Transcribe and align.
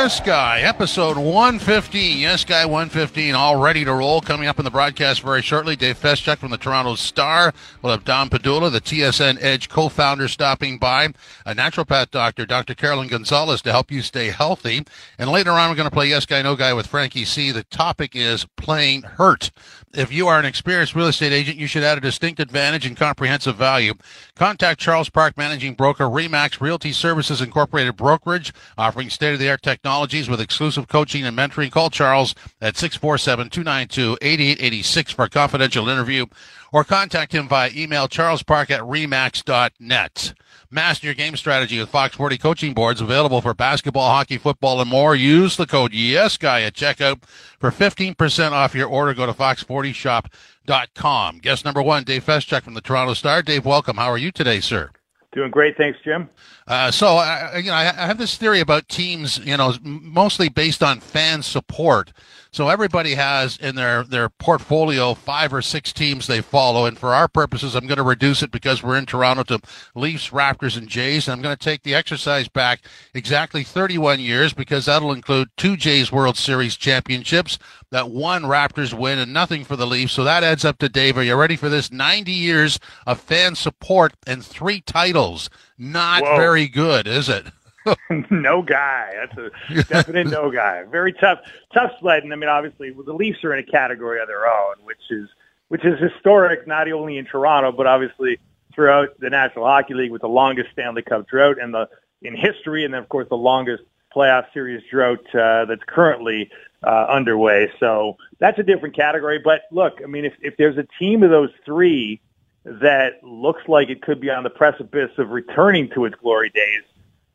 Yes 0.00 0.20
Guy, 0.20 0.60
episode 0.60 1.18
115. 1.18 2.18
Yes 2.18 2.44
Guy 2.44 2.64
115, 2.64 3.34
all 3.34 3.56
ready 3.56 3.84
to 3.84 3.92
roll. 3.92 4.20
Coming 4.20 4.46
up 4.46 4.60
in 4.60 4.64
the 4.64 4.70
broadcast 4.70 5.22
very 5.22 5.42
shortly, 5.42 5.74
Dave 5.74 5.98
Feschuk 5.98 6.38
from 6.38 6.52
the 6.52 6.56
Toronto 6.56 6.94
Star. 6.94 7.52
We'll 7.82 7.90
have 7.90 8.04
Dom 8.04 8.30
Padula, 8.30 8.70
the 8.70 8.80
TSN 8.80 9.38
Edge 9.42 9.68
co-founder, 9.68 10.28
stopping 10.28 10.78
by. 10.78 11.06
A 11.44 11.52
naturopath 11.52 12.12
doctor, 12.12 12.46
Dr. 12.46 12.76
Carolyn 12.76 13.08
Gonzalez, 13.08 13.60
to 13.62 13.72
help 13.72 13.90
you 13.90 14.00
stay 14.00 14.28
healthy. 14.28 14.84
And 15.18 15.32
later 15.32 15.50
on, 15.50 15.68
we're 15.68 15.76
going 15.76 15.90
to 15.90 15.94
play 15.94 16.06
Yes 16.06 16.26
Guy, 16.26 16.42
No 16.42 16.54
Guy 16.54 16.72
with 16.74 16.86
Frankie 16.86 17.24
C. 17.24 17.50
The 17.50 17.64
topic 17.64 18.14
is 18.14 18.46
playing 18.56 19.02
hurt. 19.02 19.50
If 19.98 20.12
you 20.12 20.28
are 20.28 20.38
an 20.38 20.44
experienced 20.44 20.94
real 20.94 21.08
estate 21.08 21.32
agent, 21.32 21.58
you 21.58 21.66
should 21.66 21.82
add 21.82 21.98
a 21.98 22.00
distinct 22.00 22.38
advantage 22.38 22.86
and 22.86 22.96
comprehensive 22.96 23.56
value. 23.56 23.94
Contact 24.36 24.78
Charles 24.78 25.10
Park 25.10 25.36
Managing 25.36 25.74
Broker, 25.74 26.04
Remax 26.04 26.60
Realty 26.60 26.92
Services 26.92 27.40
Incorporated 27.40 27.96
Brokerage, 27.96 28.52
offering 28.78 29.10
state-of-the-art 29.10 29.60
technologies 29.60 30.28
with 30.28 30.40
exclusive 30.40 30.86
coaching 30.86 31.26
and 31.26 31.36
mentoring. 31.36 31.72
Call 31.72 31.90
Charles 31.90 32.36
at 32.60 32.74
647-292-8886 32.74 35.14
for 35.14 35.24
a 35.24 35.28
confidential 35.28 35.88
interview 35.88 36.26
or 36.72 36.84
contact 36.84 37.32
him 37.32 37.48
via 37.48 37.70
email 37.74 38.06
charlespark 38.08 38.70
at 38.70 38.82
remax.net. 38.82 40.34
Master 40.70 41.06
your 41.06 41.14
game 41.14 41.34
strategy 41.36 41.78
with 41.78 41.88
Fox 41.88 42.14
40 42.14 42.36
coaching 42.36 42.74
boards 42.74 43.00
available 43.00 43.40
for 43.40 43.54
basketball, 43.54 44.10
hockey, 44.10 44.36
football, 44.36 44.78
and 44.80 44.90
more. 44.90 45.16
Use 45.16 45.56
the 45.56 45.66
code 45.66 45.92
YESGUY 45.92 46.66
at 46.66 46.74
checkout 46.74 47.22
for 47.58 47.70
15% 47.70 48.52
off 48.52 48.74
your 48.74 48.88
order. 48.88 49.14
Go 49.14 49.24
to 49.24 49.32
fox40shop.com. 49.32 51.38
Guest 51.38 51.64
number 51.64 51.82
one, 51.82 52.04
Dave 52.04 52.24
Feschuk 52.24 52.60
from 52.62 52.74
the 52.74 52.82
Toronto 52.82 53.14
Star. 53.14 53.42
Dave, 53.42 53.64
welcome. 53.64 53.96
How 53.96 54.10
are 54.10 54.18
you 54.18 54.30
today, 54.30 54.60
sir? 54.60 54.90
Doing 55.32 55.50
great, 55.50 55.76
thanks, 55.76 55.98
Jim. 56.02 56.30
Uh, 56.66 56.90
so, 56.90 57.16
I, 57.16 57.58
you 57.58 57.64
know, 57.64 57.74
I 57.74 57.84
have 57.84 58.16
this 58.16 58.38
theory 58.38 58.60
about 58.60 58.88
teams, 58.88 59.38
you 59.38 59.58
know, 59.58 59.74
mostly 59.82 60.48
based 60.48 60.82
on 60.82 61.00
fan 61.00 61.42
support. 61.42 62.12
So 62.50 62.70
everybody 62.70 63.14
has 63.14 63.58
in 63.58 63.74
their, 63.74 64.04
their 64.04 64.30
portfolio 64.30 65.12
five 65.12 65.52
or 65.52 65.60
six 65.60 65.92
teams 65.92 66.26
they 66.26 66.40
follow. 66.40 66.86
And 66.86 66.98
for 66.98 67.14
our 67.14 67.28
purposes, 67.28 67.74
I'm 67.74 67.86
going 67.86 67.98
to 67.98 68.02
reduce 68.02 68.42
it 68.42 68.50
because 68.50 68.82
we're 68.82 68.96
in 68.96 69.04
Toronto 69.04 69.42
to 69.44 69.60
Leafs, 69.94 70.30
Raptors, 70.30 70.78
and 70.78 70.88
Jays. 70.88 71.28
And 71.28 71.36
I'm 71.36 71.42
going 71.42 71.56
to 71.56 71.62
take 71.62 71.82
the 71.82 71.94
exercise 71.94 72.48
back 72.48 72.80
exactly 73.12 73.64
31 73.64 74.20
years 74.20 74.54
because 74.54 74.86
that'll 74.86 75.12
include 75.12 75.50
two 75.58 75.76
Jays 75.76 76.10
World 76.10 76.38
Series 76.38 76.74
championships, 76.74 77.58
that 77.90 78.10
one 78.10 78.42
Raptors 78.42 78.92
win, 78.92 79.18
and 79.18 79.32
nothing 79.32 79.64
for 79.64 79.76
the 79.76 79.86
Leafs. 79.86 80.12
So 80.12 80.24
that 80.24 80.44
adds 80.44 80.64
up 80.64 80.78
to 80.78 80.88
Dave. 80.88 81.16
Are 81.16 81.22
you 81.22 81.36
ready 81.36 81.56
for 81.56 81.68
this? 81.68 81.90
90 81.90 82.32
years 82.32 82.78
of 83.06 83.20
fan 83.20 83.54
support 83.54 84.14
and 84.26 84.44
three 84.44 84.80
titles. 84.80 85.48
Not 85.78 86.22
Whoa. 86.22 86.36
very 86.36 86.68
good, 86.68 87.06
is 87.06 87.28
it? 87.28 87.46
no 88.30 88.62
guy. 88.62 89.12
That's 89.14 89.38
a 89.38 89.82
definite 89.84 90.26
no 90.28 90.50
guy. 90.52 90.84
Very 90.84 91.12
tough, 91.12 91.38
tough 91.72 91.92
sled. 92.00 92.24
And 92.24 92.32
I 92.32 92.36
mean, 92.36 92.50
obviously, 92.50 92.90
the 92.90 93.12
Leafs 93.12 93.42
are 93.44 93.54
in 93.54 93.60
a 93.60 93.70
category 93.70 94.20
of 94.20 94.28
their 94.28 94.46
own, 94.46 94.74
which 94.84 94.98
is 95.10 95.28
which 95.68 95.84
is 95.84 95.98
historic, 96.00 96.66
not 96.66 96.90
only 96.90 97.18
in 97.18 97.26
Toronto, 97.26 97.72
but 97.72 97.86
obviously 97.86 98.38
throughout 98.74 99.18
the 99.20 99.28
National 99.28 99.66
Hockey 99.66 99.94
League 99.94 100.10
with 100.10 100.22
the 100.22 100.28
longest 100.28 100.70
Stanley 100.72 101.02
Cup 101.02 101.26
drought 101.28 101.56
and 101.60 101.74
the 101.74 101.88
in 102.22 102.34
history, 102.36 102.84
and 102.84 102.94
then 102.94 103.02
of 103.02 103.08
course 103.08 103.28
the 103.28 103.36
longest 103.36 103.82
playoff 104.14 104.52
series 104.52 104.82
drought 104.90 105.24
uh, 105.34 105.64
that's 105.66 105.82
currently 105.86 106.50
uh, 106.82 107.06
underway. 107.08 107.70
So 107.80 108.16
that's 108.38 108.58
a 108.58 108.62
different 108.62 108.94
category. 108.96 109.40
But 109.42 109.62
look, 109.70 109.94
I 110.02 110.06
mean, 110.06 110.24
if 110.24 110.34
if 110.40 110.56
there's 110.56 110.78
a 110.78 110.86
team 110.98 111.22
of 111.22 111.30
those 111.30 111.50
three 111.64 112.20
that 112.64 113.22
looks 113.22 113.62
like 113.68 113.88
it 113.88 114.02
could 114.02 114.20
be 114.20 114.30
on 114.30 114.42
the 114.42 114.50
precipice 114.50 115.10
of 115.18 115.30
returning 115.30 115.90
to 115.94 116.04
its 116.04 116.16
glory 116.16 116.50
days, 116.50 116.82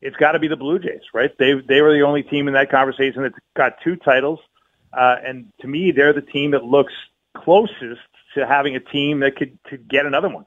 it's 0.00 0.16
got 0.16 0.32
to 0.32 0.38
be 0.38 0.48
the 0.48 0.56
Blue 0.56 0.78
Jays, 0.78 1.02
right? 1.12 1.30
They 1.38 1.54
they 1.66 1.80
were 1.80 1.92
the 1.92 2.02
only 2.02 2.22
team 2.22 2.48
in 2.48 2.54
that 2.54 2.70
conversation 2.70 3.22
that's 3.22 3.38
got 3.56 3.80
two 3.82 3.96
titles, 3.96 4.40
uh, 4.92 5.16
and 5.24 5.52
to 5.60 5.66
me, 5.66 5.92
they're 5.92 6.12
the 6.12 6.22
team 6.22 6.52
that 6.52 6.64
looks 6.64 6.92
closest 7.36 8.00
to 8.34 8.46
having 8.46 8.76
a 8.76 8.80
team 8.80 9.20
that 9.20 9.36
could 9.36 9.58
could 9.64 9.88
get 9.88 10.06
another 10.06 10.28
one. 10.28 10.46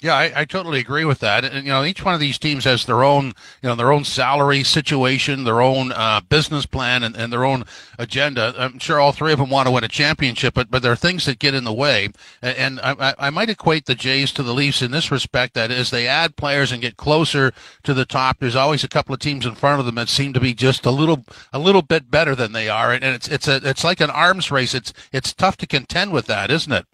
Yeah, 0.00 0.14
I, 0.14 0.32
I 0.42 0.44
totally 0.44 0.78
agree 0.78 1.04
with 1.04 1.18
that. 1.20 1.44
And 1.44 1.66
you 1.66 1.72
know, 1.72 1.82
each 1.82 2.04
one 2.04 2.14
of 2.14 2.20
these 2.20 2.38
teams 2.38 2.62
has 2.62 2.84
their 2.84 3.02
own, 3.02 3.32
you 3.62 3.68
know, 3.68 3.74
their 3.74 3.90
own 3.90 4.04
salary 4.04 4.62
situation, 4.62 5.42
their 5.42 5.60
own 5.60 5.90
uh, 5.90 6.20
business 6.20 6.66
plan, 6.66 7.02
and, 7.02 7.16
and 7.16 7.32
their 7.32 7.44
own 7.44 7.64
agenda. 7.98 8.54
I'm 8.56 8.78
sure 8.78 9.00
all 9.00 9.10
three 9.10 9.32
of 9.32 9.40
them 9.40 9.50
want 9.50 9.66
to 9.66 9.72
win 9.72 9.82
a 9.82 9.88
championship, 9.88 10.54
but 10.54 10.70
but 10.70 10.82
there 10.82 10.92
are 10.92 10.96
things 10.96 11.26
that 11.26 11.40
get 11.40 11.52
in 11.52 11.64
the 11.64 11.72
way. 11.72 12.10
And 12.40 12.78
I, 12.80 13.14
I 13.18 13.30
might 13.30 13.50
equate 13.50 13.86
the 13.86 13.96
Jays 13.96 14.30
to 14.34 14.44
the 14.44 14.54
Leafs 14.54 14.82
in 14.82 14.92
this 14.92 15.10
respect. 15.10 15.54
That 15.54 15.72
as 15.72 15.90
they 15.90 16.06
add 16.06 16.36
players 16.36 16.70
and 16.70 16.80
get 16.80 16.96
closer 16.96 17.52
to 17.82 17.92
the 17.92 18.04
top, 18.04 18.38
there's 18.38 18.54
always 18.54 18.84
a 18.84 18.88
couple 18.88 19.14
of 19.14 19.20
teams 19.20 19.46
in 19.46 19.56
front 19.56 19.80
of 19.80 19.86
them 19.86 19.96
that 19.96 20.08
seem 20.08 20.32
to 20.32 20.40
be 20.40 20.54
just 20.54 20.86
a 20.86 20.92
little 20.92 21.24
a 21.52 21.58
little 21.58 21.82
bit 21.82 22.08
better 22.08 22.36
than 22.36 22.52
they 22.52 22.68
are. 22.68 22.92
And 22.92 23.02
it's 23.02 23.26
it's 23.26 23.48
a 23.48 23.56
it's 23.68 23.82
like 23.82 24.00
an 24.00 24.10
arms 24.10 24.52
race. 24.52 24.74
It's 24.74 24.92
it's 25.10 25.34
tough 25.34 25.56
to 25.56 25.66
contend 25.66 26.12
with 26.12 26.26
that, 26.26 26.52
isn't 26.52 26.72
it? 26.72 26.86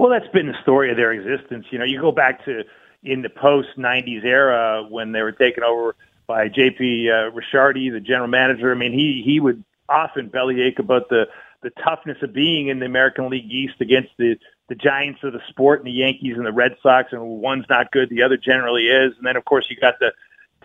Well, 0.00 0.08
that's 0.08 0.32
been 0.32 0.46
the 0.46 0.56
story 0.62 0.90
of 0.90 0.96
their 0.96 1.12
existence. 1.12 1.66
You 1.68 1.78
know, 1.78 1.84
you 1.84 2.00
go 2.00 2.10
back 2.10 2.42
to 2.46 2.64
in 3.02 3.20
the 3.20 3.28
post 3.28 3.68
'90s 3.76 4.24
era 4.24 4.82
when 4.88 5.12
they 5.12 5.20
were 5.20 5.30
taken 5.30 5.62
over 5.62 5.94
by 6.26 6.48
J.P. 6.48 7.10
Uh, 7.10 7.30
Ricciardi, 7.30 7.92
the 7.92 8.00
general 8.00 8.26
manager. 8.26 8.72
I 8.72 8.76
mean, 8.76 8.92
he 8.92 9.20
he 9.22 9.40
would 9.40 9.62
often 9.90 10.28
bellyache 10.28 10.78
about 10.78 11.10
the 11.10 11.26
the 11.62 11.68
toughness 11.84 12.16
of 12.22 12.32
being 12.32 12.68
in 12.68 12.78
the 12.78 12.86
American 12.86 13.28
League 13.28 13.52
East 13.52 13.74
against 13.82 14.08
the 14.16 14.36
the 14.70 14.74
giants 14.74 15.20
of 15.22 15.34
the 15.34 15.40
sport 15.50 15.80
and 15.80 15.86
the 15.86 15.92
Yankees 15.92 16.38
and 16.38 16.46
the 16.46 16.52
Red 16.52 16.76
Sox, 16.82 17.12
and 17.12 17.20
one's 17.22 17.66
not 17.68 17.92
good, 17.92 18.08
the 18.08 18.22
other 18.22 18.38
generally 18.38 18.84
is. 18.84 19.12
And 19.18 19.26
then, 19.26 19.36
of 19.36 19.44
course, 19.44 19.66
you 19.68 19.76
got 19.76 19.98
the 20.00 20.12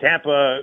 Tampa 0.00 0.62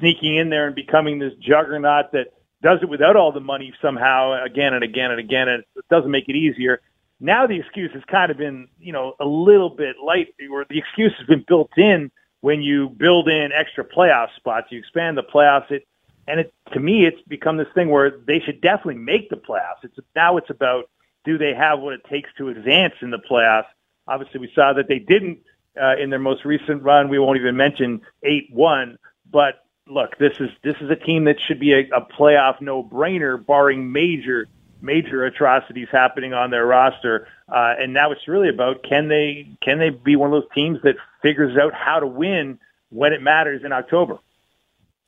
sneaking 0.00 0.34
in 0.34 0.50
there 0.50 0.66
and 0.66 0.74
becoming 0.74 1.20
this 1.20 1.34
juggernaut 1.34 2.10
that 2.14 2.32
does 2.64 2.80
it 2.82 2.88
without 2.88 3.14
all 3.14 3.30
the 3.30 3.38
money 3.38 3.72
somehow 3.80 4.42
again 4.44 4.74
and 4.74 4.82
again 4.82 5.12
and 5.12 5.20
again, 5.20 5.48
and 5.48 5.62
it 5.76 5.84
doesn't 5.88 6.10
make 6.10 6.28
it 6.28 6.34
easier. 6.34 6.80
Now 7.20 7.46
the 7.46 7.58
excuse 7.58 7.92
has 7.94 8.02
kind 8.04 8.30
of 8.30 8.36
been, 8.36 8.68
you 8.78 8.92
know, 8.92 9.14
a 9.18 9.24
little 9.24 9.70
bit 9.70 9.96
light, 10.04 10.34
or 10.50 10.64
the 10.68 10.78
excuse 10.78 11.12
has 11.18 11.26
been 11.26 11.44
built 11.46 11.70
in 11.76 12.10
when 12.40 12.62
you 12.62 12.90
build 12.90 13.28
in 13.28 13.50
extra 13.52 13.84
playoff 13.84 14.28
spots. 14.36 14.68
You 14.70 14.78
expand 14.78 15.18
the 15.18 15.24
playoffs, 15.24 15.70
it, 15.70 15.86
and 16.28 16.40
it 16.40 16.54
to 16.72 16.80
me, 16.80 17.06
it's 17.06 17.20
become 17.26 17.56
this 17.56 17.66
thing 17.74 17.90
where 17.90 18.10
they 18.26 18.40
should 18.40 18.60
definitely 18.60 19.02
make 19.02 19.30
the 19.30 19.36
playoffs. 19.36 19.82
It's 19.82 19.98
now 20.14 20.36
it's 20.36 20.50
about 20.50 20.88
do 21.24 21.38
they 21.38 21.54
have 21.54 21.80
what 21.80 21.94
it 21.94 22.04
takes 22.08 22.30
to 22.38 22.48
advance 22.48 22.94
in 23.02 23.10
the 23.10 23.18
playoffs. 23.18 23.66
Obviously, 24.06 24.40
we 24.40 24.50
saw 24.54 24.72
that 24.74 24.88
they 24.88 24.98
didn't 24.98 25.40
uh, 25.80 25.96
in 25.96 26.10
their 26.10 26.18
most 26.18 26.44
recent 26.44 26.82
run. 26.82 27.08
We 27.08 27.18
won't 27.18 27.38
even 27.38 27.56
mention 27.56 28.00
eight 28.22 28.48
one, 28.52 28.98
but 29.30 29.64
look, 29.88 30.16
this 30.18 30.38
is 30.38 30.50
this 30.62 30.76
is 30.80 30.90
a 30.90 30.96
team 30.96 31.24
that 31.24 31.36
should 31.46 31.58
be 31.58 31.72
a, 31.72 31.80
a 31.96 32.00
playoff 32.00 32.60
no 32.60 32.84
brainer, 32.84 33.44
barring 33.44 33.90
major 33.90 34.46
major 34.80 35.24
atrocities 35.24 35.88
happening 35.90 36.32
on 36.32 36.50
their 36.50 36.66
roster. 36.66 37.28
Uh, 37.48 37.74
and 37.78 37.92
now 37.92 38.10
it's 38.12 38.28
really 38.28 38.48
about 38.48 38.82
can 38.82 39.08
they 39.08 39.48
can 39.62 39.78
they 39.78 39.90
be 39.90 40.16
one 40.16 40.32
of 40.32 40.42
those 40.42 40.50
teams 40.54 40.78
that 40.82 40.96
figures 41.22 41.56
out 41.56 41.72
how 41.74 41.98
to 41.98 42.06
win 42.06 42.58
when 42.90 43.12
it 43.12 43.22
matters 43.22 43.62
in 43.64 43.72
October. 43.72 44.18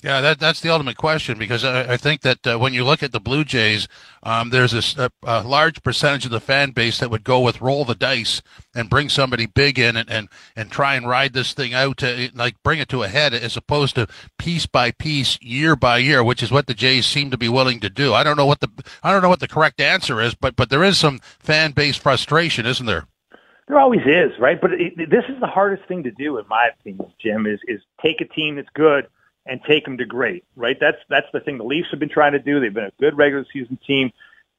Yeah, 0.02 0.22
that 0.22 0.40
that's 0.40 0.60
the 0.60 0.70
ultimate 0.70 0.96
question 0.96 1.38
because 1.38 1.62
I, 1.62 1.92
I 1.92 1.96
think 1.98 2.22
that 2.22 2.46
uh, 2.46 2.58
when 2.58 2.72
you 2.72 2.84
look 2.84 3.02
at 3.02 3.12
the 3.12 3.20
Blue 3.20 3.44
Jays, 3.44 3.86
um, 4.22 4.48
there's 4.48 4.96
a, 4.96 5.10
a, 5.22 5.42
large 5.42 5.82
percentage 5.82 6.24
of 6.24 6.30
the 6.30 6.40
fan 6.40 6.70
base 6.70 6.98
that 6.98 7.10
would 7.10 7.22
go 7.22 7.40
with 7.40 7.60
roll 7.60 7.84
the 7.84 7.94
dice 7.94 8.40
and 8.74 8.88
bring 8.88 9.10
somebody 9.10 9.44
big 9.44 9.78
in 9.78 9.96
and, 9.96 10.08
and, 10.08 10.28
and 10.56 10.70
try 10.70 10.94
and 10.94 11.06
ride 11.06 11.34
this 11.34 11.52
thing 11.52 11.74
out 11.74 11.98
to 11.98 12.30
like 12.34 12.56
bring 12.62 12.78
it 12.78 12.88
to 12.88 13.02
a 13.02 13.08
head 13.08 13.34
as 13.34 13.58
opposed 13.58 13.94
to 13.96 14.06
piece 14.38 14.64
by 14.64 14.90
piece, 14.90 15.38
year 15.42 15.76
by 15.76 15.98
year, 15.98 16.24
which 16.24 16.42
is 16.42 16.50
what 16.50 16.66
the 16.66 16.74
Jays 16.74 17.04
seem 17.04 17.30
to 17.30 17.36
be 17.36 17.50
willing 17.50 17.78
to 17.80 17.90
do. 17.90 18.14
I 18.14 18.24
don't 18.24 18.38
know 18.38 18.46
what 18.46 18.60
the 18.60 18.70
I 19.02 19.12
don't 19.12 19.22
know 19.22 19.28
what 19.28 19.40
the 19.40 19.48
correct 19.48 19.82
answer 19.82 20.22
is, 20.22 20.34
but 20.34 20.56
but 20.56 20.70
there 20.70 20.84
is 20.84 20.98
some 20.98 21.20
fan 21.40 21.72
base 21.72 21.98
frustration, 21.98 22.64
isn't 22.64 22.86
there? 22.86 23.06
There 23.68 23.78
always 23.78 24.00
is, 24.00 24.32
right? 24.40 24.58
But 24.58 24.72
it, 24.72 24.96
this 24.96 25.24
is 25.28 25.38
the 25.40 25.46
hardest 25.46 25.86
thing 25.88 26.02
to 26.04 26.10
do, 26.10 26.38
in 26.38 26.48
my 26.48 26.70
opinion, 26.72 27.12
Jim. 27.20 27.44
Is 27.44 27.60
is 27.68 27.82
take 28.00 28.22
a 28.22 28.24
team 28.24 28.56
that's 28.56 28.70
good 28.74 29.06
and 29.46 29.60
take 29.66 29.84
them 29.84 29.98
to 29.98 30.04
great, 30.04 30.44
right? 30.56 30.76
That's 30.80 30.98
that's 31.08 31.26
the 31.32 31.40
thing 31.40 31.58
the 31.58 31.64
Leafs 31.64 31.88
have 31.90 32.00
been 32.00 32.08
trying 32.08 32.32
to 32.32 32.38
do. 32.38 32.60
They've 32.60 32.72
been 32.72 32.84
a 32.84 32.92
good 33.00 33.16
regular 33.16 33.46
season 33.52 33.78
team, 33.86 34.12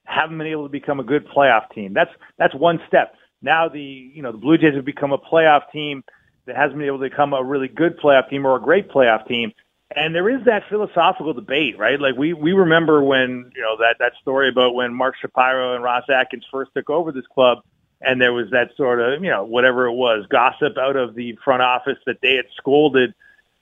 haven't 0.03 0.37
been 0.37 0.47
able 0.47 0.63
to 0.63 0.71
become 0.71 0.99
a 0.99 1.03
good 1.03 1.27
playoff 1.27 1.71
team. 1.73 1.93
That's 1.93 2.11
that's 2.37 2.55
one 2.55 2.79
step. 2.87 3.15
Now 3.41 3.69
the 3.69 3.81
you 3.81 4.21
know 4.21 4.31
the 4.31 4.37
Blue 4.37 4.57
Jays 4.57 4.75
have 4.75 4.85
become 4.85 5.11
a 5.11 5.17
playoff 5.17 5.71
team 5.71 6.03
that 6.45 6.55
hasn't 6.55 6.77
been 6.77 6.87
able 6.87 6.97
to 6.99 7.09
become 7.09 7.33
a 7.33 7.43
really 7.43 7.67
good 7.67 7.99
playoff 7.99 8.29
team 8.29 8.45
or 8.45 8.55
a 8.55 8.61
great 8.61 8.89
playoff 8.89 9.27
team. 9.27 9.53
And 9.93 10.15
there 10.15 10.29
is 10.29 10.45
that 10.45 10.63
philosophical 10.69 11.33
debate, 11.33 11.77
right? 11.77 11.99
Like 11.99 12.15
we 12.15 12.33
we 12.33 12.53
remember 12.53 13.03
when 13.03 13.51
you 13.55 13.61
know 13.61 13.77
that 13.77 13.97
that 13.99 14.13
story 14.21 14.49
about 14.49 14.73
when 14.73 14.93
Mark 14.93 15.15
Shapiro 15.21 15.75
and 15.75 15.83
Ross 15.83 16.03
Atkins 16.09 16.45
first 16.51 16.71
took 16.73 16.89
over 16.89 17.11
this 17.11 17.27
club. 17.33 17.59
and 18.01 18.19
there 18.19 18.33
was 18.33 18.49
that 18.51 18.71
sort 18.75 18.99
of, 18.99 19.23
you 19.23 19.29
know, 19.29 19.43
whatever 19.43 19.85
it 19.85 19.93
was, 19.93 20.25
gossip 20.29 20.77
out 20.77 20.95
of 20.95 21.13
the 21.15 21.37
front 21.43 21.61
office 21.61 21.97
that 22.05 22.17
they 22.21 22.35
had 22.35 22.45
scolded 22.57 23.13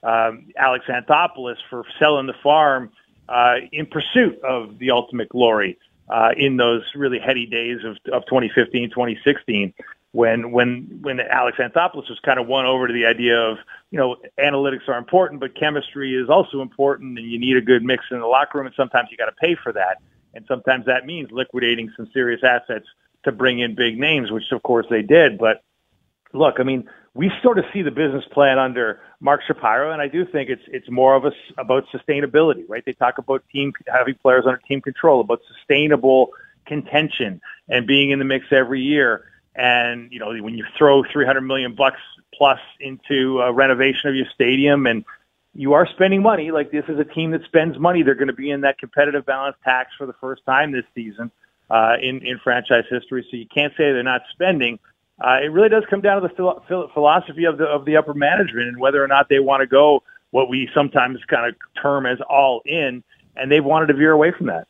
um, 0.02 0.46
Alex 0.56 0.86
Anthopoulos 0.88 1.56
for 1.68 1.84
selling 1.98 2.26
the 2.26 2.34
farm 2.42 2.90
uh, 3.28 3.56
in 3.72 3.86
pursuit 3.86 4.40
of 4.42 4.78
the 4.78 4.90
ultimate 4.90 5.28
glory 5.28 5.78
uh, 6.08 6.30
in 6.36 6.56
those 6.56 6.82
really 6.94 7.18
heady 7.18 7.46
days 7.46 7.78
of, 7.84 7.96
of 8.12 8.24
2015, 8.26 8.90
2016 8.90 9.74
when 10.12 10.50
when 10.50 10.98
when 11.02 11.20
Alex 11.20 11.58
Anthopoulos 11.58 12.08
was 12.08 12.18
kind 12.24 12.40
of 12.40 12.46
won 12.46 12.66
over 12.66 12.88
to 12.88 12.92
the 12.92 13.06
idea 13.06 13.38
of 13.38 13.58
you 13.90 13.98
know 13.98 14.16
analytics 14.38 14.88
are 14.88 14.98
important, 14.98 15.40
but 15.40 15.54
chemistry 15.54 16.14
is 16.14 16.28
also 16.28 16.62
important, 16.62 17.18
and 17.18 17.30
you 17.30 17.38
need 17.38 17.56
a 17.56 17.60
good 17.60 17.84
mix 17.84 18.04
in 18.10 18.18
the 18.18 18.26
locker 18.26 18.58
room, 18.58 18.66
and 18.66 18.74
sometimes 18.74 19.08
you 19.10 19.16
got 19.16 19.26
to 19.26 19.36
pay 19.40 19.54
for 19.54 19.72
that, 19.72 19.98
and 20.34 20.44
sometimes 20.48 20.86
that 20.86 21.06
means 21.06 21.30
liquidating 21.30 21.92
some 21.96 22.08
serious 22.12 22.42
assets 22.42 22.86
to 23.24 23.32
bring 23.32 23.60
in 23.60 23.74
big 23.74 23.98
names, 23.98 24.30
which 24.30 24.50
of 24.50 24.62
course 24.62 24.86
they 24.90 25.02
did. 25.02 25.38
But 25.38 25.62
look, 26.32 26.56
I 26.58 26.64
mean, 26.64 26.88
we 27.14 27.30
sort 27.42 27.58
of 27.58 27.64
see 27.72 27.82
the 27.82 27.90
business 27.90 28.24
plan 28.32 28.58
under 28.58 29.00
Mark 29.20 29.40
Shapiro, 29.46 29.92
and 29.92 30.00
I 30.00 30.08
do 30.08 30.24
think 30.24 30.48
it's 30.48 30.62
it's 30.68 30.88
more 30.90 31.16
of 31.16 31.24
a 31.24 31.32
about 31.58 31.84
sustainability, 31.92 32.64
right? 32.68 32.84
They 32.84 32.92
talk 32.92 33.18
about 33.18 33.42
team 33.52 33.72
having 33.92 34.14
players 34.14 34.44
under 34.46 34.60
team 34.68 34.80
control, 34.80 35.20
about 35.20 35.40
sustainable 35.56 36.30
contention 36.70 37.40
and 37.68 37.86
being 37.86 38.10
in 38.10 38.18
the 38.18 38.24
mix 38.24 38.46
every 38.52 38.80
year. 38.80 39.24
And, 39.54 40.10
you 40.12 40.20
know, 40.20 40.32
when 40.42 40.56
you 40.56 40.64
throw 40.78 41.02
300 41.12 41.40
million 41.42 41.74
bucks 41.74 42.00
plus 42.32 42.60
into 42.78 43.40
a 43.40 43.52
renovation 43.52 44.08
of 44.08 44.14
your 44.14 44.26
stadium 44.32 44.86
and 44.86 45.04
you 45.52 45.72
are 45.72 45.86
spending 45.86 46.22
money, 46.22 46.52
like 46.52 46.70
this 46.70 46.84
is 46.88 46.98
a 46.98 47.04
team 47.04 47.32
that 47.32 47.44
spends 47.44 47.78
money, 47.78 48.02
they're 48.02 48.14
going 48.14 48.28
to 48.28 48.32
be 48.32 48.50
in 48.50 48.60
that 48.62 48.78
competitive 48.78 49.26
balance 49.26 49.56
tax 49.64 49.90
for 49.98 50.06
the 50.06 50.12
first 50.14 50.42
time 50.46 50.70
this 50.70 50.84
season 50.94 51.30
uh, 51.68 51.96
in, 52.00 52.24
in 52.24 52.38
franchise 52.38 52.84
history. 52.88 53.26
So 53.30 53.36
you 53.36 53.46
can't 53.52 53.72
say 53.72 53.92
they're 53.92 54.04
not 54.04 54.22
spending. 54.32 54.78
Uh, 55.20 55.38
it 55.42 55.52
really 55.52 55.68
does 55.68 55.84
come 55.90 56.00
down 56.00 56.20
to 56.20 56.28
the 56.28 56.34
philo- 56.34 56.90
philosophy 56.94 57.44
of 57.44 57.58
the, 57.58 57.64
of 57.64 57.84
the 57.84 57.96
upper 57.96 58.14
management 58.14 58.68
and 58.68 58.78
whether 58.78 59.02
or 59.02 59.08
not 59.08 59.28
they 59.28 59.38
want 59.38 59.60
to 59.60 59.66
go 59.66 60.02
what 60.30 60.48
we 60.48 60.68
sometimes 60.74 61.18
kind 61.28 61.48
of 61.48 61.54
term 61.80 62.06
as 62.06 62.18
all 62.28 62.62
in. 62.64 63.02
And 63.36 63.50
they've 63.50 63.64
wanted 63.64 63.86
to 63.86 63.94
veer 63.94 64.12
away 64.12 64.32
from 64.36 64.46
that. 64.46 64.66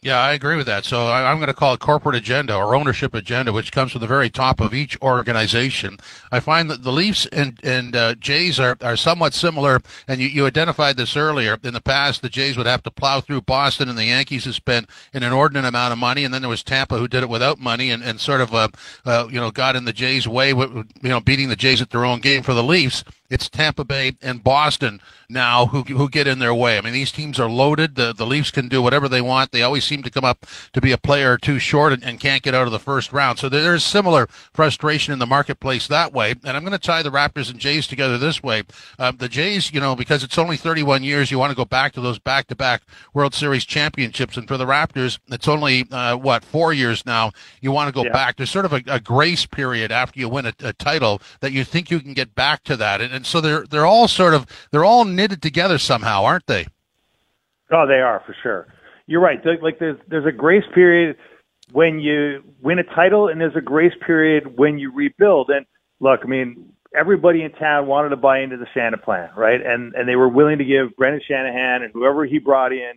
Yeah, 0.00 0.20
I 0.20 0.32
agree 0.32 0.54
with 0.54 0.66
that. 0.66 0.84
So 0.84 1.06
I, 1.06 1.28
am 1.28 1.38
going 1.38 1.48
to 1.48 1.54
call 1.54 1.74
it 1.74 1.80
corporate 1.80 2.14
agenda 2.14 2.54
or 2.54 2.76
ownership 2.76 3.14
agenda, 3.14 3.52
which 3.52 3.72
comes 3.72 3.90
from 3.90 4.00
the 4.00 4.06
very 4.06 4.30
top 4.30 4.60
of 4.60 4.72
each 4.72 4.96
organization. 5.02 5.98
I 6.30 6.38
find 6.38 6.70
that 6.70 6.84
the 6.84 6.92
Leafs 6.92 7.26
and 7.26 7.58
and 7.64 7.96
uh, 7.96 8.14
Jays 8.14 8.60
are, 8.60 8.76
are 8.80 8.96
somewhat 8.96 9.34
similar, 9.34 9.80
and 10.06 10.20
you, 10.20 10.28
you 10.28 10.46
identified 10.46 10.96
this 10.96 11.16
earlier. 11.16 11.58
In 11.64 11.74
the 11.74 11.80
past, 11.80 12.22
the 12.22 12.28
Jays 12.28 12.56
would 12.56 12.66
have 12.66 12.84
to 12.84 12.92
plow 12.92 13.20
through 13.20 13.40
Boston, 13.40 13.88
and 13.88 13.98
the 13.98 14.04
Yankees 14.04 14.44
have 14.44 14.54
spent 14.54 14.88
an 15.14 15.24
inordinate 15.24 15.64
amount 15.64 15.92
of 15.92 15.98
money, 15.98 16.22
and 16.22 16.32
then 16.32 16.42
there 16.42 16.48
was 16.48 16.62
Tampa 16.62 16.96
who 16.96 17.08
did 17.08 17.24
it 17.24 17.28
without 17.28 17.58
money 17.58 17.90
and, 17.90 18.04
and 18.04 18.20
sort 18.20 18.40
of 18.40 18.54
uh, 18.54 18.68
uh, 19.04 19.26
you 19.28 19.40
know 19.40 19.50
got 19.50 19.74
in 19.74 19.84
the 19.84 19.92
Jays' 19.92 20.28
way, 20.28 20.50
you 20.50 20.84
know, 21.02 21.18
beating 21.18 21.48
the 21.48 21.56
Jays 21.56 21.82
at 21.82 21.90
their 21.90 22.04
own 22.04 22.20
game. 22.20 22.44
For 22.44 22.54
the 22.54 22.62
Leafs, 22.62 23.02
it's 23.30 23.48
Tampa 23.48 23.84
Bay 23.84 24.16
and 24.22 24.42
Boston 24.42 25.00
now 25.28 25.66
who 25.66 25.82
who 25.82 26.08
get 26.08 26.26
in 26.26 26.38
their 26.38 26.54
way. 26.54 26.78
I 26.78 26.80
mean, 26.80 26.92
these 26.92 27.12
teams 27.12 27.38
are 27.38 27.48
loaded. 27.48 27.94
The 27.94 28.12
the 28.12 28.26
Leafs 28.26 28.50
can 28.50 28.68
do 28.68 28.80
whatever 28.80 29.08
they 29.08 29.20
want. 29.20 29.52
They 29.52 29.62
always 29.62 29.84
seem 29.84 30.02
to 30.02 30.10
come 30.10 30.24
up 30.24 30.46
to 30.72 30.80
be 30.80 30.92
a 30.92 30.98
player 30.98 31.32
or 31.32 31.38
two 31.38 31.58
short 31.58 31.92
and, 31.92 32.04
and 32.04 32.20
can't 32.20 32.42
get 32.42 32.54
out 32.54 32.66
of 32.66 32.72
the 32.72 32.78
first 32.78 33.12
round. 33.12 33.38
So 33.38 33.48
there's 33.48 33.84
similar 33.84 34.26
frustration 34.52 35.12
in 35.12 35.18
the 35.18 35.26
marketplace 35.26 35.86
that 35.88 36.12
way. 36.12 36.34
And 36.44 36.56
I'm 36.56 36.62
going 36.62 36.72
to 36.72 36.78
tie 36.78 37.02
the 37.02 37.10
Raptors 37.10 37.50
and 37.50 37.58
Jays 37.58 37.86
together 37.86 38.18
this 38.18 38.42
way. 38.42 38.64
Uh, 38.98 39.12
the 39.12 39.28
Jays, 39.28 39.72
you 39.72 39.80
know, 39.80 39.94
because 39.94 40.24
it's 40.24 40.38
only 40.38 40.56
31 40.56 41.02
years, 41.02 41.30
you 41.30 41.38
want 41.38 41.50
to 41.50 41.56
go 41.56 41.64
back 41.64 41.92
to 41.92 42.00
those 42.00 42.18
back-to-back 42.18 42.82
World 43.14 43.34
Series 43.34 43.64
championships. 43.64 44.36
And 44.36 44.48
for 44.48 44.56
the 44.56 44.66
Raptors, 44.66 45.18
it's 45.28 45.48
only 45.48 45.86
uh, 45.90 46.16
what 46.16 46.44
four 46.44 46.72
years 46.72 47.04
now. 47.04 47.32
You 47.60 47.72
want 47.72 47.88
to 47.88 47.94
go 47.94 48.04
yeah. 48.04 48.12
back. 48.12 48.36
There's 48.36 48.50
sort 48.50 48.64
of 48.64 48.72
a, 48.72 48.82
a, 48.86 49.00
grace 49.00 49.46
period 49.46 49.90
after 49.90 50.20
you 50.20 50.28
win 50.28 50.46
a, 50.46 50.52
a, 50.60 50.72
title 50.72 51.20
that 51.40 51.52
you 51.52 51.64
think 51.64 51.90
you 51.90 52.00
can 52.00 52.12
get 52.12 52.34
back 52.34 52.62
to 52.64 52.76
that. 52.76 53.00
And, 53.00 53.12
and 53.18 53.26
so 53.26 53.40
they're 53.40 53.66
they're 53.66 53.86
all 53.86 54.08
sort 54.08 54.32
of 54.32 54.46
they're 54.70 54.84
all 54.84 55.04
knitted 55.04 55.42
together 55.42 55.76
somehow, 55.78 56.24
aren't 56.24 56.46
they? 56.46 56.66
Oh, 57.70 57.86
they 57.86 58.00
are 58.00 58.22
for 58.24 58.34
sure. 58.42 58.68
You're 59.06 59.20
right. 59.20 59.40
Like 59.60 59.78
there's 59.78 59.98
there's 60.08 60.26
a 60.26 60.32
grace 60.32 60.64
period 60.74 61.16
when 61.72 61.98
you 61.98 62.42
win 62.62 62.78
a 62.78 62.84
title, 62.84 63.28
and 63.28 63.40
there's 63.40 63.56
a 63.56 63.60
grace 63.60 63.92
period 64.06 64.56
when 64.56 64.78
you 64.78 64.92
rebuild. 64.92 65.50
And 65.50 65.66
look, 66.00 66.20
I 66.22 66.26
mean, 66.26 66.72
everybody 66.94 67.42
in 67.42 67.52
town 67.52 67.86
wanted 67.86 68.10
to 68.10 68.16
buy 68.16 68.40
into 68.40 68.56
the 68.56 68.66
Shanaplan, 68.74 69.34
right? 69.36 69.60
And 69.60 69.94
and 69.94 70.08
they 70.08 70.16
were 70.16 70.28
willing 70.28 70.58
to 70.58 70.64
give 70.64 70.96
Brendan 70.96 71.22
Shanahan 71.26 71.82
and 71.82 71.92
whoever 71.92 72.24
he 72.24 72.38
brought 72.38 72.72
in 72.72 72.92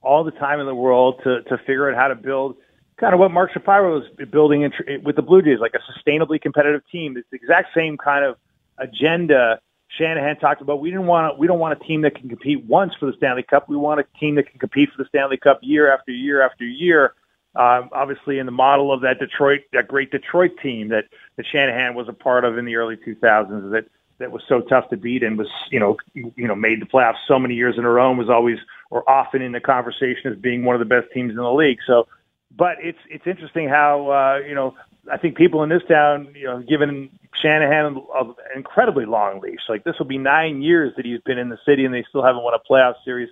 all 0.00 0.24
the 0.24 0.32
time 0.32 0.58
in 0.58 0.66
the 0.66 0.74
world 0.74 1.20
to 1.24 1.42
to 1.42 1.58
figure 1.58 1.90
out 1.90 1.96
how 1.96 2.08
to 2.08 2.14
build 2.14 2.56
kind 2.98 3.12
of 3.12 3.20
what 3.20 3.30
Mark 3.30 3.52
Shapiro 3.52 3.98
was 3.98 4.04
building 4.30 4.62
in, 4.62 4.72
with 5.04 5.16
the 5.16 5.22
Blue 5.22 5.42
Jays, 5.42 5.58
like 5.60 5.74
a 5.74 5.92
sustainably 5.92 6.40
competitive 6.40 6.80
team. 6.90 7.16
It's 7.16 7.28
the 7.30 7.36
exact 7.36 7.68
same 7.74 7.98
kind 7.98 8.24
of 8.24 8.36
agenda 8.78 9.60
Shanahan 9.98 10.38
talked 10.38 10.60
about 10.60 10.80
we 10.80 10.90
didn't 10.90 11.06
want 11.06 11.38
we 11.38 11.46
don't 11.46 11.58
want 11.58 11.80
a 11.80 11.84
team 11.84 12.02
that 12.02 12.14
can 12.14 12.28
compete 12.28 12.64
once 12.64 12.92
for 12.98 13.06
the 13.06 13.16
Stanley 13.16 13.42
Cup. 13.42 13.68
We 13.68 13.76
want 13.76 14.00
a 14.00 14.04
team 14.18 14.34
that 14.36 14.50
can 14.50 14.58
compete 14.58 14.90
for 14.94 15.02
the 15.02 15.08
Stanley 15.08 15.36
Cup 15.36 15.60
year 15.62 15.92
after 15.92 16.12
year 16.12 16.42
after 16.42 16.64
year. 16.64 17.14
Um, 17.54 17.88
obviously, 17.92 18.38
in 18.38 18.46
the 18.46 18.52
model 18.52 18.92
of 18.92 19.00
that 19.00 19.18
Detroit, 19.18 19.60
that 19.72 19.88
great 19.88 20.10
Detroit 20.10 20.52
team 20.62 20.88
that 20.88 21.04
that 21.36 21.46
Shanahan 21.50 21.94
was 21.94 22.08
a 22.08 22.12
part 22.12 22.44
of 22.44 22.58
in 22.58 22.64
the 22.64 22.76
early 22.76 22.96
2000s, 22.96 23.70
that 23.72 23.86
that 24.18 24.30
was 24.30 24.42
so 24.48 24.60
tough 24.62 24.88
to 24.90 24.96
beat 24.96 25.22
and 25.22 25.38
was 25.38 25.48
you 25.70 25.80
know 25.80 25.96
you 26.14 26.46
know 26.46 26.54
made 26.54 26.80
the 26.80 26.86
playoffs 26.86 27.20
so 27.26 27.38
many 27.38 27.54
years 27.54 27.74
in 27.78 27.84
a 27.84 27.90
row 27.90 28.10
and 28.10 28.18
was 28.18 28.30
always 28.30 28.58
or 28.90 29.08
often 29.08 29.42
in 29.42 29.52
the 29.52 29.60
conversation 29.60 30.32
as 30.32 30.38
being 30.38 30.64
one 30.64 30.74
of 30.74 30.80
the 30.80 30.86
best 30.86 31.12
teams 31.12 31.30
in 31.30 31.36
the 31.36 31.52
league. 31.52 31.78
So, 31.86 32.06
but 32.54 32.76
it's 32.80 32.98
it's 33.08 33.26
interesting 33.26 33.68
how 33.68 34.10
uh, 34.10 34.46
you 34.46 34.54
know 34.54 34.74
I 35.10 35.16
think 35.18 35.36
people 35.36 35.62
in 35.62 35.68
this 35.68 35.82
town, 35.88 36.34
you 36.34 36.44
know, 36.44 36.60
given 36.60 37.10
Shanahan 37.40 37.96
an 38.14 38.34
incredibly 38.54 39.04
long 39.04 39.40
leash. 39.40 39.60
Like 39.68 39.84
this 39.84 39.98
will 39.98 40.06
be 40.06 40.18
nine 40.18 40.62
years 40.62 40.92
that 40.96 41.04
he's 41.04 41.20
been 41.20 41.38
in 41.38 41.48
the 41.48 41.58
city, 41.66 41.84
and 41.84 41.94
they 41.94 42.04
still 42.08 42.22
haven't 42.22 42.42
won 42.42 42.54
a 42.54 42.72
playoff 42.72 42.94
series. 43.04 43.28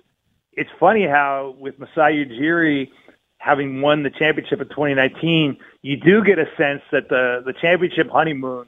It's 0.53 0.69
funny 0.79 1.05
how 1.05 1.55
with 1.59 1.79
Masai 1.79 2.25
Ujiri 2.25 2.89
having 3.37 3.81
won 3.81 4.03
the 4.03 4.09
championship 4.09 4.61
in 4.61 4.69
2019, 4.69 5.57
you 5.81 5.97
do 5.97 6.23
get 6.23 6.39
a 6.39 6.45
sense 6.57 6.81
that 6.91 7.09
the 7.09 7.41
the 7.45 7.53
championship 7.53 8.09
honeymoon 8.09 8.67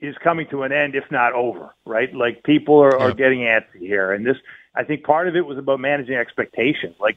is 0.00 0.14
coming 0.22 0.46
to 0.50 0.62
an 0.62 0.72
end, 0.72 0.94
if 0.94 1.04
not 1.10 1.32
over. 1.32 1.74
Right? 1.84 2.12
Like 2.14 2.42
people 2.44 2.78
are, 2.80 2.98
are 2.98 3.12
getting 3.12 3.40
antsy 3.40 3.80
here, 3.80 4.12
and 4.12 4.26
this 4.26 4.36
I 4.74 4.84
think 4.84 5.04
part 5.04 5.28
of 5.28 5.36
it 5.36 5.44
was 5.44 5.58
about 5.58 5.80
managing 5.80 6.14
expectations. 6.14 6.96
Like 7.00 7.16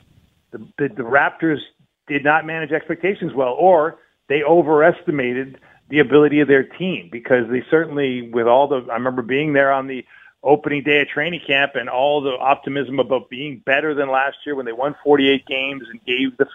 the, 0.51 0.59
the, 0.77 0.89
the 0.89 1.03
Raptors 1.03 1.59
did 2.07 2.23
not 2.23 2.45
manage 2.45 2.71
expectations 2.71 3.33
well, 3.33 3.55
or 3.57 3.99
they 4.31 4.43
overestimated 4.43 5.59
the 5.89 5.99
ability 5.99 6.39
of 6.39 6.47
their 6.47 6.63
team 6.63 7.09
because 7.11 7.49
they 7.49 7.61
certainly, 7.69 8.29
with 8.31 8.47
all 8.47 8.65
the, 8.69 8.77
I 8.89 8.93
remember 8.93 9.21
being 9.21 9.51
there 9.51 9.73
on 9.73 9.87
the 9.87 10.05
opening 10.41 10.83
day 10.83 11.01
of 11.01 11.09
training 11.09 11.41
camp 11.45 11.73
and 11.75 11.89
all 11.89 12.21
the 12.21 12.37
optimism 12.37 12.97
about 12.99 13.29
being 13.29 13.61
better 13.65 13.93
than 13.93 14.09
last 14.09 14.37
year 14.45 14.55
when 14.55 14.65
they 14.65 14.71
won 14.71 14.95
48 15.03 15.45
games 15.45 15.83
and 15.91 15.99
gave 16.05 16.37
the 16.37 16.45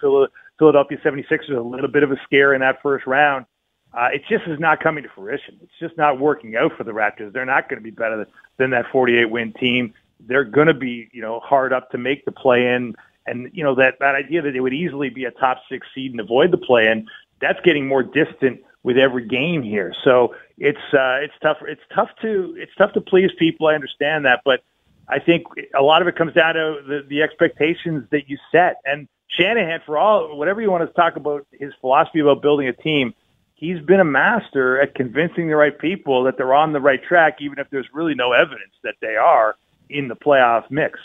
Philadelphia 0.57 0.97
76ers 1.05 1.55
a 1.55 1.61
little 1.61 1.87
bit 1.87 2.01
of 2.01 2.11
a 2.11 2.17
scare 2.23 2.55
in 2.55 2.61
that 2.61 2.81
first 2.81 3.05
round. 3.05 3.45
Uh, 3.93 4.09
it 4.11 4.23
just 4.27 4.47
is 4.47 4.59
not 4.59 4.81
coming 4.81 5.03
to 5.03 5.09
fruition. 5.09 5.59
It's 5.61 5.79
just 5.79 5.95
not 5.97 6.19
working 6.19 6.55
out 6.55 6.75
for 6.75 6.83
the 6.83 6.93
Raptors. 6.93 7.31
They're 7.31 7.45
not 7.45 7.69
going 7.69 7.77
to 7.79 7.83
be 7.83 7.91
better 7.91 8.25
than 8.57 8.71
that 8.71 8.85
48 8.91 9.29
win 9.29 9.53
team. 9.53 9.93
They're 10.19 10.43
going 10.45 10.67
to 10.67 10.73
be, 10.73 11.09
you 11.13 11.21
know, 11.21 11.39
hard 11.41 11.73
up 11.73 11.91
to 11.91 11.99
make 11.99 12.25
the 12.25 12.31
play 12.31 12.73
in. 12.73 12.95
And, 13.27 13.51
you 13.53 13.63
know, 13.63 13.75
that, 13.75 13.99
that 13.99 14.15
idea 14.15 14.41
that 14.41 14.51
they 14.51 14.59
would 14.61 14.73
easily 14.73 15.09
be 15.09 15.25
a 15.25 15.31
top 15.31 15.59
six 15.69 15.85
seed 15.93 16.11
and 16.11 16.19
avoid 16.19 16.49
the 16.49 16.57
play 16.57 16.87
in, 16.87 17.07
that's 17.41 17.59
getting 17.63 17.87
more 17.87 18.03
distant 18.03 18.61
with 18.83 18.97
every 18.97 19.27
game 19.27 19.63
here. 19.63 19.93
So 20.03 20.35
it's 20.57 20.77
uh, 20.93 21.19
it's 21.21 21.33
tough. 21.41 21.57
It's 21.67 21.81
tough 21.93 22.09
to 22.21 22.55
it's 22.57 22.71
tough 22.77 22.93
to 22.93 23.01
please 23.01 23.31
people. 23.37 23.67
I 23.67 23.75
understand 23.75 24.25
that, 24.25 24.41
but 24.45 24.61
I 25.09 25.19
think 25.19 25.45
a 25.77 25.81
lot 25.81 26.01
of 26.01 26.07
it 26.07 26.15
comes 26.15 26.33
down 26.33 26.55
to 26.55 26.77
the, 26.85 27.05
the 27.07 27.21
expectations 27.21 28.05
that 28.11 28.29
you 28.29 28.37
set. 28.51 28.77
And 28.85 29.07
Shanahan, 29.29 29.81
for 29.85 29.97
all 29.97 30.37
whatever 30.37 30.61
you 30.61 30.71
want 30.71 30.87
to 30.87 30.93
talk 30.93 31.15
about 31.15 31.45
his 31.51 31.73
philosophy 31.81 32.19
about 32.19 32.41
building 32.41 32.67
a 32.67 32.73
team, 32.73 33.13
he's 33.55 33.79
been 33.81 33.99
a 33.99 34.05
master 34.05 34.81
at 34.81 34.95
convincing 34.95 35.47
the 35.47 35.55
right 35.55 35.77
people 35.77 36.23
that 36.23 36.37
they're 36.37 36.53
on 36.53 36.73
the 36.73 36.81
right 36.81 37.03
track, 37.03 37.37
even 37.41 37.59
if 37.59 37.69
there's 37.69 37.87
really 37.93 38.15
no 38.15 38.31
evidence 38.33 38.73
that 38.83 38.95
they 39.01 39.15
are 39.15 39.55
in 39.89 40.07
the 40.07 40.15
playoff 40.15 40.69
mix. 40.69 40.99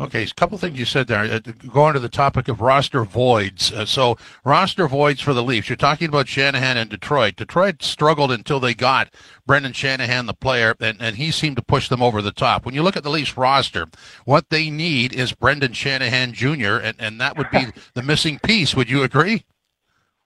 Okay, 0.00 0.22
a 0.22 0.26
couple 0.28 0.56
things 0.58 0.78
you 0.78 0.84
said 0.84 1.08
there. 1.08 1.24
Uh, 1.24 1.40
going 1.72 1.94
to 1.94 1.98
the 1.98 2.08
topic 2.08 2.46
of 2.46 2.60
roster 2.60 3.02
voids. 3.02 3.72
Uh, 3.72 3.84
so, 3.84 4.16
roster 4.44 4.86
voids 4.86 5.20
for 5.20 5.34
the 5.34 5.42
Leafs. 5.42 5.68
You're 5.68 5.76
talking 5.76 6.08
about 6.08 6.28
Shanahan 6.28 6.76
and 6.76 6.88
Detroit. 6.88 7.34
Detroit 7.34 7.82
struggled 7.82 8.30
until 8.30 8.60
they 8.60 8.74
got 8.74 9.12
Brendan 9.44 9.72
Shanahan, 9.72 10.26
the 10.26 10.34
player, 10.34 10.76
and, 10.78 10.98
and 11.00 11.16
he 11.16 11.32
seemed 11.32 11.56
to 11.56 11.62
push 11.62 11.88
them 11.88 12.00
over 12.00 12.22
the 12.22 12.30
top. 12.30 12.64
When 12.64 12.76
you 12.76 12.84
look 12.84 12.96
at 12.96 13.02
the 13.02 13.10
Leafs 13.10 13.36
roster, 13.36 13.88
what 14.24 14.50
they 14.50 14.70
need 14.70 15.12
is 15.12 15.32
Brendan 15.32 15.72
Shanahan 15.72 16.32
Jr., 16.32 16.76
and, 16.76 16.96
and 17.00 17.20
that 17.20 17.36
would 17.36 17.50
be 17.50 17.66
the 17.94 18.02
missing 18.02 18.38
piece. 18.38 18.76
Would 18.76 18.88
you 18.88 19.02
agree? 19.02 19.44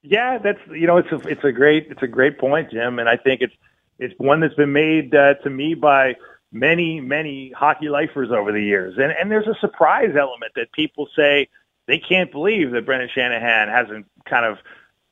Yeah, 0.02 0.36
that's 0.36 0.58
you 0.68 0.86
know 0.86 0.98
it's 0.98 1.12
a 1.12 1.28
it's 1.28 1.44
a 1.44 1.52
great 1.52 1.86
it's 1.88 2.02
a 2.02 2.08
great 2.08 2.38
point, 2.38 2.72
Jim, 2.72 2.98
and 2.98 3.08
I 3.08 3.16
think 3.16 3.40
it's 3.40 3.54
it's 3.98 4.14
one 4.18 4.40
that's 4.40 4.54
been 4.54 4.72
made 4.72 5.14
uh, 5.14 5.34
to 5.34 5.48
me 5.48 5.74
by 5.74 6.16
many, 6.52 7.00
many 7.00 7.50
hockey 7.50 7.88
lifers 7.88 8.30
over 8.30 8.52
the 8.52 8.62
years. 8.62 8.94
And, 8.99 9.12
and 9.12 9.30
there's 9.30 9.49
a 9.49 9.59
surprise 9.61 10.14
element 10.18 10.52
that 10.56 10.73
people 10.73 11.09
say 11.16 11.49
they 11.87 11.99
can't 11.99 12.30
believe 12.30 12.73
that 12.73 12.87
Brendan 12.87 13.09
Shanahan 13.12 13.68
hasn't 13.68 14.06
kind 14.28 14.44
of 14.44 14.59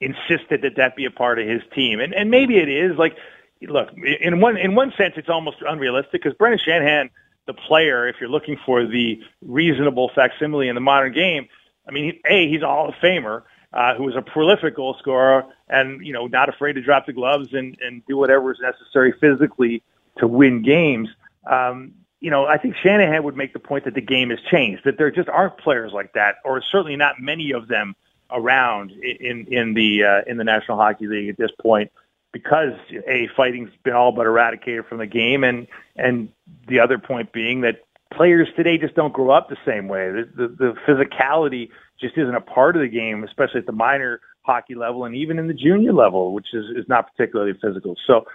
insisted 0.01 0.63
that 0.63 0.77
that 0.77 0.97
be 0.97 1.07
a 1.07 1.11
part 1.11 1.39
of 1.39 1.49
his 1.49 1.63
team. 1.75 2.01
And 2.01 2.15
and 2.15 2.31
maybe 2.31 2.59
it 2.59 2.69
is. 2.69 2.97
Like, 2.97 3.17
look, 3.63 3.89
in 4.21 4.41
one 4.41 4.57
in 4.57 4.75
one 4.75 4.93
sense, 4.97 5.15
it's 5.17 5.29
almost 5.29 5.59
unrealistic 5.67 6.13
because 6.13 6.35
Brendan 6.35 6.61
Shanahan, 6.65 7.11
the 7.47 7.55
player, 7.55 8.09
if 8.09 8.17
you're 8.21 8.31
looking 8.31 8.57
for 8.65 8.87
the 8.87 9.21
reasonable 9.43 10.11
facsimile 10.15 10.69
in 10.69 10.75
the 10.75 10.81
modern 10.81 11.13
game, 11.13 11.49
I 11.89 11.93
mean, 11.93 12.21
a 12.29 12.49
he's 12.49 12.63
a 12.63 12.67
Hall 12.67 12.89
of 12.89 12.95
Famer. 13.03 13.43
Uh, 13.73 13.95
who 13.95 14.03
was 14.03 14.17
a 14.17 14.21
prolific 14.21 14.75
goal 14.75 14.97
scorer 14.99 15.45
and 15.69 16.05
you 16.05 16.13
know 16.13 16.27
not 16.27 16.49
afraid 16.49 16.73
to 16.73 16.83
drop 16.83 17.07
the 17.07 17.13
gloves 17.13 17.51
and 17.53 17.79
and 17.81 18.05
do 18.09 18.17
whatever 18.17 18.51
is 18.51 18.59
necessary 18.61 19.15
physically 19.21 19.81
to 20.19 20.27
win 20.27 20.61
games. 20.61 21.09
Um, 21.47 21.95
you 22.21 22.31
know, 22.31 22.47
I 22.47 22.59
think 22.59 22.77
Shanahan 22.77 23.23
would 23.25 23.37
make 23.37 23.53
the 23.53 23.59
point 23.59 23.85
that 23.85 23.95
the 23.95 24.03
game 24.03 24.31
has 24.31 24.41
changed, 24.51 24.83
that 24.85 24.99
there 24.99 25.11
just 25.11 25.29
aren't 25.29 25.57
players 25.59 25.93
like 25.93 26.13
that, 26.13 26.37
or 26.45 26.61
certainly 26.63 26.97
not 26.97 27.21
many 27.21 27.53
of 27.53 27.69
them 27.69 27.97
around 28.31 28.93
in 28.93 29.47
in 29.47 29.75
the 29.75 30.05
uh, 30.05 30.21
in 30.27 30.37
the 30.37 30.45
National 30.45 30.77
Hockey 30.77 31.07
League 31.07 31.31
at 31.31 31.37
this 31.37 31.51
point 31.61 31.91
because 32.33 32.75
a 33.09 33.29
fighting's 33.37 33.71
been 33.83 33.95
all 33.95 34.13
but 34.13 34.27
eradicated 34.27 34.87
from 34.87 34.99
the 34.99 35.07
game, 35.07 35.45
and 35.45 35.67
and 35.97 36.29
the 36.69 36.81
other 36.81 36.99
point 36.99 37.33
being 37.33 37.63
that 37.63 37.83
players 38.13 38.49
today 38.57 38.79
just 38.79 38.95
don't 38.95 39.13
grow 39.13 39.31
up 39.31 39.49
the 39.49 39.57
same 39.65 39.89
way. 39.89 40.11
The, 40.11 40.29
the, 40.37 40.49
the 40.49 40.75
physicality 40.87 41.71
just 42.01 42.17
isn't 42.17 42.35
a 42.35 42.41
part 42.41 42.77
of 42.77 42.83
the 42.83 42.89
game, 42.89 43.25
especially 43.25 43.61
at 43.61 43.67
the 43.67 43.73
minor 43.73 44.21
hockey 44.43 44.75
level 44.75 45.05
and 45.05 45.15
even 45.15 45.39
in 45.39 45.47
the 45.47 45.55
junior 45.55 45.93
level, 45.93 46.33
which 46.33 46.49
is, 46.53 46.65
is 46.77 46.89
not 46.89 47.11
particularly 47.13 47.53
physical. 47.61 47.97
So, 48.07 48.27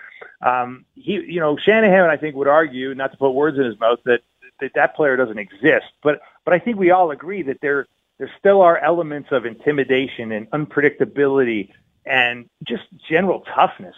um, 0.45 0.85
he, 0.95 1.13
you 1.13 1.39
know, 1.39 1.57
Shanahan, 1.57 2.09
I 2.09 2.17
think, 2.17 2.35
would 2.35 2.47
argue, 2.47 2.93
not 2.93 3.11
to 3.11 3.17
put 3.17 3.31
words 3.31 3.57
in 3.57 3.65
his 3.65 3.79
mouth, 3.79 3.99
that 4.05 4.21
that, 4.59 4.71
that 4.75 4.95
player 4.95 5.17
doesn't 5.17 5.39
exist. 5.39 5.87
But 6.03 6.21
but 6.43 6.53
I 6.53 6.59
think 6.59 6.77
we 6.77 6.91
all 6.91 7.11
agree 7.11 7.41
that 7.43 7.59
there 7.61 7.87
there 8.17 8.31
still 8.39 8.61
are 8.61 8.77
elements 8.77 9.29
of 9.31 9.45
intimidation 9.45 10.31
and 10.31 10.49
unpredictability 10.51 11.71
and 12.05 12.49
just 12.63 12.83
general 13.09 13.41
toughness 13.53 13.95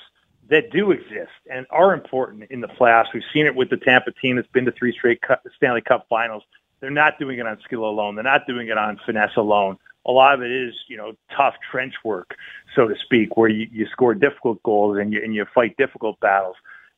that 0.50 0.72
do 0.72 0.92
exist 0.92 1.32
and 1.52 1.66
are 1.70 1.94
important 1.94 2.46
in 2.50 2.62
the 2.62 2.68
playoffs. 2.68 3.14
We've 3.14 3.24
seen 3.34 3.46
it 3.46 3.56
with 3.56 3.70
the 3.70 3.78
Tampa 3.78 4.12
team 4.14 4.38
that's 4.38 4.48
been 4.48 4.66
to 4.66 4.72
three 4.72 4.94
straight 4.94 5.22
Stanley 5.56 5.82
Cup 5.82 6.08
finals. 6.10 6.44
They're 6.80 6.90
not 6.90 7.20
doing 7.20 7.40
it 7.40 7.46
on 7.46 7.60
skill 7.64 7.86
alone. 7.86 8.16
They're 8.16 8.24
not 8.24 8.48
doing 8.48 8.68
it 8.70 8.78
on 8.78 9.00
finesse 9.06 9.36
alone. 9.36 9.78
A 10.08 10.12
lot 10.12 10.34
of 10.34 10.42
it 10.42 10.52
is, 10.52 10.74
you 10.88 10.98
know, 10.98 11.14
tough 11.36 11.56
trench 11.70 11.94
work, 12.04 12.36
so 12.76 12.88
to 12.88 12.96
speak, 13.04 13.36
where 13.36 13.50
you, 13.50 13.68
you 13.72 13.88
score 13.88 14.14
difficult 14.14 14.64
goals 14.64 14.98
and 14.98 15.12
you, 15.12 15.22
and 15.24 15.36
you 15.36 15.46
fight 15.54 15.76
difficult 15.78 16.20
battles. 16.20 16.56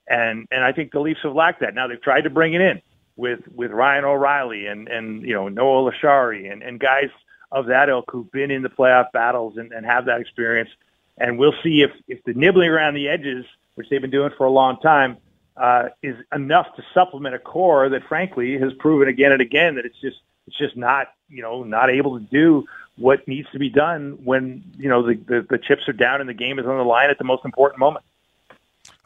And, 0.08 0.48
and 0.52 0.64
I 0.64 0.72
think 0.72 0.92
the 0.92 1.00
Leafs 1.00 1.22
have 1.24 1.34
lacked 1.34 1.62
that. 1.62 1.74
Now 1.74 1.88
they've 1.88 2.02
tried 2.02 2.22
to 2.22 2.30
bring 2.30 2.54
it 2.54 2.62
in 2.62 2.82
with 3.20 3.42
with 3.54 3.72
Ryan 3.72 4.06
O'Reilly 4.06 4.66
and 4.68 4.88
and 4.88 5.22
you 5.24 5.34
know 5.34 5.50
Noel 5.50 5.92
Acciari 5.92 6.52
and 6.52 6.64
and 6.64 6.80
guys 6.80 7.10
of 7.52 7.68
that 7.68 7.90
ilk 7.90 8.10
who've 8.12 8.32
been 8.32 8.50
in 8.50 8.62
the 8.62 8.70
playoff 8.70 9.12
battles 9.12 9.58
and, 9.58 9.72
and 9.72 9.86
have 9.86 10.06
that 10.06 10.22
experience. 10.22 10.70
And 11.18 11.38
we'll 11.38 11.56
see 11.62 11.82
if 11.82 11.92
if 12.08 12.24
the 12.24 12.34
nibbling 12.34 12.70
around 12.70 12.94
the 12.94 13.10
edges, 13.10 13.46
which 13.76 13.90
they've 13.90 14.02
been 14.02 14.10
doing 14.10 14.32
for 14.38 14.46
a 14.46 14.52
long 14.52 14.80
time, 14.80 15.18
uh, 15.58 15.90
is 16.02 16.16
enough 16.34 16.68
to 16.78 16.84
supplement 16.94 17.36
a 17.36 17.40
core 17.40 17.90
that, 17.90 18.08
frankly, 18.08 18.58
has 18.58 18.72
proven 18.80 19.10
again 19.10 19.34
and 19.34 19.42
again 19.42 19.76
that 19.76 19.86
it's 19.86 20.00
just 20.00 20.18
it's 20.48 20.58
just 20.58 20.78
not 20.78 21.08
you 21.28 21.42
know 21.42 21.64
not 21.64 21.90
able 21.90 22.18
to 22.18 22.26
do 22.26 22.66
what 23.00 23.28
needs 23.28 23.48
to 23.52 23.60
be 23.60 23.70
done 23.70 24.20
when 24.24 24.64
you 24.78 24.90
know 24.90 25.06
the, 25.06 25.16
the, 25.16 25.48
the 25.50 25.58
chips 25.58 25.88
are 25.88 25.94
down 25.94 26.22
and 26.22 26.30
the 26.30 26.34
game 26.34 26.60
is 26.60 26.66
on 26.66 26.78
the 26.78 26.84
line 26.84 27.10
at 27.10 27.18
the 27.18 27.24
most 27.24 27.46
important 27.46 27.80
moment. 27.80 28.06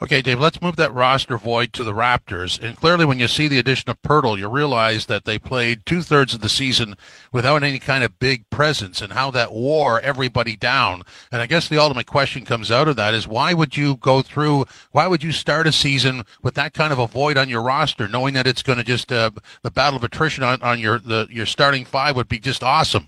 Okay, 0.02 0.22
Dave, 0.22 0.40
let's 0.40 0.62
move 0.62 0.76
that 0.76 0.94
roster 0.94 1.38
void 1.38 1.72
to 1.74 1.84
the 1.84 1.94
Raptors. 1.94 2.62
And 2.62 2.76
clearly, 2.76 3.06
when 3.06 3.20
you 3.20 3.28
see 3.28 3.48
the 3.48 3.60
addition 3.60 3.90
of 3.90 4.02
Poeltl, 4.02 4.38
you 4.38 4.50
realize 4.50 5.06
that 5.06 5.24
they 5.24 5.40
played 5.40 5.86
two 5.86 6.02
thirds 6.02 6.34
of 6.34 6.42
the 6.42 6.50
season 6.50 6.96
without 7.32 7.64
any 7.64 7.80
kind 7.80 8.04
of 8.04 8.20
big 8.20 8.50
presence 8.50 9.02
and 9.02 9.14
how 9.14 9.32
that 9.32 9.54
wore 9.54 10.02
everybody 10.02 10.58
down. 10.58 11.04
And 11.32 11.42
I 11.42 11.46
guess 11.46 11.70
the 11.70 11.78
ultimate 11.78 12.08
question 12.08 12.44
comes 12.44 12.70
out 12.70 12.88
of 12.88 12.96
that 12.98 13.14
is 13.14 13.28
why 13.28 13.54
would 13.54 13.78
you 13.78 13.96
go 13.96 14.22
through, 14.22 14.66
why 14.92 15.08
would 15.08 15.24
you 15.24 15.32
start 15.32 15.68
a 15.68 15.72
season 15.72 16.26
with 16.42 16.56
that 16.56 16.74
kind 16.74 16.92
of 16.92 17.00
a 17.00 17.08
void 17.08 17.38
on 17.38 17.48
your 17.48 17.62
roster, 17.62 18.08
knowing 18.08 18.34
that 18.34 18.48
it's 18.48 18.64
going 18.64 18.80
to 18.80 18.84
just, 18.84 19.12
uh, 19.12 19.32
the 19.62 19.72
battle 19.72 19.98
of 19.98 20.04
attrition 20.04 20.44
on, 20.44 20.62
on 20.62 20.80
your, 20.80 21.00
the, 21.00 21.28
your 21.30 21.46
starting 21.46 21.86
five 21.86 22.16
would 22.16 22.28
be 22.28 22.40
just 22.40 22.64
awesome? 22.64 23.08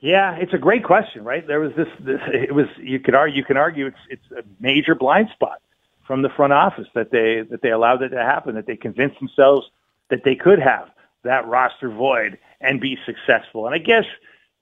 Yeah, 0.00 0.36
it's 0.36 0.52
a 0.52 0.58
great 0.58 0.84
question, 0.84 1.24
right? 1.24 1.46
There 1.46 1.60
was 1.60 1.72
this, 1.76 1.88
this 2.00 2.20
it 2.26 2.54
was, 2.54 2.66
you 2.78 3.00
could 3.00 3.14
argue, 3.14 3.36
you 3.36 3.44
can 3.44 3.56
argue 3.56 3.86
it's, 3.86 3.96
it's 4.10 4.30
a 4.32 4.42
major 4.60 4.94
blind 4.94 5.28
spot 5.32 5.62
from 6.06 6.22
the 6.22 6.28
front 6.28 6.52
office 6.52 6.86
that 6.94 7.10
they 7.10 7.42
that 7.50 7.62
they 7.62 7.70
allowed 7.70 8.02
it 8.02 8.10
to 8.10 8.22
happen, 8.22 8.54
that 8.54 8.66
they 8.66 8.76
convinced 8.76 9.18
themselves 9.18 9.68
that 10.10 10.22
they 10.24 10.36
could 10.36 10.58
have 10.60 10.88
that 11.24 11.46
roster 11.46 11.90
void 11.90 12.38
and 12.60 12.80
be 12.80 12.96
successful. 13.04 13.66
And 13.66 13.74
I 13.74 13.78
guess, 13.78 14.04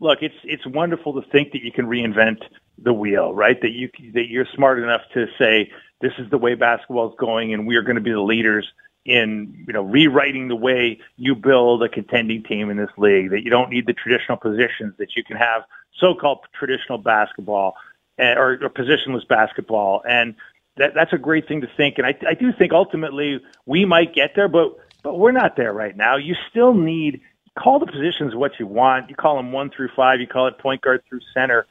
look, 0.01 0.21
it's 0.23 0.35
it's 0.45 0.67
wonderful 0.67 1.21
to 1.21 1.29
think 1.31 1.53
that 1.53 1.63
you 1.63 1.73
can 1.73 1.87
reinvent 1.87 2.43
the 2.79 2.93
wheel, 2.93 3.35
right? 3.35 3.61
That 3.61 3.73
you 3.73 3.91
that 4.15 4.29
you're 4.29 4.47
smart 4.55 4.79
enough 4.79 5.03
to 5.15 5.27
say 5.39 5.71
this 6.01 6.13
is 6.19 6.31
the 6.31 6.39
way 6.39 6.55
basketball 6.55 7.11
is 7.11 7.15
going, 7.19 7.53
and 7.53 7.67
we 7.67 7.77
are 7.77 7.83
going 7.83 7.97
to 7.97 8.03
be 8.03 8.13
the 8.13 8.21
leaders 8.21 8.67
in 9.05 9.65
you 9.67 9.73
know 9.73 9.83
rewriting 9.83 10.49
the 10.49 10.57
way 10.57 10.99
you 11.17 11.35
build 11.35 11.83
a 11.83 11.89
contending 11.89 12.43
team 12.43 12.71
in 12.71 12.77
this 12.77 12.91
league. 12.97 13.31
That 13.31 13.43
you 13.43 13.51
don't 13.51 13.71
need 13.71 13.87
the 13.87 13.93
traditional 13.93 14.39
positions. 14.39 14.95
That 14.99 15.17
you 15.17 15.25
can 15.25 15.37
have 15.37 15.63
so-called 15.99 16.41
traditional 16.59 16.99
basketball 16.99 17.75
eh, 18.19 18.35
or, 18.35 18.59
or 18.63 18.71
positionless 18.71 19.27
basketball, 19.29 20.03
and 20.09 20.35
that 20.77 20.95
that's 20.95 21.13
a 21.13 21.19
great 21.19 21.47
thing 21.47 21.61
to 21.61 21.69
think. 21.77 21.99
And 21.99 22.07
I, 22.07 22.17
I 22.29 22.35
do 22.35 22.53
think 22.53 22.73
ultimately 22.73 23.41
we 23.67 23.85
might 23.85 24.15
get 24.15 24.33
there, 24.35 24.49
but 24.49 24.77
but 25.03 25.19
we're 25.19 25.33
not 25.33 25.57
there 25.57 25.73
right 25.73 25.97
now. 25.97 26.17
You 26.17 26.35
still 26.51 26.75
need 26.75 27.21
call 27.59 27.79
the 27.79 27.87
positions 27.87 28.35
what 28.35 28.53
you 28.59 28.67
want. 28.67 29.11
You 29.11 29.17
call 29.17 29.37
them 29.37 29.53
one 29.53 29.71
through 29.71 29.91
five. 29.95 30.21
You 30.21 30.27
call 30.27 30.49
it 30.49 30.59
point 30.59 30.83
guard 30.83 31.03
through 31.09 31.21
center. 31.33 31.67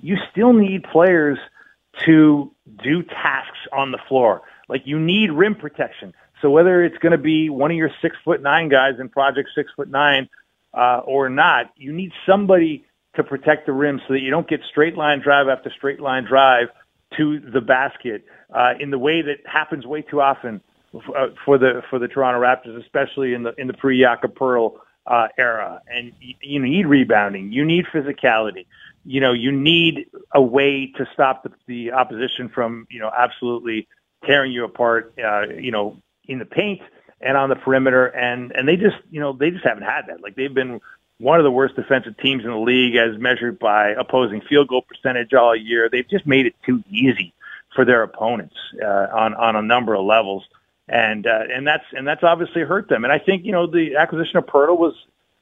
You 0.00 0.16
still 0.32 0.52
need 0.52 0.84
players 0.84 1.38
to 2.06 2.50
do 2.82 3.02
tasks 3.02 3.58
on 3.72 3.92
the 3.92 3.98
floor. 4.08 4.42
Like 4.68 4.82
you 4.86 4.98
need 4.98 5.30
rim 5.32 5.54
protection. 5.54 6.14
So 6.42 6.50
whether 6.50 6.84
it's 6.84 6.98
going 6.98 7.12
to 7.12 7.18
be 7.18 7.50
one 7.50 7.70
of 7.70 7.76
your 7.76 7.90
six 8.00 8.16
foot 8.24 8.42
nine 8.42 8.68
guys 8.68 8.94
in 8.98 9.08
Project 9.08 9.50
Six 9.54 9.70
Foot 9.76 9.90
Nine 9.90 10.28
uh, 10.72 11.00
or 11.04 11.28
not, 11.28 11.72
you 11.76 11.92
need 11.92 12.12
somebody 12.26 12.84
to 13.16 13.24
protect 13.24 13.66
the 13.66 13.72
rim 13.72 14.00
so 14.06 14.14
that 14.14 14.20
you 14.20 14.30
don't 14.30 14.48
get 14.48 14.60
straight 14.70 14.96
line 14.96 15.20
drive 15.20 15.48
after 15.48 15.70
straight 15.76 16.00
line 16.00 16.24
drive 16.24 16.68
to 17.16 17.40
the 17.40 17.60
basket 17.60 18.24
uh, 18.54 18.74
in 18.78 18.90
the 18.90 18.98
way 18.98 19.22
that 19.22 19.38
happens 19.44 19.84
way 19.84 20.02
too 20.02 20.20
often 20.20 20.60
uh, 20.94 21.28
for 21.44 21.58
the 21.58 21.82
for 21.90 21.98
the 21.98 22.08
Toronto 22.08 22.40
Raptors, 22.40 22.80
especially 22.80 23.34
in 23.34 23.42
the 23.42 23.52
in 23.58 23.66
the 23.66 23.74
pre 23.74 24.00
Jakob 24.00 24.34
Poeltl 24.34 24.78
uh, 25.06 25.28
era. 25.36 25.82
And 25.88 26.12
you, 26.20 26.34
you 26.40 26.60
need 26.60 26.86
rebounding, 26.86 27.52
you 27.52 27.64
need 27.64 27.86
physicality, 27.92 28.66
you 29.04 29.20
know, 29.20 29.32
you 29.32 29.52
need 29.52 30.06
a 30.34 30.42
way 30.42 30.92
to 30.96 31.06
stop 31.12 31.42
the, 31.42 31.50
the 31.66 31.92
opposition 31.92 32.48
from 32.48 32.86
you 32.90 33.00
know 33.00 33.10
absolutely 33.16 33.88
tearing 34.24 34.52
you 34.52 34.64
apart, 34.64 35.14
uh, 35.18 35.48
you 35.48 35.70
know, 35.70 35.96
in 36.26 36.38
the 36.38 36.44
paint 36.44 36.80
and 37.20 37.36
on 37.36 37.48
the 37.48 37.56
perimeter. 37.56 38.06
And 38.06 38.52
and 38.52 38.68
they 38.68 38.76
just 38.76 38.96
you 39.10 39.20
know 39.20 39.32
they 39.32 39.50
just 39.50 39.64
haven't 39.64 39.84
had 39.84 40.02
that. 40.08 40.22
Like 40.22 40.36
they've 40.36 40.52
been 40.52 40.80
one 41.18 41.38
of 41.38 41.44
the 41.44 41.50
worst 41.50 41.76
defensive 41.76 42.16
teams 42.18 42.44
in 42.44 42.50
the 42.50 42.58
league 42.58 42.96
as 42.96 43.18
measured 43.18 43.58
by 43.58 43.90
opposing 43.90 44.40
field 44.48 44.68
goal 44.68 44.82
percentage 44.82 45.34
all 45.34 45.54
year. 45.54 45.88
They've 45.90 46.08
just 46.08 46.26
made 46.26 46.46
it 46.46 46.54
too 46.64 46.82
easy 46.90 47.34
for 47.74 47.84
their 47.84 48.02
opponents 48.02 48.56
uh, 48.82 49.06
on 49.12 49.34
on 49.34 49.56
a 49.56 49.62
number 49.62 49.94
of 49.94 50.04
levels, 50.04 50.44
and 50.88 51.26
uh, 51.26 51.42
and 51.52 51.66
that's 51.66 51.84
and 51.92 52.06
that's 52.06 52.22
obviously 52.22 52.62
hurt 52.62 52.88
them. 52.88 53.04
And 53.04 53.12
I 53.12 53.18
think 53.18 53.44
you 53.44 53.52
know 53.52 53.66
the 53.66 53.96
acquisition 53.96 54.38
of 54.38 54.46
Poeltl 54.46 54.78
was 54.78 54.94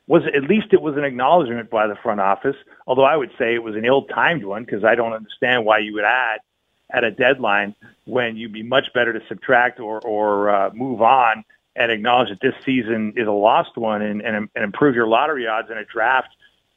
was 0.08 0.22
at 0.34 0.42
least 0.44 0.68
it 0.72 0.80
was 0.80 0.96
an 0.96 1.04
acknowledgement 1.04 1.70
by 1.70 1.86
the 1.86 1.96
front 2.02 2.20
office. 2.20 2.56
Although 2.86 3.04
I 3.04 3.16
would 3.16 3.30
say 3.38 3.54
it 3.54 3.62
was 3.62 3.76
an 3.76 3.84
ill-timed 3.84 4.42
one 4.42 4.64
because 4.64 4.82
I 4.82 4.94
don't 4.94 5.12
understand 5.12 5.64
why 5.64 5.78
you 5.78 5.92
would 5.94 6.04
add 6.04 6.40
at 6.90 7.04
a 7.04 7.10
deadline 7.10 7.74
when 8.04 8.36
you'd 8.36 8.52
be 8.52 8.62
much 8.62 8.86
better 8.94 9.12
to 9.12 9.20
subtract 9.28 9.80
or 9.80 10.00
or 10.00 10.50
uh, 10.50 10.70
move 10.72 11.02
on 11.02 11.44
and 11.76 11.92
acknowledge 11.92 12.28
that 12.28 12.40
this 12.40 12.54
season 12.64 13.12
is 13.16 13.26
a 13.26 13.32
lost 13.32 13.76
one 13.76 14.02
and, 14.02 14.20
and, 14.20 14.48
and 14.54 14.64
improve 14.64 14.94
your 14.94 15.06
lottery 15.06 15.46
odds 15.46 15.70
in 15.70 15.78
a 15.78 15.84
draft 15.84 16.28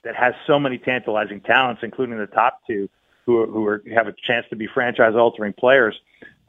that 0.03 0.15
has 0.15 0.33
so 0.45 0.59
many 0.59 0.77
tantalizing 0.77 1.41
talents, 1.41 1.81
including 1.83 2.17
the 2.17 2.27
top 2.27 2.61
two 2.67 2.87
who, 3.25 3.45
who 3.47 3.65
are, 3.65 3.83
have 3.93 4.07
a 4.07 4.13
chance 4.25 4.45
to 4.49 4.55
be 4.55 4.67
franchise 4.67 5.15
altering 5.15 5.53
players. 5.53 5.99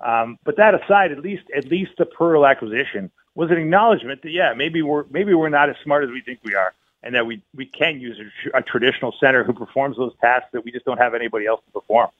Um, 0.00 0.38
but 0.45 0.57
that 0.57 0.75
aside, 0.75 1.12
at 1.12 1.21
least 1.21 1.45
at 1.57 1.66
least 1.66 1.92
the 1.97 2.04
Poeltl 2.04 2.49
acquisition 2.49 3.11
was 3.35 3.50
an 3.50 3.57
acknowledgement 3.57 4.23
that 4.23 4.31
yeah, 4.31 4.52
maybe 4.54 4.83
we're 4.83 5.04
maybe 5.11 5.33
we're 5.33 5.49
not 5.49 5.71
as 5.71 5.76
smart 5.85 6.04
as 6.04 6.11
we 6.11 6.21
think 6.21 6.40
we 6.45 6.54
are, 6.54 6.75
and 7.02 7.14
that 7.14 7.25
we 7.25 7.40
we 7.54 7.66
can 7.66 8.00
use 8.00 8.19
a, 8.19 8.59
a 8.59 8.62
traditional 8.62 9.14
center 9.21 9.45
who 9.45 9.52
performs 9.52 9.97
those 9.97 10.12
tasks 10.21 10.49
that 10.52 10.64
we 10.64 10.73
just 10.73 10.85
don't 10.85 10.99
have 10.99 11.14
anybody 11.14 11.47
else 11.47 11.61
to 11.66 11.81
perform. 11.81 12.11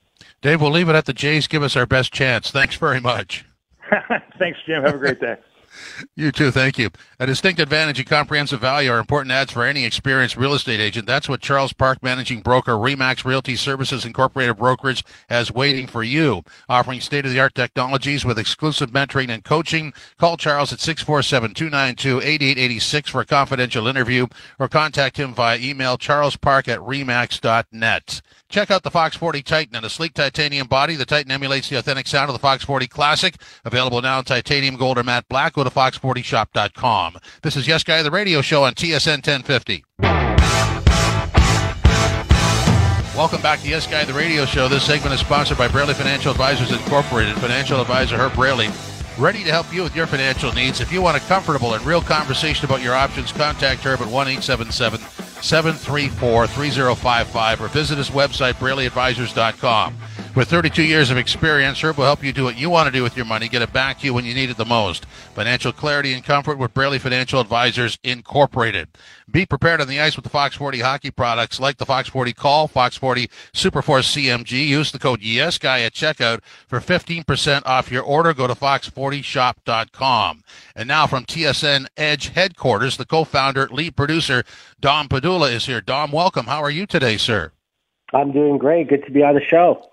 Dave, 0.41 0.61
we'll 0.61 0.71
leave 0.71 0.88
it 0.88 0.95
at 0.95 1.07
the 1.07 1.12
Jays. 1.12 1.47
Give 1.47 1.62
us 1.62 1.76
our 1.76 1.87
best 1.87 2.12
chance. 2.12 2.50
Thanks 2.50 2.76
very 2.76 3.00
much. 3.00 3.45
Thanks, 4.38 4.59
Jim. 4.67 4.83
Have 4.83 4.95
a 4.95 4.99
great 4.99 5.21
day. 5.21 5.37
You 6.17 6.33
too. 6.33 6.50
Thank 6.50 6.79
you. 6.79 6.91
A 7.19 7.26
distinct 7.26 7.61
advantage 7.61 7.99
and 7.99 8.09
comprehensive 8.09 8.61
value 8.61 8.91
are 8.91 8.99
important 8.99 9.33
ads 9.33 9.52
for 9.52 9.64
any 9.64 9.85
experienced 9.85 10.37
real 10.37 10.55
estate 10.55 10.81
agent. 10.81 11.07
That's 11.07 11.29
what 11.29 11.41
Charles 11.41 11.73
Park 11.73 12.02
Managing 12.02 12.41
Broker 12.41 12.73
Remax 12.73 13.25
Realty 13.25 13.57
Services 13.57 14.05
Incorporated 14.05 14.59
Brokerage 14.59 15.05
has 15.29 15.52
waiting 15.52 15.87
for 15.87 16.02
you. 16.02 16.43
Offering 16.69 17.00
state 17.00 17.25
of 17.25 17.33
the 17.33 17.41
art 17.41 17.55
technologies 17.55 18.25
with 18.25 18.38
exclusive 18.38 18.91
mentoring 18.91 19.31
and 19.31 19.45
coaching. 19.45 19.93
Call 20.19 20.37
Charles 20.37 20.73
at 20.73 20.81
647 20.81 21.55
292 21.55 22.21
8886 22.21 23.11
for 23.11 23.21
a 23.21 23.26
confidential 23.26 23.87
interview 23.87 24.26
or 24.59 24.69
contact 24.69 25.17
him 25.17 25.35
via 25.35 25.59
email 25.59 25.97
charlespark 25.97 26.69
at 26.69 26.81
remax.net. 26.81 28.21
Check 28.52 28.71
out 28.71 28.82
the 28.82 28.90
Fox 28.90 29.16
40 29.16 29.42
Titan 29.42 29.76
and 29.76 29.87
a 29.87 29.88
sleek 29.88 30.12
titanium 30.12 30.66
body. 30.66 30.94
The 30.94 31.06
Titan 31.06 31.32
emulates 31.32 31.71
the 31.71 31.76
authentic 31.76 32.06
sound 32.06 32.28
of 32.28 32.35
the 32.35 32.38
Fox 32.38 32.62
40 32.62 32.87
Classic. 32.87 33.35
Available 33.64 34.02
now 34.02 34.18
in 34.18 34.26
titanium 34.26 34.76
gold 34.76 34.99
or 34.99 35.02
matte 35.02 35.26
black. 35.30 35.54
Go 35.54 35.64
to 35.64 35.71
fox40shop.com. 35.71 37.16
This 37.40 37.56
is 37.56 37.66
Yes 37.66 37.82
Guy, 37.82 38.02
the 38.02 38.11
radio 38.11 38.42
show 38.42 38.64
on 38.64 38.75
TSN 38.75 39.26
1050. 39.26 39.87
Welcome 43.16 43.40
back 43.40 43.61
to 43.61 43.68
Yes 43.71 43.87
Guy, 43.87 44.04
the 44.04 44.12
radio 44.12 44.44
show. 44.44 44.68
This 44.68 44.85
segment 44.85 45.14
is 45.14 45.21
sponsored 45.21 45.56
by 45.56 45.68
Braley 45.68 45.94
Financial 45.94 46.30
Advisors 46.30 46.73
Incorporated. 46.73 47.35
Financial 47.37 47.80
advisor 47.80 48.18
Herb 48.18 48.35
Braley, 48.35 48.68
ready 49.16 49.44
to 49.44 49.50
help 49.50 49.73
you 49.73 49.82
with 49.82 49.97
your 49.97 50.06
financial 50.06 50.52
needs. 50.52 50.82
If 50.82 50.92
you 50.92 51.00
want 51.00 51.16
a 51.16 51.21
comfortable 51.21 51.73
and 51.73 51.82
real 51.87 52.02
conversation 52.02 52.66
about 52.66 52.82
your 52.82 52.94
options, 52.94 53.32
contact 53.32 53.80
Herb 53.82 54.02
at 54.02 54.09
1 54.09 54.28
877 54.28 55.22
734 55.42 56.46
3055 56.46 57.61
or 57.61 57.68
visit 57.68 57.99
his 57.99 58.11
website, 58.11 58.54
BraleyAdvisors.com. 58.54 59.96
With 60.35 60.49
32 60.49 60.83
years 60.83 61.11
of 61.11 61.19
experience, 61.19 61.79
Herb 61.83 61.99
will 61.99 62.07
help 62.07 62.25
you 62.25 62.33
do 62.33 62.45
what 62.45 62.57
you 62.57 62.71
want 62.71 62.87
to 62.87 62.93
do 62.93 63.03
with 63.03 63.19
your 63.19 63.27
money, 63.27 63.51
get 63.51 63.61
it 63.61 63.71
back 63.71 63.99
to 63.99 64.07
you 64.07 64.15
when 64.15 64.25
you 64.25 64.33
need 64.33 64.49
it 64.49 64.57
the 64.57 64.65
most. 64.65 65.05
Financial 65.05 65.73
clarity 65.73 66.15
and 66.15 66.25
comfort 66.25 66.57
with 66.57 66.73
Braley 66.73 66.99
Financial 66.99 67.39
Advisors 67.39 67.99
Incorporated. 68.03 68.89
Be 69.31 69.45
prepared 69.45 69.83
on 69.83 69.89
the 69.89 70.01
ice 70.01 70.17
with 70.17 70.23
the 70.23 70.31
Fox 70.31 70.57
40 70.57 70.81
hockey 70.81 71.11
products 71.11 71.61
like 71.61 71.77
the 71.77 71.85
Fox 71.85 72.09
40 72.09 72.33
Call, 72.33 72.67
Fox 72.67 72.97
40 72.97 73.29
Superforce 73.53 74.09
CMG. 74.09 74.67
Use 74.67 74.91
the 74.91 74.99
code 74.99 75.21
YESGUY 75.21 75.85
at 75.85 75.93
checkout 75.93 76.41
for 76.67 76.81
15% 76.81 77.67
off 77.67 77.93
your 77.93 78.03
order. 78.03 78.33
Go 78.33 78.47
to 78.47 78.55
fox40shop.com. 78.55 80.45
And 80.75 80.89
now 80.89 81.07
from 81.07 81.27
TSN 81.27 81.89
Edge 81.99 82.29
headquarters, 82.29 82.97
the 82.97 83.05
co-founder, 83.05 83.69
lead 83.71 83.97
producer, 83.97 84.45
Dom 84.81 85.09
Padula 85.09 85.53
is 85.53 85.67
here. 85.67 85.83
Dom, 85.83 86.11
welcome. 86.11 86.47
How 86.47 86.62
are 86.62 86.71
you 86.71 86.87
today, 86.87 87.19
sir? 87.19 87.53
I'm 88.15 88.33
doing 88.33 88.57
great. 88.57 88.89
Good 88.89 89.05
to 89.05 89.11
be 89.11 89.23
on 89.23 89.35
the 89.35 89.43
show. 89.43 89.91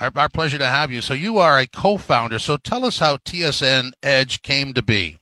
Our, 0.00 0.10
our, 0.16 0.28
pleasure 0.30 0.56
to 0.56 0.66
have 0.66 0.90
you. 0.90 1.02
So 1.02 1.12
you 1.12 1.38
are 1.38 1.58
a 1.58 1.66
co-founder. 1.66 2.38
So 2.38 2.56
tell 2.56 2.86
us 2.86 2.98
how 2.98 3.18
TSN 3.18 3.92
Edge 4.02 4.40
came 4.40 4.72
to 4.72 4.82
be. 4.82 5.18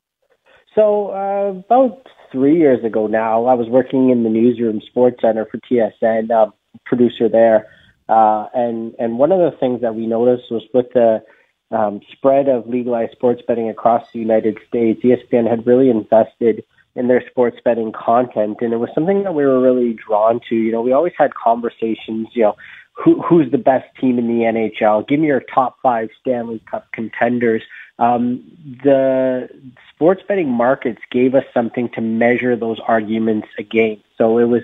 So 0.77 1.09
uh, 1.09 1.59
about 1.59 2.07
three 2.31 2.57
years 2.57 2.85
ago 2.85 3.09
now, 3.09 3.47
I 3.47 3.55
was 3.55 3.69
working 3.69 4.11
in 4.11 4.23
the 4.23 4.31
newsroom 4.31 4.81
sports 4.87 5.21
center 5.21 5.47
for 5.47 5.59
TSN, 5.59 6.31
uh, 6.31 6.53
producer 6.87 7.29
there, 7.29 7.67
uh, 8.09 8.47
and 8.55 8.95
and 9.01 9.19
one 9.19 9.33
of 9.33 9.41
the 9.41 9.57
things 9.59 9.81
that 9.81 9.97
we 9.97 10.07
noticed 10.07 10.45
was 10.51 10.63
with 10.73 10.87
the 10.95 11.25
um, 11.73 12.01
spread 12.13 12.49
of 12.49 12.69
legalized 12.69 13.13
sports 13.13 13.43
betting 13.47 13.69
across 13.69 14.07
the 14.13 14.21
United 14.21 14.59
States, 14.69 15.03
ESPN 15.03 15.51
had 15.51 15.67
really 15.67 15.91
invested 15.91 16.65
in 16.95 17.09
their 17.09 17.23
sports 17.29 17.59
betting 17.65 17.93
content, 17.93 18.59
and 18.61 18.73
it 18.73 18.77
was 18.77 18.91
something 18.95 19.25
that 19.25 19.35
we 19.35 19.45
were 19.45 19.61
really 19.61 19.95
drawn 19.95 20.41
to. 20.49 20.55
You 20.55 20.71
know, 20.71 20.83
we 20.83 20.93
always 20.93 21.13
had 21.19 21.35
conversations, 21.35 22.29
you 22.33 22.45
know 22.45 22.57
who, 22.99 23.23
who's 23.23 23.51
the 23.51 23.59
best 23.59 23.87
team 24.01 24.19
in 24.19 24.27
the 24.27 24.45
NHL? 24.45 25.07
Give 25.07 25.21
me 25.21 25.29
your 25.29 25.41
top 25.41 25.79
five 25.83 26.11
Stanley 26.21 26.61
Cup 26.69 26.91
contenders. 26.93 27.63
Um, 27.99 28.45
the 28.83 29.49
sports 29.95 30.23
betting 30.27 30.51
markets 30.51 31.01
gave 31.11 31.35
us 31.35 31.45
something 31.55 31.89
to 31.91 32.01
measure 32.01 32.57
those 32.57 32.81
arguments 32.81 33.49
against. 33.57 34.03
So 34.17 34.39
it 34.39 34.45
was 34.45 34.63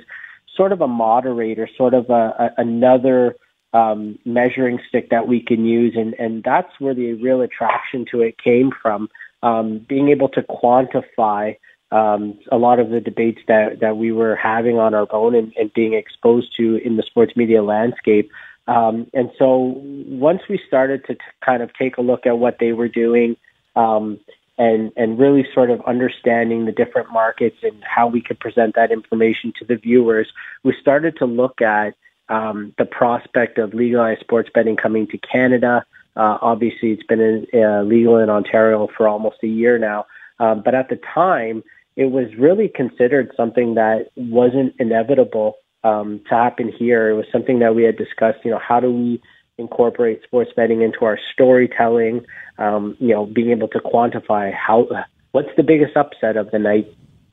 sort 0.57 0.73
of 0.73 0.81
a 0.81 0.88
moderator, 0.88 1.69
sort 1.76 1.95
of 1.95 2.11
a, 2.11 2.53
a, 2.57 2.61
another 2.61 3.37
um, 3.73 4.19
measuring 4.25 4.81
stick 4.88 5.11
that 5.11 5.29
we 5.29 5.41
can 5.41 5.64
use, 5.64 5.95
and, 5.97 6.14
and 6.14 6.43
that's 6.43 6.79
where 6.79 6.95
the 6.95 7.14
real 7.14 7.41
attraction 7.41 8.05
to 8.12 8.21
it 8.23 8.38
came 8.38 8.71
from. 8.71 9.09
Um, 9.43 9.79
being 9.79 10.09
able 10.09 10.29
to 10.31 10.43
quantify 10.43 11.57
um, 11.95 12.37
a 12.51 12.59
lot 12.59 12.81
of 12.81 12.91
the 12.91 13.01
debates 13.01 13.41
that, 13.47 13.79
that 13.79 13.97
we 13.97 14.11
were 14.11 14.35
having 14.35 14.79
on 14.81 14.95
our 14.95 15.07
own 15.13 15.37
and, 15.37 15.53
and 15.57 15.73
being 15.73 15.95
exposed 15.95 16.57
to 16.57 16.77
in 16.79 16.97
the 16.97 17.05
sports 17.05 17.37
media 17.37 17.63
landscape. 17.63 18.33
Um, 18.67 19.07
and 19.15 19.31
so 19.39 19.81
once 20.09 20.43
we 20.49 20.59
started 20.67 21.05
to 21.05 21.15
t- 21.15 21.21
kind 21.41 21.63
of 21.63 21.73
take 21.75 21.97
a 21.97 22.01
look 22.01 22.27
at 22.27 22.37
what 22.37 22.59
they 22.59 22.73
were 22.73 22.89
doing 22.89 23.37
um, 23.77 24.19
and, 24.59 24.91
and 24.97 25.21
really 25.21 25.47
sort 25.55 25.71
of 25.71 25.83
understanding 25.83 26.65
the 26.65 26.73
different 26.73 27.13
markets 27.13 27.59
and 27.63 27.80
how 27.85 28.09
we 28.09 28.21
could 28.21 28.41
present 28.41 28.75
that 28.75 28.91
information 28.91 29.52
to 29.61 29.65
the 29.65 29.76
viewers, 29.76 30.26
we 30.65 30.75
started 30.80 31.17
to 31.19 31.26
look 31.26 31.63
at 31.63 31.95
um, 32.28 32.75
the 32.76 32.87
prospect 32.87 33.59
of 33.59 33.73
legalized 33.73 34.21
sports 34.21 34.50
betting 34.52 34.76
coming 34.76 35.07
to 35.09 35.19
Canada. 35.19 35.85
Uh, 36.17 36.39
obviously, 36.43 36.91
it's 36.91 37.04
been 37.04 37.21
in, 37.21 37.47
uh, 37.63 37.83
legal 37.83 38.17
in 38.17 38.30
Ontario 38.30 38.89
for 38.97 39.07
almost 39.07 39.37
a 39.45 39.47
year 39.47 39.78
now. 39.78 40.07
Um, 40.41 40.63
but 40.65 40.75
at 40.75 40.89
the 40.89 40.97
time, 40.97 41.63
it 41.97 42.07
was 42.07 42.26
really 42.39 42.69
considered 42.69 43.33
something 43.37 43.75
that 43.75 44.11
wasn't 44.17 44.75
inevitable 44.78 45.54
um, 45.85 46.21
to 46.28 46.35
happen 46.35 46.73
here. 46.73 47.11
It 47.11 47.15
was 47.15 47.26
something 47.30 47.61
that 47.61 47.75
we 47.75 47.85
had 47.85 47.97
discussed. 47.97 48.39
You 48.45 48.50
know, 48.50 48.59
how 48.59 48.80
do 48.80 48.91
we 48.91 49.23
incorporate 49.59 50.23
sports 50.25 50.50
betting 50.57 50.83
into 50.83 51.04
our 51.04 51.19
storytelling? 51.33 52.26
Um, 52.59 52.97
you 52.99 53.15
know, 53.15 53.26
being 53.26 53.50
able 53.50 53.69
to 53.69 53.78
quantify 53.78 54.52
how 54.52 54.89
what's 55.33 55.50
the 55.57 55.63
biggest 55.63 55.97
upset 55.97 56.37
of 56.37 56.50
the 56.50 56.59
night. 56.59 56.93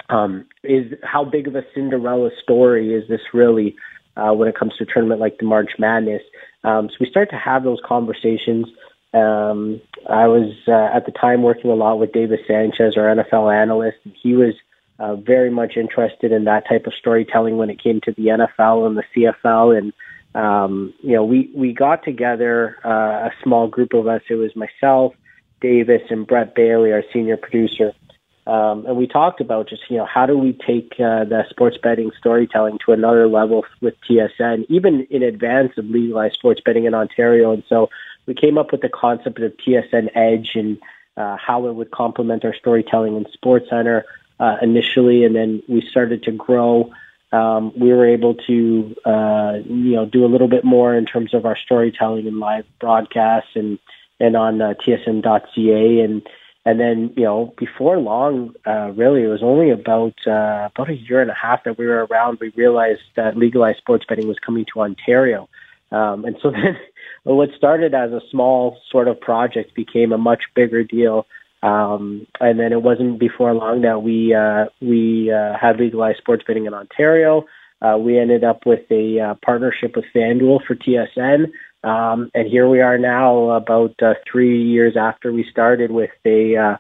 Um, 0.09 0.45
is 0.63 0.93
how 1.03 1.23
big 1.23 1.47
of 1.47 1.55
a 1.55 1.63
Cinderella 1.73 2.31
story 2.43 2.93
is 2.93 3.07
this 3.07 3.21
really 3.33 3.75
uh, 4.17 4.33
when 4.33 4.49
it 4.49 4.55
comes 4.55 4.75
to 4.77 4.83
a 4.83 4.87
tournament 4.87 5.21
like 5.21 5.37
the 5.37 5.45
March 5.45 5.71
Madness? 5.79 6.21
Um, 6.63 6.89
so 6.89 6.95
we 6.99 7.09
start 7.09 7.29
to 7.29 7.37
have 7.37 7.63
those 7.63 7.79
conversations. 7.85 8.67
Um, 9.13 9.81
I 10.09 10.27
was 10.27 10.53
uh, 10.67 10.89
at 10.95 11.05
the 11.05 11.11
time 11.11 11.43
working 11.43 11.69
a 11.69 11.75
lot 11.75 11.99
with 11.99 12.13
Davis 12.13 12.39
Sanchez, 12.47 12.95
our 12.95 13.13
NFL 13.15 13.53
analyst, 13.53 13.97
and 14.05 14.13
he 14.21 14.33
was 14.35 14.53
uh, 14.99 15.15
very 15.15 15.49
much 15.49 15.75
interested 15.75 16.31
in 16.31 16.45
that 16.45 16.67
type 16.67 16.85
of 16.85 16.93
storytelling 16.93 17.57
when 17.57 17.69
it 17.69 17.81
came 17.81 17.99
to 18.01 18.11
the 18.13 18.27
NFL 18.27 18.87
and 18.87 18.97
the 18.97 19.03
CFL. 19.15 19.77
And 19.77 19.93
um, 20.33 20.93
you 21.01 21.13
know, 21.13 21.25
we 21.25 21.51
we 21.53 21.73
got 21.73 22.03
together 22.03 22.77
uh, 22.85 23.29
a 23.29 23.31
small 23.43 23.67
group 23.67 23.93
of 23.93 24.07
us. 24.07 24.21
It 24.29 24.35
was 24.35 24.55
myself, 24.55 25.13
Davis, 25.59 26.03
and 26.09 26.25
Brett 26.25 26.55
Bailey, 26.55 26.93
our 26.93 27.03
senior 27.11 27.37
producer. 27.37 27.93
Um, 28.47 28.85
and 28.87 28.97
we 28.97 29.07
talked 29.07 29.39
about 29.39 29.69
just, 29.69 29.83
you 29.89 29.97
know, 29.97 30.05
how 30.05 30.25
do 30.25 30.35
we 30.35 30.53
take 30.53 30.93
uh, 30.93 31.25
the 31.25 31.45
sports 31.49 31.77
betting 31.77 32.11
storytelling 32.17 32.79
to 32.85 32.91
another 32.91 33.27
level 33.27 33.65
with 33.81 33.93
TSN, 34.09 34.65
even 34.67 35.05
in 35.11 35.21
advance 35.21 35.77
of 35.77 35.85
legalized 35.85 36.35
sports 36.35 36.59
betting 36.65 36.85
in 36.85 36.95
Ontario. 36.95 37.51
And 37.51 37.63
so 37.69 37.89
we 38.31 38.35
came 38.35 38.57
up 38.57 38.71
with 38.71 38.79
the 38.79 38.87
concept 38.87 39.41
of 39.41 39.51
TSN 39.57 40.09
Edge 40.15 40.51
and 40.55 40.77
uh, 41.17 41.35
how 41.35 41.67
it 41.67 41.75
would 41.75 41.91
complement 41.91 42.45
our 42.45 42.55
storytelling 42.55 43.17
in 43.17 43.25
Sports 43.33 43.65
Center 43.69 44.05
uh, 44.39 44.55
initially, 44.61 45.25
and 45.25 45.35
then 45.35 45.61
we 45.67 45.85
started 45.91 46.23
to 46.23 46.31
grow. 46.31 46.93
Um, 47.33 47.73
we 47.77 47.91
were 47.91 48.07
able 48.07 48.35
to, 48.47 48.95
uh, 49.05 49.55
you 49.65 49.95
know, 49.97 50.05
do 50.05 50.23
a 50.23 50.31
little 50.31 50.47
bit 50.47 50.63
more 50.63 50.95
in 50.95 51.05
terms 51.05 51.33
of 51.33 51.45
our 51.45 51.57
storytelling 51.57 52.25
and 52.25 52.39
live 52.39 52.63
broadcasts 52.79 53.51
and 53.55 53.77
and 54.21 54.37
on 54.37 54.61
uh, 54.61 54.75
TSN.ca 54.81 55.99
and 55.99 56.21
and 56.63 56.79
then 56.79 57.11
you 57.17 57.23
know 57.23 57.53
before 57.57 57.97
long, 57.97 58.53
uh, 58.65 58.91
really 58.95 59.23
it 59.23 59.27
was 59.27 59.43
only 59.43 59.71
about 59.71 60.15
uh, 60.25 60.69
about 60.73 60.89
a 60.89 60.95
year 60.95 61.21
and 61.21 61.31
a 61.31 61.33
half 61.33 61.65
that 61.65 61.77
we 61.77 61.85
were 61.85 62.05
around. 62.05 62.37
We 62.39 62.53
realized 62.55 63.01
that 63.17 63.35
legalized 63.35 63.79
sports 63.79 64.05
betting 64.07 64.29
was 64.29 64.39
coming 64.39 64.65
to 64.73 64.81
Ontario, 64.81 65.49
um, 65.91 66.23
and 66.23 66.37
so 66.41 66.51
then 66.51 66.77
what 67.23 67.49
started 67.55 67.93
as 67.93 68.11
a 68.11 68.21
small 68.29 68.77
sort 68.91 69.07
of 69.07 69.19
project 69.19 69.75
became 69.75 70.11
a 70.11 70.17
much 70.17 70.43
bigger 70.55 70.83
deal. 70.83 71.27
Um, 71.63 72.25
and 72.39 72.59
then 72.59 72.71
it 72.71 72.81
wasn't 72.81 73.19
before 73.19 73.53
long 73.53 73.81
that 73.81 74.01
we 74.01 74.33
uh, 74.33 74.65
we 74.81 75.31
uh, 75.31 75.55
had 75.59 75.77
legalized 75.77 76.17
sports 76.17 76.43
betting 76.47 76.65
in 76.65 76.73
Ontario. 76.73 77.45
Uh, 77.81 77.97
we 77.99 78.17
ended 78.17 78.43
up 78.43 78.65
with 78.65 78.81
a 78.89 79.19
uh, 79.19 79.35
partnership 79.45 79.95
with 79.95 80.05
FanDuel 80.15 80.65
for 80.65 80.75
TSN, 80.75 81.51
um, 81.83 82.29
and 82.33 82.47
here 82.47 82.69
we 82.69 82.79
are 82.79 82.97
now, 82.97 83.51
about 83.51 83.95
uh, 84.01 84.13
three 84.31 84.63
years 84.63 84.95
after 84.95 85.31
we 85.31 85.45
started, 85.49 85.91
with 85.91 86.11
a 86.25 86.55
uh, 86.55 86.77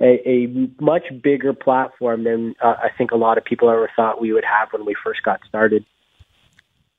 a, 0.00 0.28
a 0.28 0.68
much 0.80 1.04
bigger 1.22 1.52
platform 1.52 2.24
than 2.24 2.54
uh, 2.62 2.74
I 2.82 2.88
think 2.96 3.10
a 3.10 3.16
lot 3.16 3.36
of 3.36 3.44
people 3.44 3.68
ever 3.68 3.90
thought 3.94 4.20
we 4.20 4.32
would 4.32 4.44
have 4.44 4.68
when 4.72 4.86
we 4.86 4.94
first 5.04 5.22
got 5.22 5.40
started. 5.46 5.84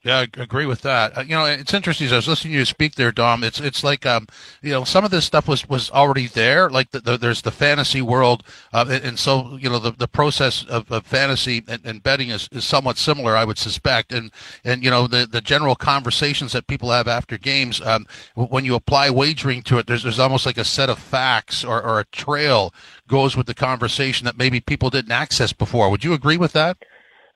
Yeah, 0.02 0.20
I 0.20 0.42
agree 0.42 0.66
with 0.66 0.82
that. 0.84 1.18
Uh, 1.18 1.22
you 1.22 1.36
know, 1.36 1.44
it's 1.44 1.74
interesting. 1.74 2.08
I 2.10 2.16
was 2.16 2.28
listening 2.28 2.54
to 2.54 2.60
you 2.60 2.66
speak 2.66 2.96
there, 2.96 3.12
Dom, 3.12 3.44
it's 3.44 3.60
it's 3.60 3.84
like 3.84 4.06
um, 4.06 4.28
you 4.62 4.72
know, 4.72 4.86
some 4.86 5.04
of 5.04 5.12
this 5.12 5.26
stuff 5.26 5.46
was 5.46 5.68
was 5.68 5.92
already 5.92 6.28
there. 6.28 6.70
Like 6.70 6.92
the, 6.92 7.02
the, 7.02 7.18
there's 7.18 7.42
the 7.42 7.52
fantasy 7.52 8.02
world, 8.02 8.44
uh, 8.72 8.86
and, 8.90 9.04
and, 9.04 9.20
so 9.20 9.58
you 9.58 9.70
know, 9.70 9.78
the, 9.78 9.92
the 9.92 10.08
process 10.08 10.64
of, 10.64 10.90
of 10.90 11.06
fantasy 11.06 11.66
and, 11.68 11.86
and, 11.86 12.02
betting 12.02 12.30
is, 12.30 12.48
is 12.54 12.64
somewhat 12.64 12.98
similar, 12.98 13.36
I 13.36 13.44
would 13.44 13.58
suspect. 13.58 14.14
And 14.14 14.32
and 14.64 14.86
you 14.86 14.90
know, 14.90 15.06
the 15.06 15.28
the 15.30 15.42
general 15.42 15.76
conversations 15.76 16.54
that 16.54 16.68
people 16.68 16.92
have 16.92 17.10
after 17.10 17.38
games, 17.38 17.82
um, 17.82 18.08
when 18.36 18.64
you 18.64 18.76
apply 18.76 19.10
wagering 19.10 19.64
to 19.64 19.80
it, 19.80 19.88
there's 19.88 20.04
there's 20.04 20.20
almost 20.20 20.46
like 20.46 20.58
a 20.58 20.64
set 20.64 20.90
of 20.90 20.98
facts 20.98 21.66
or, 21.66 21.84
or 21.84 22.00
a 22.00 22.06
trail 22.06 22.74
goes 23.10 23.36
with 23.36 23.48
the 23.48 23.54
conversation 23.54 24.24
that 24.24 24.38
maybe 24.38 24.62
people 24.62 24.90
didn't 24.90 25.12
access 25.12 25.52
before. 25.52 25.90
Would 25.90 26.06
you 26.06 26.14
agree 26.14 26.38
with 26.38 26.54
that? 26.54 26.78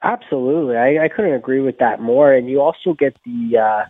Absolutely, 0.03 0.75
I, 0.75 1.05
I 1.05 1.07
couldn't 1.07 1.33
agree 1.33 1.61
with 1.61 1.77
that 1.77 2.01
more. 2.01 2.33
And 2.33 2.49
you 2.49 2.61
also 2.61 2.93
get 2.93 3.15
the, 3.25 3.57
uh, 3.57 3.85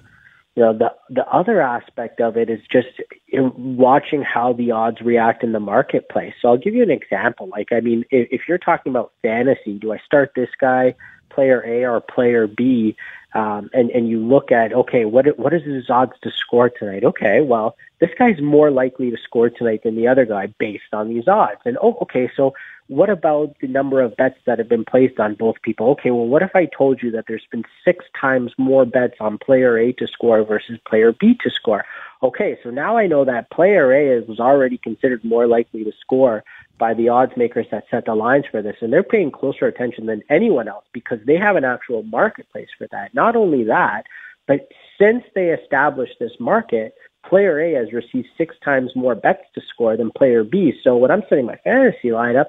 you 0.56 0.62
know, 0.64 0.78
the 0.78 0.90
the 1.10 1.26
other 1.28 1.60
aspect 1.62 2.22
of 2.22 2.38
it 2.38 2.50
is 2.50 2.60
just 2.72 2.88
watching 3.34 4.22
how 4.22 4.54
the 4.54 4.72
odds 4.72 5.02
react 5.02 5.44
in 5.44 5.54
the 5.54 5.60
marketplace. 5.60 6.34
So 6.40 6.50
I'll 6.50 6.58
give 6.58 6.76
you 6.76 6.84
an 6.84 6.92
example. 6.92 7.48
Like, 7.50 7.70
I 7.72 7.80
mean, 7.80 8.04
if, 8.12 8.28
if 8.32 8.42
you're 8.48 8.60
talking 8.60 8.92
about 8.92 9.12
fantasy, 9.24 9.80
do 9.80 9.92
I 9.92 9.98
start 10.06 10.34
this 10.36 10.50
guy, 10.62 10.94
player 11.32 11.64
A, 11.66 11.84
or 11.86 12.00
player 12.00 12.46
B? 12.46 12.96
um, 13.36 13.70
and 13.74 13.90
and 13.92 14.08
you 14.08 14.20
look 14.20 14.52
at 14.52 14.74
okay, 14.74 15.06
what 15.06 15.26
what 15.40 15.54
is 15.54 15.64
his 15.64 15.90
odds 15.90 16.14
to 16.22 16.30
score 16.32 16.70
tonight? 16.70 17.04
Okay, 17.04 17.42
well 17.42 17.76
this 18.00 18.12
guy's 18.18 18.40
more 18.42 18.70
likely 18.70 19.10
to 19.10 19.18
score 19.24 19.50
tonight 19.50 19.82
than 19.84 19.96
the 19.96 20.08
other 20.08 20.26
guy 20.26 20.48
based 20.60 20.94
on 20.94 21.10
these 21.10 21.28
odds. 21.28 21.60
And 21.66 21.78
oh, 21.82 21.98
okay, 22.04 22.30
so 22.36 22.54
what 22.88 23.10
about 23.10 23.56
the 23.62 23.68
number 23.68 24.02
of 24.02 24.16
bets 24.18 24.38
that 24.46 24.60
have 24.60 24.70
been 24.70 24.86
placed 24.86 25.20
on 25.20 25.36
both 25.36 25.62
people? 25.62 25.90
Okay, 25.92 26.12
well, 26.12 26.28
what 26.28 26.42
if 26.42 26.56
I 26.56 26.66
told 26.66 27.02
you 27.02 27.12
that 27.12 27.26
there's 27.28 27.48
been 27.50 27.64
six 27.86 28.06
times 28.20 28.52
more 28.58 28.86
bets 28.86 29.16
on 29.20 29.38
player 29.38 29.78
A 29.78 29.94
to 29.94 30.08
score 30.08 30.44
versus 30.44 30.78
player 30.86 31.14
B 31.14 31.38
to 31.44 31.50
score? 31.50 31.86
Okay, 32.22 32.58
so 32.64 32.70
now 32.70 32.98
I 32.98 33.08
know 33.08 33.26
that 33.26 33.52
player 33.52 33.92
A 33.92 34.22
is 34.22 34.40
already 34.40 34.78
considered 34.78 35.24
more 35.24 35.48
likely 35.48 35.84
to 35.84 35.92
score 36.00 36.44
by 36.78 36.94
the 36.94 37.10
odds 37.10 37.34
makers 37.38 37.68
that 37.72 37.86
set 37.90 38.06
the 38.06 38.16
lines 38.16 38.46
for 38.50 38.62
this, 38.62 38.78
and 38.82 38.92
they're 38.92 39.04
paying 39.04 39.32
closer 39.32 39.66
attention 39.68 40.06
than 40.06 40.24
anyone 40.30 40.68
else 40.68 40.86
because 40.94 41.20
they 41.26 41.38
have 41.38 41.56
an 41.56 41.64
actual 41.64 42.04
marketplace 42.04 42.70
for 42.78 42.88
that. 42.92 43.14
Not 43.14 43.36
only 43.36 43.64
that, 43.66 44.06
but 44.48 44.68
since 45.00 45.24
they 45.36 45.50
established 45.50 46.16
this 46.20 46.34
market, 46.40 46.96
player 47.26 47.60
A 47.62 47.74
has 47.74 47.94
received 47.94 48.28
six 48.38 48.56
times 48.64 48.96
more 48.96 49.16
bets 49.16 49.44
to 49.56 49.62
score 49.62 49.96
than 49.96 50.12
player 50.12 50.44
B. 50.44 50.74
So 50.84 50.98
when 50.98 51.12
I'm 51.12 51.24
setting 51.30 51.46
my 51.46 51.56
fantasy 51.64 52.10
lineup, 52.10 52.48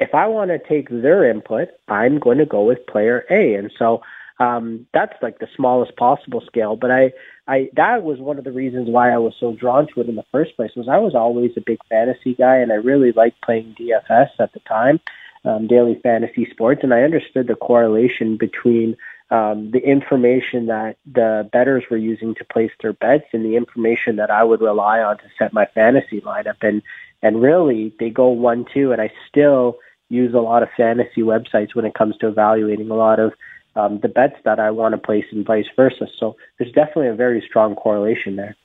if 0.00 0.14
I 0.14 0.26
want 0.26 0.50
to 0.50 0.58
take 0.58 0.88
their 0.88 1.30
input, 1.30 1.68
I'm 1.88 2.18
going 2.18 2.38
to 2.38 2.46
go 2.46 2.64
with 2.64 2.86
player 2.86 3.24
A. 3.30 3.54
And 3.54 3.70
so 3.78 4.02
um, 4.40 4.86
that's 4.94 5.12
like 5.22 5.38
the 5.38 5.46
smallest 5.54 5.94
possible 5.96 6.42
scale. 6.46 6.74
But 6.74 6.90
I, 6.90 7.12
I 7.46 7.68
that 7.76 8.02
was 8.02 8.18
one 8.18 8.38
of 8.38 8.44
the 8.44 8.52
reasons 8.52 8.88
why 8.88 9.12
I 9.12 9.18
was 9.18 9.34
so 9.38 9.52
drawn 9.52 9.86
to 9.88 10.00
it 10.00 10.08
in 10.08 10.16
the 10.16 10.24
first 10.32 10.56
place. 10.56 10.70
Was 10.74 10.88
I 10.88 10.98
was 10.98 11.14
always 11.14 11.52
a 11.56 11.60
big 11.64 11.78
fantasy 11.88 12.34
guy, 12.34 12.56
and 12.56 12.72
I 12.72 12.76
really 12.76 13.12
liked 13.12 13.42
playing 13.42 13.76
DFS 13.78 14.30
at 14.38 14.52
the 14.54 14.60
time, 14.60 14.98
um, 15.44 15.66
daily 15.66 16.00
fantasy 16.02 16.48
sports, 16.50 16.80
and 16.82 16.94
I 16.94 17.02
understood 17.02 17.48
the 17.48 17.54
correlation 17.54 18.38
between 18.38 18.96
um, 19.30 19.70
the 19.72 19.78
information 19.78 20.66
that 20.66 20.96
the 21.04 21.48
bettors 21.52 21.84
were 21.90 21.98
using 21.98 22.34
to 22.36 22.44
place 22.44 22.72
their 22.80 22.94
bets 22.94 23.26
and 23.32 23.44
the 23.44 23.56
information 23.56 24.16
that 24.16 24.30
I 24.30 24.42
would 24.42 24.62
rely 24.62 25.00
on 25.00 25.18
to 25.18 25.24
set 25.38 25.52
my 25.52 25.66
fantasy 25.74 26.22
lineup. 26.22 26.62
And 26.62 26.82
and 27.22 27.42
really, 27.42 27.94
they 28.00 28.08
go 28.08 28.28
one 28.28 28.64
two, 28.72 28.92
and 28.92 29.02
I 29.02 29.12
still 29.28 29.76
use 30.10 30.34
a 30.34 30.38
lot 30.38 30.62
of 30.62 30.68
fantasy 30.76 31.22
websites 31.22 31.74
when 31.74 31.86
it 31.86 31.94
comes 31.94 32.16
to 32.18 32.28
evaluating 32.28 32.90
a 32.90 32.94
lot 32.94 33.18
of 33.18 33.32
um, 33.76 34.00
the 34.00 34.08
bets 34.08 34.36
that 34.44 34.60
I 34.60 34.70
want 34.70 34.92
to 34.92 34.98
place 34.98 35.24
and 35.30 35.46
vice 35.46 35.66
versa. 35.74 36.06
So 36.18 36.36
there's 36.58 36.72
definitely 36.72 37.08
a 37.08 37.14
very 37.14 37.42
strong 37.48 37.74
correlation 37.74 38.36
there. 38.36 38.56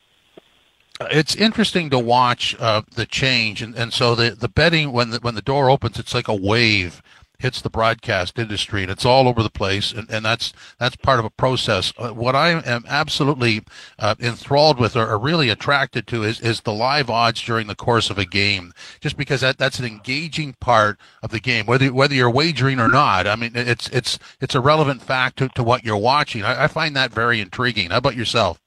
It's 1.02 1.36
interesting 1.36 1.90
to 1.90 2.00
watch 2.00 2.56
uh, 2.58 2.82
the 2.96 3.06
change, 3.06 3.62
and, 3.62 3.76
and 3.76 3.92
so 3.92 4.16
the, 4.16 4.32
the 4.32 4.48
betting 4.48 4.94
when 4.94 5.10
the, 5.10 5.20
when 5.20 5.36
the 5.36 5.42
door 5.42 5.70
opens, 5.70 6.00
it's 6.00 6.14
like 6.14 6.30
a 6.30 6.36
wave 6.36 7.02
hits 7.40 7.62
the 7.62 7.70
broadcast 7.70 8.38
industry 8.40 8.84
and 8.84 8.92
it's 8.92 9.06
all 9.06 9.28
over 9.28 9.44
the 9.44 9.50
place 9.50 9.92
and, 9.92 10.10
and 10.10 10.26
that's 10.26 10.54
that's 10.80 10.96
part 10.96 11.20
of 11.20 11.26
a 11.26 11.30
process. 11.30 11.94
Uh, 11.98 12.10
what 12.10 12.36
i 12.36 12.50
am 12.50 12.84
absolutely 12.88 13.62
uh, 14.00 14.16
enthralled 14.20 14.80
with 14.80 14.96
or, 14.96 15.08
or, 15.08 15.18
really 15.18 15.50
attracted 15.50 16.06
to 16.08 16.24
is, 16.24 16.40
is 16.42 16.62
the 16.62 16.74
live 16.74 17.10
odds 17.10 17.42
during 17.42 17.68
the 17.68 17.76
course 17.76 18.10
of 18.10 18.18
a 18.18 18.26
game 18.26 18.74
just 19.00 19.18
because 19.18 19.42
that, 19.42 19.58
that's 19.58 19.80
an 19.80 19.86
engaging 19.86 20.54
part 20.60 21.00
of 21.24 21.32
the 21.32 21.40
game 21.40 21.66
whether 21.66 21.94
whether 21.94 22.14
you're 22.14 22.30
wagering 22.30 22.80
or 22.80 22.88
not. 22.88 23.28
I 23.28 23.36
mean 23.36 23.52
it's 23.56 23.90
it's 23.90 24.20
it's 24.42 24.56
a 24.56 24.62
relevant 24.62 25.02
fact 25.02 25.38
to, 25.38 25.50
to 25.50 25.64
what 25.64 25.84
you're 25.84 25.98
watching. 25.98 26.44
I, 26.44 26.66
I 26.66 26.68
find 26.68 26.96
that 26.96 27.12
very 27.12 27.40
intriguing. 27.40 27.90
How 27.92 27.98
about 27.98 28.16
yourself 28.16 28.60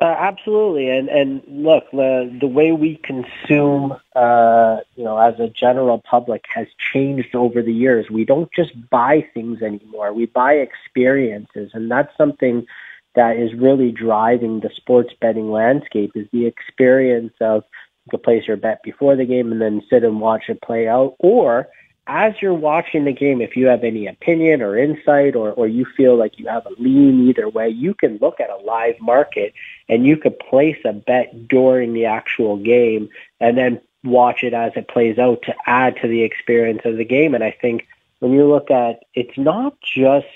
uh, 0.00 0.04
absolutely, 0.18 0.88
and 0.88 1.08
and 1.10 1.42
look, 1.46 1.90
the 1.90 2.34
the 2.40 2.46
way 2.46 2.72
we 2.72 2.96
consume, 2.96 3.94
uh, 4.16 4.78
you 4.96 5.04
know, 5.04 5.18
as 5.18 5.38
a 5.38 5.48
general 5.48 5.98
public 5.98 6.44
has 6.48 6.66
changed 6.92 7.34
over 7.34 7.60
the 7.60 7.72
years. 7.72 8.08
We 8.10 8.24
don't 8.24 8.50
just 8.50 8.72
buy 8.88 9.26
things 9.34 9.60
anymore; 9.60 10.14
we 10.14 10.24
buy 10.24 10.54
experiences, 10.54 11.72
and 11.74 11.90
that's 11.90 12.16
something 12.16 12.66
that 13.14 13.36
is 13.36 13.52
really 13.52 13.92
driving 13.92 14.60
the 14.60 14.70
sports 14.74 15.12
betting 15.20 15.50
landscape. 15.50 16.12
Is 16.14 16.28
the 16.32 16.46
experience 16.46 17.34
of 17.42 17.64
you 18.06 18.10
can 18.10 18.20
place 18.20 18.48
your 18.48 18.56
bet 18.56 18.82
before 18.82 19.16
the 19.16 19.26
game 19.26 19.52
and 19.52 19.60
then 19.60 19.82
sit 19.90 20.02
and 20.02 20.18
watch 20.18 20.44
it 20.48 20.62
play 20.62 20.88
out, 20.88 21.14
or 21.18 21.68
as 22.10 22.34
you're 22.42 22.52
watching 22.52 23.04
the 23.04 23.12
game, 23.12 23.40
if 23.40 23.56
you 23.56 23.66
have 23.66 23.84
any 23.84 24.08
opinion 24.08 24.62
or 24.62 24.76
insight 24.76 25.36
or, 25.36 25.52
or 25.52 25.68
you 25.68 25.86
feel 25.96 26.16
like 26.16 26.40
you 26.40 26.48
have 26.48 26.66
a 26.66 26.82
lean 26.82 27.28
either 27.28 27.48
way, 27.48 27.68
you 27.68 27.94
can 27.94 28.18
look 28.20 28.40
at 28.40 28.50
a 28.50 28.56
live 28.56 28.96
market 29.00 29.54
and 29.88 30.04
you 30.04 30.16
could 30.16 30.36
place 30.40 30.78
a 30.84 30.92
bet 30.92 31.46
during 31.46 31.92
the 31.92 32.06
actual 32.06 32.56
game 32.56 33.08
and 33.38 33.56
then 33.56 33.80
watch 34.02 34.42
it 34.42 34.52
as 34.52 34.72
it 34.74 34.88
plays 34.88 35.18
out 35.18 35.42
to 35.42 35.54
add 35.66 35.96
to 36.02 36.08
the 36.08 36.22
experience 36.22 36.80
of 36.84 36.96
the 36.96 37.04
game. 37.04 37.32
And 37.32 37.44
I 37.44 37.52
think 37.52 37.86
when 38.18 38.32
you 38.32 38.44
look 38.44 38.72
at 38.72 39.04
it's 39.14 39.38
not 39.38 39.80
just 39.80 40.26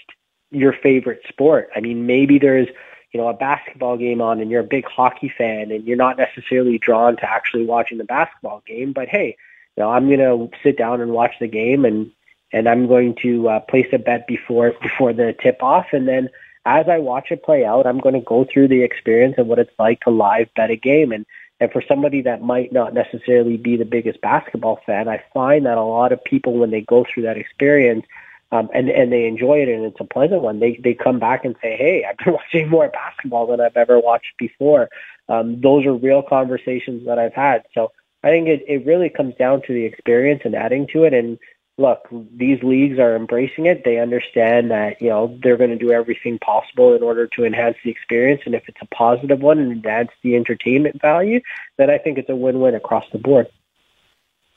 your 0.52 0.72
favorite 0.72 1.22
sport. 1.28 1.70
I 1.74 1.80
mean, 1.80 2.06
maybe 2.06 2.38
there's 2.38 2.68
you 3.10 3.20
know 3.20 3.26
a 3.26 3.34
basketball 3.34 3.96
game 3.96 4.20
on 4.20 4.40
and 4.40 4.48
you're 4.48 4.60
a 4.60 4.64
big 4.64 4.86
hockey 4.86 5.28
fan 5.36 5.72
and 5.72 5.84
you're 5.84 5.96
not 5.96 6.18
necessarily 6.18 6.78
drawn 6.78 7.16
to 7.16 7.28
actually 7.28 7.64
watching 7.64 7.98
the 7.98 8.04
basketball 8.04 8.62
game, 8.64 8.92
but 8.92 9.08
hey, 9.08 9.36
know, 9.82 9.90
I'm 9.90 10.06
going 10.06 10.18
to 10.20 10.48
sit 10.62 10.78
down 10.78 11.00
and 11.00 11.12
watch 11.12 11.32
the 11.40 11.48
game 11.48 11.84
and 11.84 12.10
and 12.52 12.68
I'm 12.68 12.86
going 12.86 13.16
to 13.22 13.48
uh, 13.48 13.60
place 13.60 13.88
a 13.92 13.98
bet 13.98 14.28
before 14.28 14.72
before 14.80 15.12
the 15.12 15.34
tip 15.42 15.62
off, 15.62 15.86
and 15.92 16.06
then 16.06 16.28
as 16.66 16.88
I 16.88 16.98
watch 16.98 17.30
it 17.30 17.42
play 17.42 17.64
out, 17.64 17.86
I'm 17.86 17.98
going 17.98 18.14
to 18.14 18.20
go 18.20 18.46
through 18.50 18.68
the 18.68 18.82
experience 18.82 19.34
of 19.38 19.46
what 19.46 19.58
it's 19.58 19.78
like 19.78 20.00
to 20.00 20.10
live 20.10 20.48
bet 20.54 20.70
a 20.70 20.76
game. 20.76 21.12
And 21.12 21.26
and 21.60 21.70
for 21.70 21.82
somebody 21.86 22.22
that 22.22 22.42
might 22.42 22.72
not 22.72 22.94
necessarily 22.94 23.56
be 23.56 23.76
the 23.76 23.84
biggest 23.84 24.20
basketball 24.20 24.80
fan, 24.86 25.08
I 25.08 25.22
find 25.32 25.66
that 25.66 25.78
a 25.78 25.82
lot 25.82 26.12
of 26.12 26.22
people 26.24 26.54
when 26.54 26.70
they 26.70 26.80
go 26.80 27.04
through 27.12 27.24
that 27.24 27.36
experience. 27.36 28.06
Um, 28.52 28.68
and 28.72 28.88
and 28.88 29.10
they 29.10 29.26
enjoy 29.26 29.62
it 29.62 29.68
and 29.68 29.84
it's 29.84 29.98
a 29.98 30.04
pleasant 30.04 30.42
one. 30.42 30.60
They 30.60 30.78
they 30.84 30.94
come 30.94 31.18
back 31.18 31.44
and 31.44 31.56
say, 31.60 31.76
"Hey, 31.76 32.04
I've 32.08 32.18
been 32.18 32.34
watching 32.34 32.68
more 32.68 32.88
basketball 32.88 33.48
than 33.48 33.60
I've 33.60 33.76
ever 33.76 33.98
watched 33.98 34.38
before." 34.38 34.90
Um, 35.28 35.60
those 35.60 35.84
are 35.86 35.94
real 35.94 36.22
conversations 36.22 37.04
that 37.06 37.18
I've 37.18 37.34
had. 37.34 37.64
So 37.74 37.90
I 38.24 38.28
think 38.28 38.48
it, 38.48 38.64
it 38.66 38.86
really 38.86 39.10
comes 39.10 39.34
down 39.36 39.60
to 39.66 39.74
the 39.74 39.84
experience 39.84 40.42
and 40.44 40.54
adding 40.54 40.86
to 40.94 41.04
it. 41.04 41.12
And 41.12 41.38
look, 41.76 42.08
these 42.34 42.62
leagues 42.62 42.98
are 42.98 43.14
embracing 43.14 43.66
it. 43.66 43.82
They 43.84 43.98
understand 43.98 44.70
that, 44.70 45.02
you 45.02 45.10
know, 45.10 45.38
they're 45.42 45.58
going 45.58 45.70
to 45.70 45.76
do 45.76 45.92
everything 45.92 46.38
possible 46.38 46.94
in 46.94 47.02
order 47.02 47.26
to 47.26 47.44
enhance 47.44 47.76
the 47.84 47.90
experience. 47.90 48.40
And 48.46 48.54
if 48.54 48.66
it's 48.66 48.80
a 48.80 48.94
positive 48.94 49.40
one 49.40 49.58
and 49.58 49.84
adds 49.84 50.10
the 50.22 50.36
entertainment 50.36 51.02
value, 51.02 51.40
then 51.76 51.90
I 51.90 51.98
think 51.98 52.16
it's 52.16 52.30
a 52.30 52.36
win-win 52.36 52.74
across 52.74 53.04
the 53.12 53.18
board. 53.18 53.46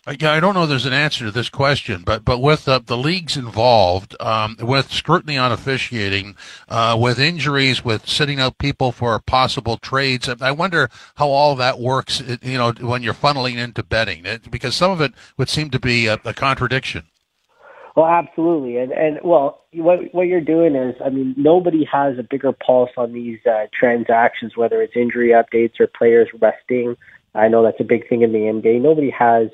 Uh, 0.08 0.16
yeah, 0.22 0.32
I 0.32 0.40
don't 0.40 0.54
know. 0.54 0.66
There's 0.66 0.86
an 0.86 0.94
answer 0.94 1.26
to 1.26 1.32
this 1.32 1.50
question, 1.50 2.04
but 2.06 2.24
but 2.24 2.40
with 2.40 2.66
uh, 2.66 2.80
the 2.80 2.96
leagues 2.96 3.36
involved, 3.36 4.16
um, 4.22 4.56
with 4.62 4.90
scrutiny 4.90 5.38
on 5.38 5.52
officiating, 5.52 6.38
uh, 6.70 6.98
with 6.98 7.20
injuries, 7.20 7.84
with 7.84 8.08
sitting 8.08 8.40
out 8.40 8.58
people 8.58 8.94
for 8.94 9.20
possible 9.20 9.76
trades, 9.76 10.30
I 10.30 10.52
wonder 10.52 10.90
how 11.16 11.28
all 11.28 11.56
that 11.58 11.80
works. 11.80 12.24
You 12.42 12.58
know, 12.58 12.72
when 12.80 13.04
you're 13.04 13.14
funneling 13.14 13.58
into 13.58 13.84
betting, 13.84 14.26
it, 14.26 14.50
because 14.50 14.76
some 14.76 14.92
of 14.92 15.02
it 15.02 15.12
would 15.36 15.50
seem 15.50 15.72
to 15.72 15.80
be 15.80 16.08
a, 16.08 16.18
a 16.24 16.34
contradiction. 16.34 17.04
Well, 17.98 18.08
absolutely, 18.08 18.78
and 18.78 18.94
and 18.94 19.20
well, 19.26 19.66
what 19.74 20.14
what 20.14 20.28
you're 20.28 20.40
doing 20.40 20.78
is, 20.78 20.96
I 21.04 21.10
mean, 21.10 21.36
nobody 21.36 21.84
has 21.92 22.18
a 22.18 22.24
bigger 22.24 22.54
pulse 22.54 22.92
on 22.96 23.12
these 23.12 23.40
uh, 23.46 23.66
transactions, 23.78 24.56
whether 24.56 24.82
it's 24.82 24.96
injury 24.96 25.32
updates 25.32 25.82
or 25.82 25.88
players 25.88 26.30
resting. 26.42 26.96
I 27.36 27.50
know 27.50 27.62
that's 27.62 27.82
a 27.82 27.84
big 27.84 28.08
thing 28.08 28.22
in 28.22 28.32
the 28.32 28.40
NBA. 28.40 28.82
Nobody 28.82 29.10
has 29.12 29.50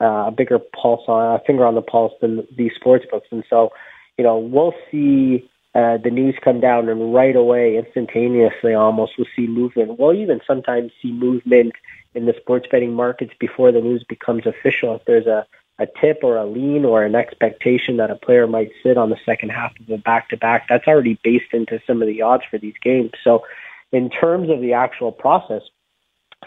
uh, 0.00 0.24
a 0.28 0.30
bigger 0.30 0.58
pulse 0.58 1.02
on 1.08 1.34
a 1.36 1.40
finger 1.44 1.66
on 1.66 1.74
the 1.74 1.82
pulse 1.82 2.12
than 2.20 2.46
these 2.56 2.72
sports 2.74 3.04
books. 3.10 3.28
And 3.30 3.44
so, 3.50 3.70
you 4.16 4.24
know, 4.24 4.38
we'll 4.38 4.74
see 4.90 5.48
uh, 5.74 5.96
the 5.98 6.10
news 6.10 6.36
come 6.42 6.60
down 6.60 6.88
and 6.88 7.14
right 7.14 7.36
away, 7.36 7.76
instantaneously 7.76 8.74
almost, 8.74 9.12
we'll 9.18 9.26
see 9.36 9.46
movement. 9.46 9.98
We'll 9.98 10.14
even 10.14 10.40
sometimes 10.46 10.92
see 11.00 11.12
movement 11.12 11.72
in 12.14 12.26
the 12.26 12.34
sports 12.40 12.66
betting 12.70 12.94
markets 12.94 13.32
before 13.38 13.70
the 13.70 13.80
news 13.80 14.04
becomes 14.08 14.46
official. 14.46 14.96
If 14.96 15.04
there's 15.04 15.26
a, 15.26 15.46
a 15.78 15.86
tip 16.00 16.20
or 16.22 16.36
a 16.36 16.46
lean 16.46 16.84
or 16.84 17.04
an 17.04 17.14
expectation 17.14 17.98
that 17.98 18.10
a 18.10 18.16
player 18.16 18.46
might 18.46 18.70
sit 18.82 18.96
on 18.96 19.10
the 19.10 19.18
second 19.24 19.50
half 19.50 19.72
of 19.78 19.90
a 19.90 19.98
back-to-back, 19.98 20.66
that's 20.68 20.88
already 20.88 21.18
based 21.22 21.52
into 21.52 21.80
some 21.86 22.02
of 22.02 22.08
the 22.08 22.22
odds 22.22 22.44
for 22.50 22.58
these 22.58 22.74
games. 22.82 23.12
So 23.22 23.44
in 23.92 24.10
terms 24.10 24.50
of 24.50 24.60
the 24.60 24.72
actual 24.72 25.12
process, 25.12 25.62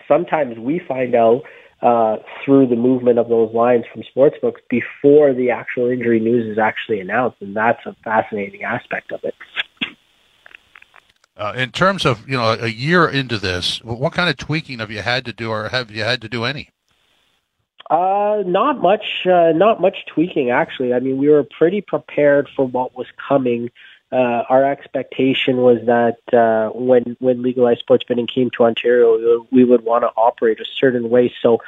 sometimes 0.08 0.58
we 0.58 0.80
find 0.80 1.16
out 1.16 1.44
uh, 1.82 2.17
through 2.44 2.67
the 2.67 2.76
movement 2.76 3.17
of 3.17 3.28
those 3.28 3.54
lines 3.54 3.86
from 3.91 4.04
sportsbooks 4.04 4.60
before 4.70 5.34
the 5.34 5.50
actual 5.50 5.89
injury 5.89 6.20
news 6.20 6.46
is 6.46 6.58
actually 6.58 7.00
announced, 7.00 7.38
and 7.41 7.56
that's 7.56 7.84
a 7.86 7.96
fascinating 8.04 8.63
aspect 8.63 9.12
of 9.12 9.24
it. 9.24 9.36
Uh, 11.36 11.54
in 11.56 11.72
terms 11.72 12.06
of 12.06 12.28
you 12.30 12.38
know 12.38 12.54
a 12.60 12.67
year 12.67 13.08
into 13.10 13.38
this, 13.38 13.82
what 13.84 14.13
kind 14.13 14.30
of 14.30 14.38
tweaking 14.38 14.80
have 14.80 14.91
you 14.91 15.02
had 15.02 15.26
to 15.26 15.34
do, 15.34 15.50
or 15.50 15.70
have 15.70 15.89
you 15.89 16.04
had 16.04 16.22
to 16.22 16.30
do 16.30 16.44
any? 16.44 16.70
Uh, 17.89 18.44
not 18.46 18.80
much. 18.80 19.26
Uh, 19.26 19.52
not 19.54 19.82
much 19.82 20.06
tweaking, 20.06 20.52
actually. 20.52 20.94
I 20.94 21.00
mean, 21.00 21.17
we 21.17 21.30
were 21.30 21.44
pretty 21.44 21.82
prepared 21.82 22.48
for 22.56 22.67
what 22.67 22.96
was 22.96 23.08
coming 23.28 23.72
uh, 24.12 24.43
our 24.50 24.69
expectation 24.69 25.58
was 25.58 25.80
that 25.86 26.17
uh, 26.38 26.69
when 26.78 27.15
when 27.19 27.41
legalized 27.41 27.80
sports 27.80 28.04
betting 28.08 28.28
came 28.28 28.50
to 28.52 28.63
Ontario, 28.63 29.45
we 29.52 29.63
would 29.63 29.84
want 29.84 30.04
to 30.04 30.10
operate 30.17 30.60
a 30.60 30.65
certain 30.65 31.10
way. 31.10 31.34
So, 31.41 31.60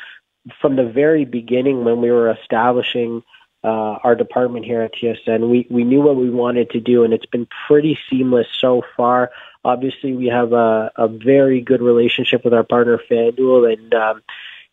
from 0.61 0.75
the 0.75 0.85
very 0.85 1.25
beginning, 1.25 1.85
when 1.85 2.01
we 2.01 2.11
were 2.11 2.31
establishing 2.31 3.23
uh, 3.63 3.97
our 4.03 4.15
department 4.15 4.65
here 4.65 4.81
at 4.81 4.93
TSN. 4.93 5.49
We 5.49 5.65
we 5.69 5.83
knew 5.83 6.01
what 6.01 6.17
we 6.17 6.29
wanted 6.29 6.69
to 6.71 6.79
do, 6.79 7.03
and 7.03 7.13
it's 7.13 7.25
been 7.25 7.47
pretty 7.67 7.97
seamless 8.09 8.47
so 8.59 8.83
far. 8.97 9.31
Obviously, 9.63 10.13
we 10.13 10.27
have 10.27 10.51
a, 10.51 10.91
a 10.97 11.07
very 11.07 11.61
good 11.61 11.81
relationship 11.81 12.43
with 12.43 12.53
our 12.53 12.63
partner 12.63 12.99
FanDuel, 13.09 13.71
and 13.71 13.93
um, 13.93 14.21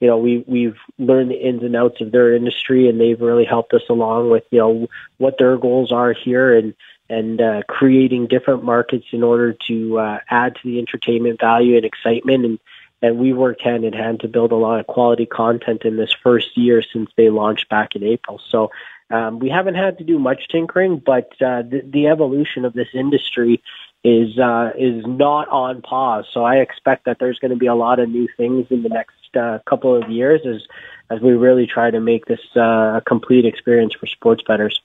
you 0.00 0.08
know 0.08 0.18
we 0.18 0.44
we've 0.46 0.76
learned 0.98 1.30
the 1.30 1.40
ins 1.40 1.62
and 1.62 1.76
outs 1.76 2.00
of 2.00 2.10
their 2.10 2.34
industry, 2.34 2.88
and 2.88 3.00
they've 3.00 3.20
really 3.20 3.44
helped 3.44 3.72
us 3.74 3.88
along 3.88 4.30
with 4.30 4.42
you 4.50 4.58
know 4.58 4.88
what 5.18 5.38
their 5.38 5.56
goals 5.56 5.92
are 5.92 6.12
here 6.12 6.56
and 6.56 6.74
and 7.10 7.40
uh, 7.40 7.62
creating 7.68 8.28
different 8.28 8.64
markets 8.64 9.06
in 9.12 9.22
order 9.22 9.52
to 9.66 9.98
uh, 9.98 10.18
add 10.30 10.54
to 10.54 10.60
the 10.64 10.78
entertainment 10.78 11.40
value 11.40 11.76
and 11.76 11.84
excitement 11.84 12.44
and 12.44 12.58
and 13.02 13.18
we 13.18 13.32
worked 13.32 13.62
hand 13.62 13.84
in 13.84 13.94
hand 13.94 14.20
to 14.20 14.28
build 14.28 14.52
a 14.52 14.56
lot 14.56 14.78
of 14.78 14.86
quality 14.86 15.24
content 15.24 15.82
in 15.84 15.96
this 15.96 16.12
first 16.22 16.56
year 16.56 16.82
since 16.82 17.10
they 17.16 17.30
launched 17.30 17.68
back 17.70 17.96
in 17.96 18.02
April. 18.02 18.38
So 18.50 18.70
um, 19.10 19.38
we 19.38 19.48
haven't 19.48 19.74
had 19.74 19.98
to 19.98 20.04
do 20.04 20.18
much 20.18 20.48
tinkering, 20.48 20.98
but 20.98 21.32
uh, 21.40 21.62
the, 21.62 21.82
the 21.84 22.06
evolution 22.08 22.64
of 22.64 22.74
this 22.74 22.88
industry 22.94 23.62
is 24.04 24.38
uh, 24.38 24.72
is 24.78 25.04
not 25.06 25.48
on 25.48 25.82
pause. 25.82 26.26
So 26.32 26.44
I 26.44 26.56
expect 26.56 27.04
that 27.04 27.18
there's 27.18 27.38
going 27.38 27.50
to 27.50 27.56
be 27.56 27.66
a 27.66 27.74
lot 27.74 27.98
of 27.98 28.08
new 28.08 28.28
things 28.36 28.66
in 28.70 28.82
the 28.82 28.88
next 28.88 29.36
uh, 29.36 29.58
couple 29.66 29.94
of 29.94 30.10
years 30.10 30.40
as 30.46 30.62
as 31.10 31.20
we 31.20 31.32
really 31.32 31.66
try 31.66 31.90
to 31.90 32.00
make 32.00 32.26
this 32.26 32.40
uh, 32.56 32.98
a 32.98 33.02
complete 33.04 33.44
experience 33.44 33.94
for 33.94 34.06
sports 34.06 34.42
bettors. 34.46 34.80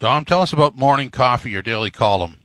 Dom, 0.00 0.24
tell 0.24 0.42
us 0.42 0.52
about 0.52 0.76
morning 0.76 1.10
coffee, 1.10 1.50
your 1.50 1.62
daily 1.62 1.90
column. 1.90 2.36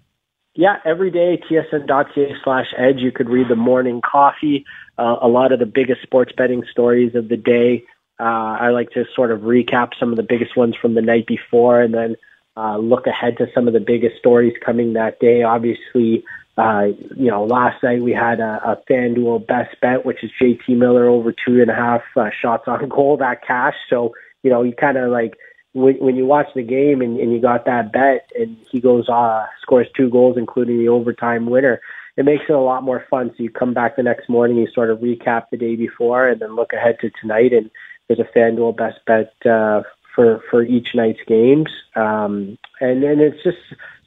Yeah, 0.55 0.77
every 0.85 1.11
day, 1.11 1.39
tsn.ca 1.49 2.35
slash 2.43 2.65
edge, 2.77 2.97
you 2.97 3.11
could 3.11 3.29
read 3.29 3.47
the 3.47 3.55
morning 3.55 4.01
coffee, 4.01 4.65
uh, 4.97 5.17
a 5.21 5.27
lot 5.27 5.51
of 5.51 5.59
the 5.59 5.67
biggest 5.67 6.01
sports 6.01 6.31
betting 6.35 6.63
stories 6.71 7.13
of 7.13 7.29
the 7.29 7.37
day. 7.37 7.83
Uh, 8.19 8.57
I 8.59 8.69
like 8.69 8.89
to 8.91 9.05
sort 9.15 9.31
of 9.31 9.41
recap 9.41 9.91
some 9.99 10.09
of 10.09 10.17
the 10.17 10.23
biggest 10.23 10.57
ones 10.57 10.75
from 10.79 10.95
the 10.95 11.01
night 11.01 11.27
before 11.27 11.81
and 11.81 11.93
then 11.93 12.15
uh, 12.57 12.77
look 12.77 13.05
ahead 13.05 13.37
to 13.37 13.47
some 13.53 13.67
of 13.67 13.73
the 13.73 13.79
biggest 13.79 14.17
stories 14.17 14.53
coming 14.63 14.93
that 14.93 15.19
day. 15.19 15.43
Obviously, 15.43 16.23
uh, 16.57 16.85
you 17.15 17.29
know, 17.29 17.45
last 17.45 17.83
night 17.83 18.01
we 18.01 18.13
had 18.13 18.39
a, 18.39 18.61
a 18.63 18.91
FanDuel 18.91 19.45
best 19.45 19.79
bet, 19.79 20.05
which 20.05 20.23
is 20.23 20.31
JT 20.41 20.69
Miller 20.69 21.07
over 21.07 21.31
two 21.31 21.61
and 21.61 21.69
a 21.69 21.75
half 21.75 22.01
uh, 22.15 22.29
shots 22.41 22.63
on 22.67 22.89
goal, 22.89 23.17
that 23.17 23.45
cash. 23.45 23.75
So, 23.89 24.13
you 24.41 24.49
know, 24.49 24.63
you 24.63 24.73
kind 24.73 24.97
of 24.97 25.11
like 25.11 25.33
when, 25.73 25.95
when 25.95 26.15
you 26.15 26.25
watch 26.25 26.47
the 26.55 26.63
game 26.63 27.01
and, 27.01 27.19
and 27.19 27.33
you 27.33 27.41
got 27.41 27.65
that 27.65 27.91
bet 27.91 28.29
and 28.37 28.55
he 28.71 28.79
goes 28.79 29.09
uh 29.09 29.45
scores 29.61 29.87
two 29.95 30.09
goals 30.09 30.37
including 30.37 30.77
the 30.77 30.87
overtime 30.87 31.47
winner 31.47 31.81
it 32.15 32.25
makes 32.25 32.43
it 32.47 32.53
a 32.53 32.59
lot 32.59 32.83
more 32.83 33.05
fun. 33.09 33.31
So 33.35 33.43
you 33.43 33.49
come 33.49 33.73
back 33.73 33.95
the 33.95 34.03
next 34.03 34.29
morning 34.29 34.57
you 34.57 34.67
sort 34.73 34.89
of 34.89 34.99
recap 34.99 35.45
the 35.49 35.57
day 35.57 35.75
before 35.75 36.27
and 36.27 36.39
then 36.39 36.55
look 36.55 36.73
ahead 36.73 36.97
to 37.01 37.09
tonight. 37.21 37.53
And 37.53 37.71
there's 38.07 38.19
a 38.19 38.37
FanDuel 38.37 38.77
best 38.77 38.99
bet 39.05 39.33
uh 39.51 39.83
for 40.15 40.43
for 40.49 40.63
each 40.63 40.89
night's 40.93 41.23
games. 41.27 41.69
Um 41.95 42.57
and 42.79 43.01
then 43.01 43.19
it's 43.19 43.43
just 43.43 43.57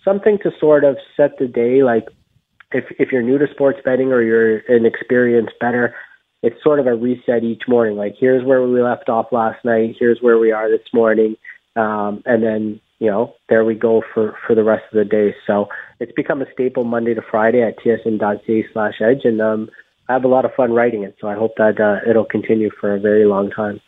something 0.05 0.39
to 0.39 0.53
sort 0.61 0.85
of 0.85 0.97
set 1.17 1.39
the 1.39 1.49
day. 1.49 1.83
Like 1.83 2.09
if 2.73 2.85
if 2.99 3.11
you're 3.11 3.23
new 3.23 3.39
to 3.39 3.49
sports 3.53 3.81
betting 3.85 4.13
or 4.13 4.23
you're 4.23 4.59
an 4.69 4.87
experienced 4.87 5.55
bettor 5.61 5.95
it's 6.43 6.63
sort 6.63 6.79
of 6.79 6.87
a 6.87 6.95
reset 6.95 7.43
each 7.43 7.63
morning. 7.67 7.97
Like 7.97 8.15
here's 8.21 8.45
where 8.45 8.63
we 8.63 8.81
left 8.81 9.09
off 9.09 9.33
last 9.33 9.65
night. 9.65 9.97
Here's 9.99 10.21
where 10.21 10.39
we 10.39 10.53
are 10.53 10.71
this 10.71 10.87
morning 10.93 11.37
um, 11.77 12.23
and 12.25 12.43
then, 12.43 12.81
you 12.99 13.11
know, 13.11 13.35
there 13.49 13.65
we 13.65 13.75
go 13.75 14.03
for, 14.13 14.37
for 14.47 14.55
the 14.55 14.65
rest 14.65 14.85
of 14.93 14.97
the 14.97 15.05
day. 15.05 15.35
So 15.47 15.67
it's 16.01 16.13
become 16.13 16.41
a 16.43 16.47
staple 16.53 16.85
Monday 16.85 17.15
to 17.15 17.23
Friday 17.31 17.63
at 17.63 17.79
tsn.ca 17.79 18.65
slash 18.73 18.95
edge. 19.01 19.25
And 19.25 19.41
um, 19.41 19.69
I 20.09 20.15
have 20.15 20.25
a 20.25 20.29
lot 20.29 20.45
of 20.45 20.53
fun 20.55 20.73
writing 20.73 21.03
it. 21.03 21.17
So 21.21 21.29
I 21.29 21.35
hope 21.35 21.53
that 21.59 21.81
uh, 21.81 22.09
it'll 22.09 22.25
continue 22.25 22.71
for 22.81 22.95
a 22.95 23.01
very 23.01 23.27
long 23.27 23.51
time. 23.51 23.81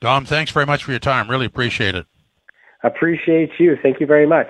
Dom, 0.00 0.24
thanks 0.24 0.50
very 0.50 0.66
much 0.66 0.84
for 0.84 0.90
your 0.90 1.00
time. 1.00 1.28
Really 1.28 1.46
appreciate 1.46 1.94
it. 1.94 2.06
Appreciate 2.82 3.50
you. 3.58 3.76
Thank 3.82 4.00
you 4.00 4.06
very 4.06 4.26
much. 4.26 4.48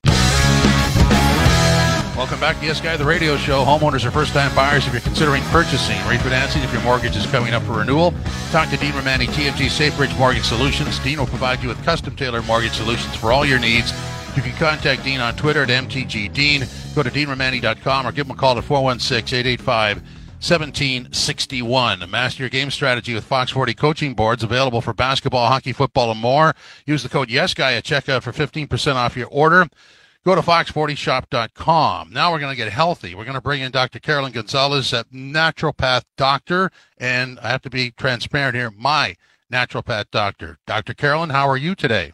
Welcome 2.17 2.41
back 2.41 2.59
to 2.59 2.65
Yes 2.65 2.81
Guy, 2.81 2.97
the 2.97 3.05
radio 3.05 3.37
show. 3.37 3.63
Homeowners 3.63 4.03
are 4.03 4.11
first-time 4.11 4.53
buyers. 4.53 4.85
If 4.87 4.91
you're 4.91 5.01
considering 5.01 5.41
purchasing, 5.43 5.95
refinancing, 5.99 6.65
if 6.65 6.73
your 6.73 6.81
mortgage 6.81 7.15
is 7.15 7.25
coming 7.27 7.53
up 7.53 7.63
for 7.63 7.77
renewal, 7.77 8.13
talk 8.51 8.69
to 8.71 8.75
Dean 8.75 8.93
Romani, 8.93 9.27
TMG 9.27 9.67
SafeBridge 9.67 10.17
Mortgage 10.19 10.43
Solutions. 10.43 10.99
Dean 10.99 11.17
will 11.17 11.27
provide 11.27 11.63
you 11.63 11.69
with 11.69 11.81
custom-tailored 11.85 12.45
mortgage 12.45 12.73
solutions 12.73 13.15
for 13.15 13.31
all 13.31 13.45
your 13.45 13.59
needs. 13.59 13.93
You 14.35 14.41
can 14.41 14.51
contact 14.57 15.05
Dean 15.05 15.21
on 15.21 15.37
Twitter 15.37 15.63
at 15.63 15.69
MTGDean. 15.69 16.93
Go 16.93 17.03
to 17.03 17.09
deanromani.com 17.09 18.05
or 18.05 18.11
give 18.11 18.25
him 18.25 18.33
a 18.33 18.35
call 18.35 18.57
at 18.57 18.65
416 18.65 19.39
885 19.39 20.20
1761. 20.41 22.09
Master 22.09 22.41
your 22.41 22.49
game 22.49 22.71
strategy 22.71 23.13
with 23.13 23.23
Fox 23.23 23.51
40 23.51 23.75
coaching 23.75 24.13
boards 24.15 24.41
available 24.41 24.81
for 24.81 24.91
basketball, 24.91 25.47
hockey, 25.47 25.71
football, 25.71 26.09
and 26.09 26.19
more. 26.19 26.55
Use 26.87 27.03
the 27.03 27.09
code 27.09 27.29
YesGuy 27.29 27.77
at 27.77 27.83
checkout 27.83 28.23
for 28.23 28.31
15% 28.31 28.95
off 28.95 29.15
your 29.15 29.27
order. 29.27 29.67
Go 30.25 30.33
to 30.33 30.41
fox40shop.com. 30.41 32.11
Now 32.11 32.31
we're 32.31 32.39
going 32.39 32.51
to 32.51 32.57
get 32.57 32.71
healthy. 32.73 33.13
We're 33.13 33.25
going 33.25 33.35
to 33.35 33.41
bring 33.41 33.61
in 33.61 33.71
Dr. 33.71 33.99
Carolyn 33.99 34.31
Gonzalez, 34.31 34.93
a 34.93 35.03
naturopath 35.05 36.05
doctor, 36.17 36.71
and 36.97 37.39
I 37.39 37.49
have 37.49 37.61
to 37.61 37.69
be 37.69 37.91
transparent 37.91 38.55
here, 38.55 38.71
my 38.71 39.15
naturopath 39.53 40.05
doctor. 40.11 40.57
Dr. 40.65 40.95
Carolyn, 40.95 41.29
how 41.29 41.47
are 41.47 41.57
you 41.57 41.75
today? 41.75 42.13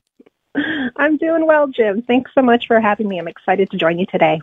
I'm 0.97 1.15
doing 1.15 1.45
well, 1.45 1.67
Jim. 1.67 2.01
Thanks 2.01 2.31
so 2.35 2.41
much 2.41 2.67
for 2.67 2.81
having 2.81 3.07
me. 3.07 3.19
I'm 3.19 3.27
excited 3.27 3.71
to 3.71 3.77
join 3.77 3.99
you 3.99 4.05
today. 4.05 4.41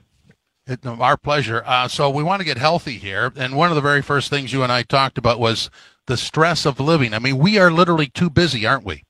It, 0.66 0.86
our 0.86 1.18
pleasure. 1.18 1.62
Uh, 1.66 1.88
so 1.88 2.08
we 2.08 2.22
want 2.22 2.40
to 2.40 2.44
get 2.44 2.56
healthy 2.56 2.96
here, 2.96 3.30
and 3.36 3.54
one 3.54 3.68
of 3.68 3.74
the 3.74 3.82
very 3.82 4.00
first 4.00 4.30
things 4.30 4.50
you 4.50 4.62
and 4.62 4.72
I 4.72 4.82
talked 4.82 5.18
about 5.18 5.38
was 5.38 5.68
the 6.06 6.16
stress 6.16 6.64
of 6.64 6.80
living. 6.80 7.12
I 7.12 7.18
mean, 7.18 7.36
we 7.36 7.58
are 7.58 7.70
literally 7.70 8.06
too 8.06 8.30
busy, 8.30 8.66
aren't 8.66 8.84
we? 8.84 9.04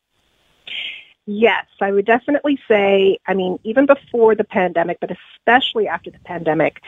Yes, 1.26 1.66
I 1.80 1.92
would 1.92 2.06
definitely 2.06 2.58
say, 2.68 3.18
I 3.26 3.34
mean, 3.34 3.58
even 3.62 3.86
before 3.86 4.34
the 4.34 4.44
pandemic, 4.44 4.98
but 5.00 5.10
especially 5.10 5.86
after 5.86 6.10
the 6.10 6.18
pandemic, 6.24 6.82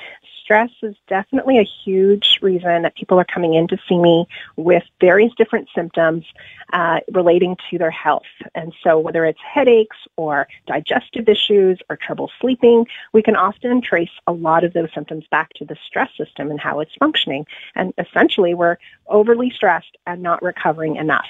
stress 0.47 0.71
is 0.81 0.95
definitely 1.09 1.59
a 1.59 1.67
huge 1.85 2.39
reason 2.41 2.83
that 2.83 2.95
people 2.95 3.19
are 3.19 3.25
coming 3.25 3.55
in 3.55 3.67
to 3.67 3.77
see 3.89 3.99
me 3.99 4.29
with 4.55 4.85
various 5.01 5.33
different 5.37 5.69
symptoms 5.75 6.25
uh, 6.73 7.01
relating 7.13 7.57
to 7.69 7.79
their 7.79 7.91
health. 7.91 8.23
And 8.55 8.73
so 8.85 8.97
whether 8.97 9.25
it's 9.25 9.41
headaches 9.43 9.97
or 10.17 10.47
digestive 10.69 11.29
issues 11.29 11.81
or 11.91 11.97
trouble 11.97 12.31
sleeping, 12.41 12.87
we 13.13 13.23
can 13.23 13.35
often 13.35 13.83
trace 13.83 14.17
a 14.29 14.33
lot 14.33 14.63
of 14.63 14.73
those 14.73 14.89
symptoms 14.95 15.25
back 15.33 15.53
to 15.55 15.65
the 15.65 15.77
stress 15.85 16.11
system 16.17 16.53
and 16.53 16.61
how 16.61 16.79
it's 16.79 16.95
functioning. 17.01 17.45
And 17.75 17.93
essentially, 17.99 18.55
we're 18.55 18.77
overly 19.09 19.51
stressed 19.51 19.97
and 20.07 20.23
not 20.23 20.45
recovering 20.45 20.95
enough. 20.95 21.27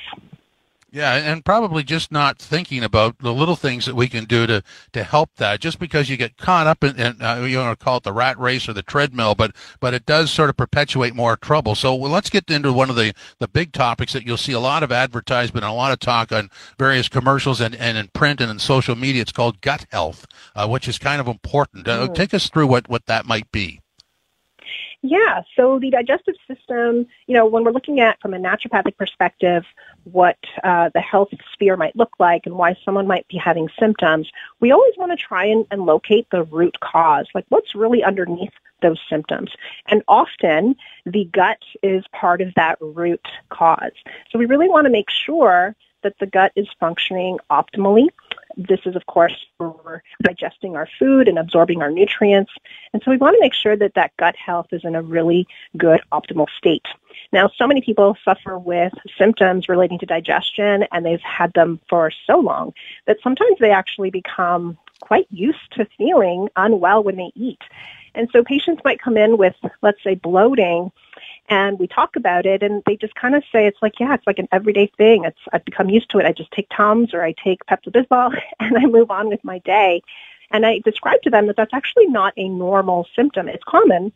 Yeah, 0.96 1.12
and 1.12 1.44
probably 1.44 1.82
just 1.82 2.10
not 2.10 2.38
thinking 2.38 2.82
about 2.82 3.18
the 3.18 3.34
little 3.34 3.54
things 3.54 3.84
that 3.84 3.94
we 3.94 4.08
can 4.08 4.24
do 4.24 4.46
to 4.46 4.62
to 4.94 5.04
help 5.04 5.28
that. 5.36 5.60
Just 5.60 5.78
because 5.78 6.08
you 6.08 6.16
get 6.16 6.38
caught 6.38 6.66
up 6.66 6.82
in, 6.82 6.98
in 6.98 7.20
uh, 7.20 7.42
you 7.42 7.58
want 7.58 7.78
to 7.78 7.84
call 7.84 7.98
it 7.98 8.02
the 8.02 8.14
rat 8.14 8.38
race 8.38 8.66
or 8.66 8.72
the 8.72 8.82
treadmill, 8.82 9.34
but 9.34 9.54
but 9.78 9.92
it 9.92 10.06
does 10.06 10.30
sort 10.30 10.48
of 10.48 10.56
perpetuate 10.56 11.14
more 11.14 11.36
trouble. 11.36 11.74
So 11.74 11.94
well, 11.94 12.10
let's 12.10 12.30
get 12.30 12.50
into 12.50 12.72
one 12.72 12.88
of 12.88 12.96
the 12.96 13.12
the 13.40 13.46
big 13.46 13.74
topics 13.74 14.14
that 14.14 14.24
you'll 14.24 14.38
see 14.38 14.52
a 14.52 14.58
lot 14.58 14.82
of 14.82 14.90
advertisement 14.90 15.66
and 15.66 15.70
a 15.70 15.76
lot 15.76 15.92
of 15.92 15.98
talk 15.98 16.32
on 16.32 16.48
various 16.78 17.10
commercials 17.10 17.60
and, 17.60 17.74
and 17.74 17.98
in 17.98 18.08
print 18.14 18.40
and 18.40 18.50
in 18.50 18.58
social 18.58 18.96
media. 18.96 19.20
It's 19.20 19.32
called 19.32 19.60
gut 19.60 19.84
health, 19.92 20.24
uh, 20.54 20.66
which 20.66 20.88
is 20.88 20.96
kind 20.96 21.20
of 21.20 21.28
important. 21.28 21.86
Uh, 21.86 22.08
mm. 22.08 22.14
Take 22.14 22.32
us 22.32 22.48
through 22.48 22.68
what 22.68 22.88
what 22.88 23.04
that 23.04 23.26
might 23.26 23.52
be. 23.52 23.82
Yeah, 25.02 25.42
so 25.54 25.78
the 25.78 25.90
digestive 25.90 26.34
system, 26.48 27.06
you 27.26 27.34
know, 27.34 27.46
when 27.46 27.62
we're 27.64 27.70
looking 27.70 28.00
at 28.00 28.20
from 28.20 28.34
a 28.34 28.38
naturopathic 28.38 28.96
perspective, 28.96 29.64
what 30.12 30.38
uh, 30.62 30.90
the 30.94 31.00
health 31.00 31.28
sphere 31.52 31.76
might 31.76 31.96
look 31.96 32.12
like 32.18 32.42
and 32.46 32.56
why 32.56 32.76
someone 32.84 33.06
might 33.06 33.26
be 33.28 33.36
having 33.36 33.68
symptoms, 33.78 34.30
we 34.60 34.70
always 34.70 34.92
want 34.96 35.10
to 35.10 35.16
try 35.16 35.44
and, 35.44 35.66
and 35.70 35.84
locate 35.84 36.26
the 36.30 36.44
root 36.44 36.78
cause, 36.80 37.26
like 37.34 37.44
what's 37.48 37.74
really 37.74 38.04
underneath 38.04 38.52
those 38.82 39.00
symptoms. 39.08 39.50
And 39.88 40.02
often 40.06 40.76
the 41.04 41.28
gut 41.32 41.58
is 41.82 42.04
part 42.12 42.40
of 42.40 42.54
that 42.54 42.78
root 42.80 43.26
cause. 43.50 43.92
So 44.30 44.38
we 44.38 44.46
really 44.46 44.68
want 44.68 44.84
to 44.84 44.90
make 44.90 45.10
sure 45.10 45.74
that 46.02 46.14
the 46.20 46.26
gut 46.26 46.52
is 46.54 46.68
functioning 46.78 47.38
optimally 47.50 48.06
this 48.56 48.80
is, 48.86 48.96
of 48.96 49.06
course, 49.06 49.34
we're 49.58 50.02
digesting 50.22 50.76
our 50.76 50.88
food 50.98 51.28
and 51.28 51.38
absorbing 51.38 51.82
our 51.82 51.90
nutrients. 51.90 52.52
And 52.92 53.02
so 53.04 53.10
we 53.10 53.16
want 53.16 53.34
to 53.34 53.40
make 53.40 53.54
sure 53.54 53.76
that 53.76 53.94
that 53.94 54.16
gut 54.16 54.34
health 54.36 54.68
is 54.72 54.84
in 54.84 54.94
a 54.94 55.02
really 55.02 55.46
good, 55.76 56.00
optimal 56.12 56.46
state. 56.56 56.86
Now, 57.32 57.50
so 57.56 57.66
many 57.66 57.80
people 57.80 58.16
suffer 58.24 58.58
with 58.58 58.92
symptoms 59.18 59.68
relating 59.68 59.98
to 59.98 60.06
digestion 60.06 60.84
and 60.92 61.04
they've 61.04 61.20
had 61.20 61.52
them 61.52 61.80
for 61.88 62.10
so 62.26 62.38
long 62.38 62.72
that 63.06 63.18
sometimes 63.22 63.58
they 63.60 63.70
actually 63.70 64.10
become 64.10 64.78
quite 65.00 65.26
used 65.30 65.72
to 65.72 65.86
feeling 65.98 66.48
unwell 66.56 67.02
when 67.02 67.16
they 67.16 67.32
eat. 67.34 67.60
And 68.14 68.28
so 68.32 68.42
patients 68.42 68.82
might 68.84 69.00
come 69.00 69.16
in 69.16 69.36
with, 69.36 69.54
let's 69.82 70.02
say, 70.02 70.14
bloating 70.14 70.90
and 71.48 71.78
we 71.78 71.86
talk 71.86 72.16
about 72.16 72.46
it 72.46 72.62
and 72.62 72.82
they 72.86 72.96
just 72.96 73.14
kind 73.14 73.34
of 73.34 73.42
say 73.52 73.66
it's 73.66 73.80
like 73.82 73.98
yeah 74.00 74.14
it's 74.14 74.26
like 74.26 74.38
an 74.38 74.48
everyday 74.52 74.90
thing. 74.96 75.24
It's 75.24 75.38
i've 75.52 75.64
become 75.64 75.88
used 75.90 76.10
to 76.10 76.18
it. 76.18 76.26
I 76.26 76.32
just 76.32 76.50
take 76.50 76.68
tums 76.74 77.14
or 77.14 77.22
i 77.22 77.32
take 77.32 77.64
pepto-bismol 77.66 78.38
and 78.60 78.76
i 78.76 78.86
move 78.86 79.10
on 79.10 79.28
with 79.28 79.42
my 79.44 79.58
day. 79.60 80.02
And 80.50 80.64
i 80.66 80.80
describe 80.84 81.22
to 81.22 81.30
them 81.30 81.46
that 81.46 81.56
that's 81.56 81.74
actually 81.74 82.06
not 82.06 82.32
a 82.36 82.48
normal 82.48 83.06
symptom. 83.14 83.48
It's 83.48 83.64
common 83.64 84.12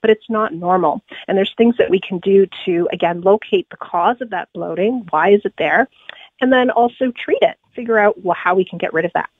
but 0.00 0.10
it's 0.10 0.28
not 0.28 0.52
normal. 0.52 1.00
And 1.26 1.38
there's 1.38 1.54
things 1.56 1.78
that 1.78 1.88
we 1.88 1.98
can 1.98 2.18
do 2.18 2.46
to 2.66 2.86
again 2.92 3.22
locate 3.22 3.70
the 3.70 3.78
cause 3.78 4.20
of 4.20 4.30
that 4.30 4.52
bloating. 4.52 5.06
Why 5.08 5.30
is 5.30 5.40
it 5.46 5.54
there? 5.56 5.88
And 6.42 6.52
then 6.52 6.68
also 6.68 7.10
treat 7.12 7.38
it. 7.40 7.56
Figure 7.74 7.98
out 7.98 8.22
well, 8.22 8.36
how 8.38 8.54
we 8.54 8.66
can 8.66 8.76
get 8.76 8.92
rid 8.92 9.06
of 9.06 9.12
that 9.14 9.30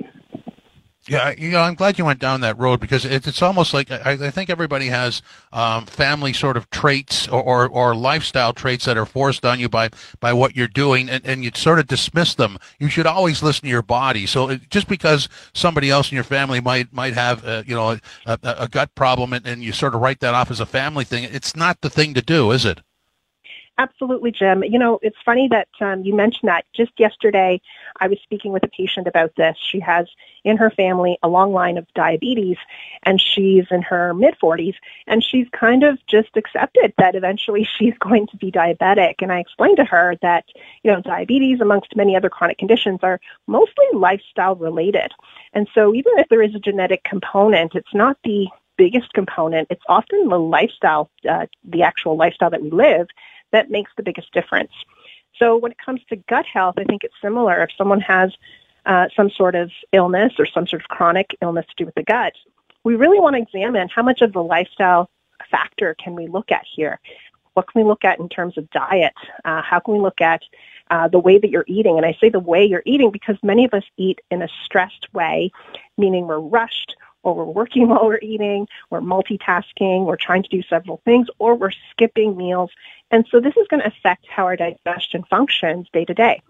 yeah, 1.06 1.34
you 1.36 1.50
know, 1.50 1.60
I'm 1.60 1.74
glad 1.74 1.98
you 1.98 2.04
went 2.04 2.18
down 2.18 2.40
that 2.40 2.58
road 2.58 2.80
because 2.80 3.04
it, 3.04 3.26
it's 3.26 3.42
almost 3.42 3.74
like 3.74 3.90
I, 3.90 4.12
I 4.12 4.30
think 4.30 4.48
everybody 4.48 4.86
has 4.86 5.20
um, 5.52 5.84
family 5.84 6.32
sort 6.32 6.56
of 6.56 6.70
traits 6.70 7.28
or, 7.28 7.42
or, 7.42 7.68
or, 7.68 7.94
lifestyle 7.94 8.54
traits 8.54 8.86
that 8.86 8.96
are 8.96 9.04
forced 9.04 9.44
on 9.44 9.60
you 9.60 9.68
by, 9.68 9.90
by 10.20 10.32
what 10.32 10.56
you're 10.56 10.66
doing, 10.66 11.10
and, 11.10 11.24
and 11.26 11.44
you 11.44 11.50
sort 11.54 11.78
of 11.78 11.86
dismiss 11.86 12.34
them. 12.34 12.58
You 12.78 12.88
should 12.88 13.06
always 13.06 13.42
listen 13.42 13.62
to 13.62 13.68
your 13.68 13.82
body. 13.82 14.26
So 14.26 14.48
it, 14.48 14.70
just 14.70 14.88
because 14.88 15.28
somebody 15.52 15.90
else 15.90 16.10
in 16.10 16.14
your 16.14 16.24
family 16.24 16.60
might 16.60 16.92
might 16.92 17.14
have 17.14 17.44
uh, 17.44 17.62
you 17.66 17.74
know 17.74 17.90
a, 17.90 18.00
a, 18.26 18.38
a 18.60 18.68
gut 18.68 18.94
problem 18.94 19.34
and, 19.34 19.46
and 19.46 19.62
you 19.62 19.72
sort 19.72 19.94
of 19.94 20.00
write 20.00 20.20
that 20.20 20.34
off 20.34 20.50
as 20.50 20.60
a 20.60 20.66
family 20.66 21.04
thing, 21.04 21.24
it's 21.24 21.54
not 21.54 21.82
the 21.82 21.90
thing 21.90 22.14
to 22.14 22.22
do, 22.22 22.50
is 22.50 22.64
it? 22.64 22.80
Absolutely, 23.76 24.30
Jim. 24.30 24.62
You 24.62 24.78
know, 24.78 25.00
it's 25.02 25.16
funny 25.24 25.48
that 25.48 25.66
um, 25.80 26.04
you 26.04 26.14
mentioned 26.14 26.48
that. 26.48 26.64
Just 26.76 26.92
yesterday, 26.96 27.60
I 27.98 28.06
was 28.06 28.20
speaking 28.22 28.52
with 28.52 28.62
a 28.62 28.68
patient 28.68 29.08
about 29.08 29.32
this. 29.37 29.56
She 29.60 29.80
has 29.80 30.06
in 30.44 30.56
her 30.58 30.70
family 30.70 31.18
a 31.24 31.28
long 31.28 31.52
line 31.52 31.76
of 31.76 31.87
diabetes, 31.92 32.56
and 33.02 33.20
she's 33.20 33.64
in 33.72 33.82
her 33.82 34.14
mid 34.14 34.37
40s, 34.40 34.76
and 35.08 35.24
she's 35.24 35.48
kind 35.50 35.82
of 35.82 35.98
just 36.06 36.37
accepted 36.37 36.94
that 36.98 37.16
eventually 37.16 37.68
she's 37.78 37.94
going 37.98 38.28
to 38.28 38.37
be 38.37 38.52
diabetic. 38.52 39.14
And 39.20 39.32
I 39.32 39.40
explained 39.40 39.78
to 39.78 39.84
her 39.87 40.14
that, 40.22 40.44
you 40.84 40.92
know, 40.92 41.00
diabetes, 41.00 41.60
amongst 41.60 41.96
many 41.96 42.14
other 42.14 42.30
chronic 42.30 42.58
conditions, 42.58 43.00
are 43.02 43.18
mostly 43.48 43.87
lifestyle 43.92 44.54
related. 44.54 45.10
And 45.52 45.66
so 45.74 45.92
even 45.94 46.12
if 46.18 46.28
there 46.28 46.42
is 46.42 46.54
a 46.54 46.60
genetic 46.60 47.02
component, 47.02 47.74
it's 47.74 47.92
not 47.92 48.18
the 48.22 48.46
biggest 48.76 49.12
component. 49.14 49.68
It's 49.70 49.82
often 49.88 50.28
the 50.28 50.38
lifestyle, 50.38 51.10
uh, 51.28 51.46
the 51.64 51.82
actual 51.82 52.16
lifestyle 52.16 52.50
that 52.50 52.62
we 52.62 52.70
live 52.70 53.08
that 53.52 53.70
makes 53.70 53.90
the 53.96 54.02
biggest 54.02 54.33
difference. 54.33 54.72
So 55.38 55.57
when 55.57 55.72
it 55.72 55.78
comes 55.85 56.00
to 56.09 56.16
gut 56.16 56.46
health, 56.46 56.74
I 56.78 56.85
think 56.85 57.04
it's 57.04 57.14
similar. 57.22 57.62
If 57.62 57.70
someone 57.76 58.00
has 58.00 58.33
uh, 58.87 59.09
some 59.16 59.30
sort 59.30 59.54
of 59.54 59.70
illness 59.92 60.33
or 60.38 60.46
some 60.46 60.66
sort 60.66 60.83
of 60.83 60.88
chronic 60.88 61.37
illness 61.40 61.66
to 61.66 61.74
do 61.76 61.87
with 61.87 61.94
the 61.94 62.02
gut, 62.02 62.35
we 62.85 62.94
really 62.94 63.18
want 63.18 63.37
to 63.37 63.42
examine 63.42 63.88
how 63.88 64.02
much 64.02 64.20
of 64.20 64.33
the 64.33 64.42
lifestyle 64.42 65.11
factor 65.50 65.94
can 66.02 66.14
we 66.14 66.26
look 66.26 66.52
at 66.52 66.64
here. 66.74 67.00
What 67.54 67.70
can 67.70 67.83
we 67.83 67.88
look 67.88 68.04
at 68.04 68.18
in 68.18 68.28
terms 68.28 68.59
of 68.59 68.68
diet? 68.70 69.14
Uh, 69.44 69.62
how 69.62 69.78
can 69.78 69.94
we 69.94 70.00
look 70.00 70.20
at 70.20 70.42
uh, 70.90 71.09
the 71.09 71.18
way 71.18 71.38
that 71.38 71.50
you're 71.50 71.64
eating? 71.66 71.96
And 71.96 72.04
I 72.04 72.16
say 72.20 72.28
the 72.28 72.40
way 72.40 72.64
you're 72.64 72.83
eating 72.85 73.11
because 73.11 73.37
many 73.42 73.64
of 73.64 73.72
us 73.72 73.85
eat 73.96 74.20
in 74.30 74.42
a 74.42 74.48
stressed 74.64 75.12
way, 75.14 75.50
meaning 75.96 76.26
we're 76.26 76.40
rushed 76.40 76.96
or 77.24 77.34
we're 77.34 77.44
working 77.44 77.88
while 77.88 78.06
we're 78.06 78.18
eating, 78.22 78.68
we're 78.90 79.00
multitasking, 79.00 80.04
we're 80.04 80.16
trying 80.16 80.42
to 80.42 80.48
do 80.48 80.62
several 80.62 81.00
things, 81.04 81.26
or 81.38 81.54
we're 81.54 81.72
skipping 81.90 82.37
meals. 82.37 82.70
And 83.10 83.26
so 83.30 83.40
this 83.40 83.56
is 83.56 83.66
going 83.68 83.80
to 83.80 83.88
affect 83.88 84.26
how 84.28 84.44
our 84.44 84.56
digestion 84.56 85.24
functions 85.24 85.88
day 85.92 86.04
to 86.04 86.14
day. 86.14 86.42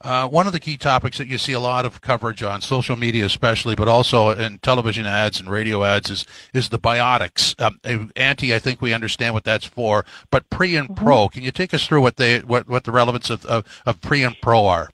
Uh, 0.00 0.28
one 0.28 0.46
of 0.46 0.52
the 0.52 0.60
key 0.60 0.76
topics 0.76 1.18
that 1.18 1.26
you 1.26 1.36
see 1.36 1.52
a 1.52 1.58
lot 1.58 1.84
of 1.84 2.00
coverage 2.00 2.40
on 2.40 2.60
social 2.60 2.94
media, 2.94 3.24
especially, 3.24 3.74
but 3.74 3.88
also 3.88 4.30
in 4.30 4.58
television 4.58 5.06
ads 5.06 5.40
and 5.40 5.50
radio 5.50 5.82
ads, 5.82 6.08
is 6.08 6.24
is 6.54 6.68
the 6.68 6.78
biotics. 6.78 7.60
Um, 7.60 8.12
anti, 8.14 8.54
I 8.54 8.60
think 8.60 8.80
we 8.80 8.92
understand 8.92 9.34
what 9.34 9.42
that's 9.42 9.64
for, 9.64 10.04
but 10.30 10.48
pre 10.50 10.76
and 10.76 10.88
mm-hmm. 10.88 11.04
pro. 11.04 11.28
Can 11.28 11.42
you 11.42 11.50
take 11.50 11.74
us 11.74 11.84
through 11.84 12.02
what 12.02 12.16
they 12.16 12.38
what, 12.40 12.68
what 12.68 12.84
the 12.84 12.92
relevance 12.92 13.28
of, 13.28 13.44
of, 13.46 13.64
of 13.86 14.00
pre 14.00 14.22
and 14.22 14.36
pro 14.40 14.66
are? 14.66 14.88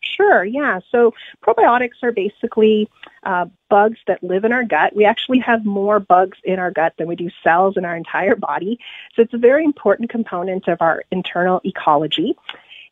Sure, 0.00 0.44
yeah. 0.44 0.80
So 0.90 1.14
probiotics 1.42 2.02
are 2.02 2.12
basically 2.12 2.90
uh, 3.22 3.46
bugs 3.68 3.98
that 4.06 4.22
live 4.22 4.44
in 4.44 4.52
our 4.52 4.64
gut. 4.64 4.94
We 4.94 5.04
actually 5.04 5.38
have 5.40 5.64
more 5.64 6.00
bugs 6.00 6.38
in 6.44 6.58
our 6.58 6.70
gut 6.70 6.94
than 6.98 7.08
we 7.08 7.16
do 7.16 7.30
cells 7.42 7.76
in 7.76 7.84
our 7.84 7.96
entire 7.96 8.36
body. 8.36 8.78
So 9.14 9.22
it's 9.22 9.34
a 9.34 9.38
very 9.38 9.64
important 9.64 10.10
component 10.10 10.68
of 10.68 10.80
our 10.80 11.04
internal 11.10 11.60
ecology. 11.64 12.36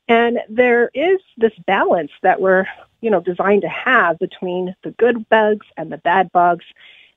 And 0.09 0.39
there 0.49 0.91
is 0.95 1.21
this 1.37 1.53
balance 1.67 2.13
that 2.23 2.41
we're, 2.41 2.67
you 3.01 3.11
know, 3.11 3.21
designed 3.21 3.63
to 3.63 3.69
have 3.69 4.19
between 4.19 4.75
the 4.83 4.93
good 4.93 5.29
bugs 5.29 5.67
and 5.77 5.91
the 5.91 5.99
bad 5.99 6.31
bugs. 6.33 6.65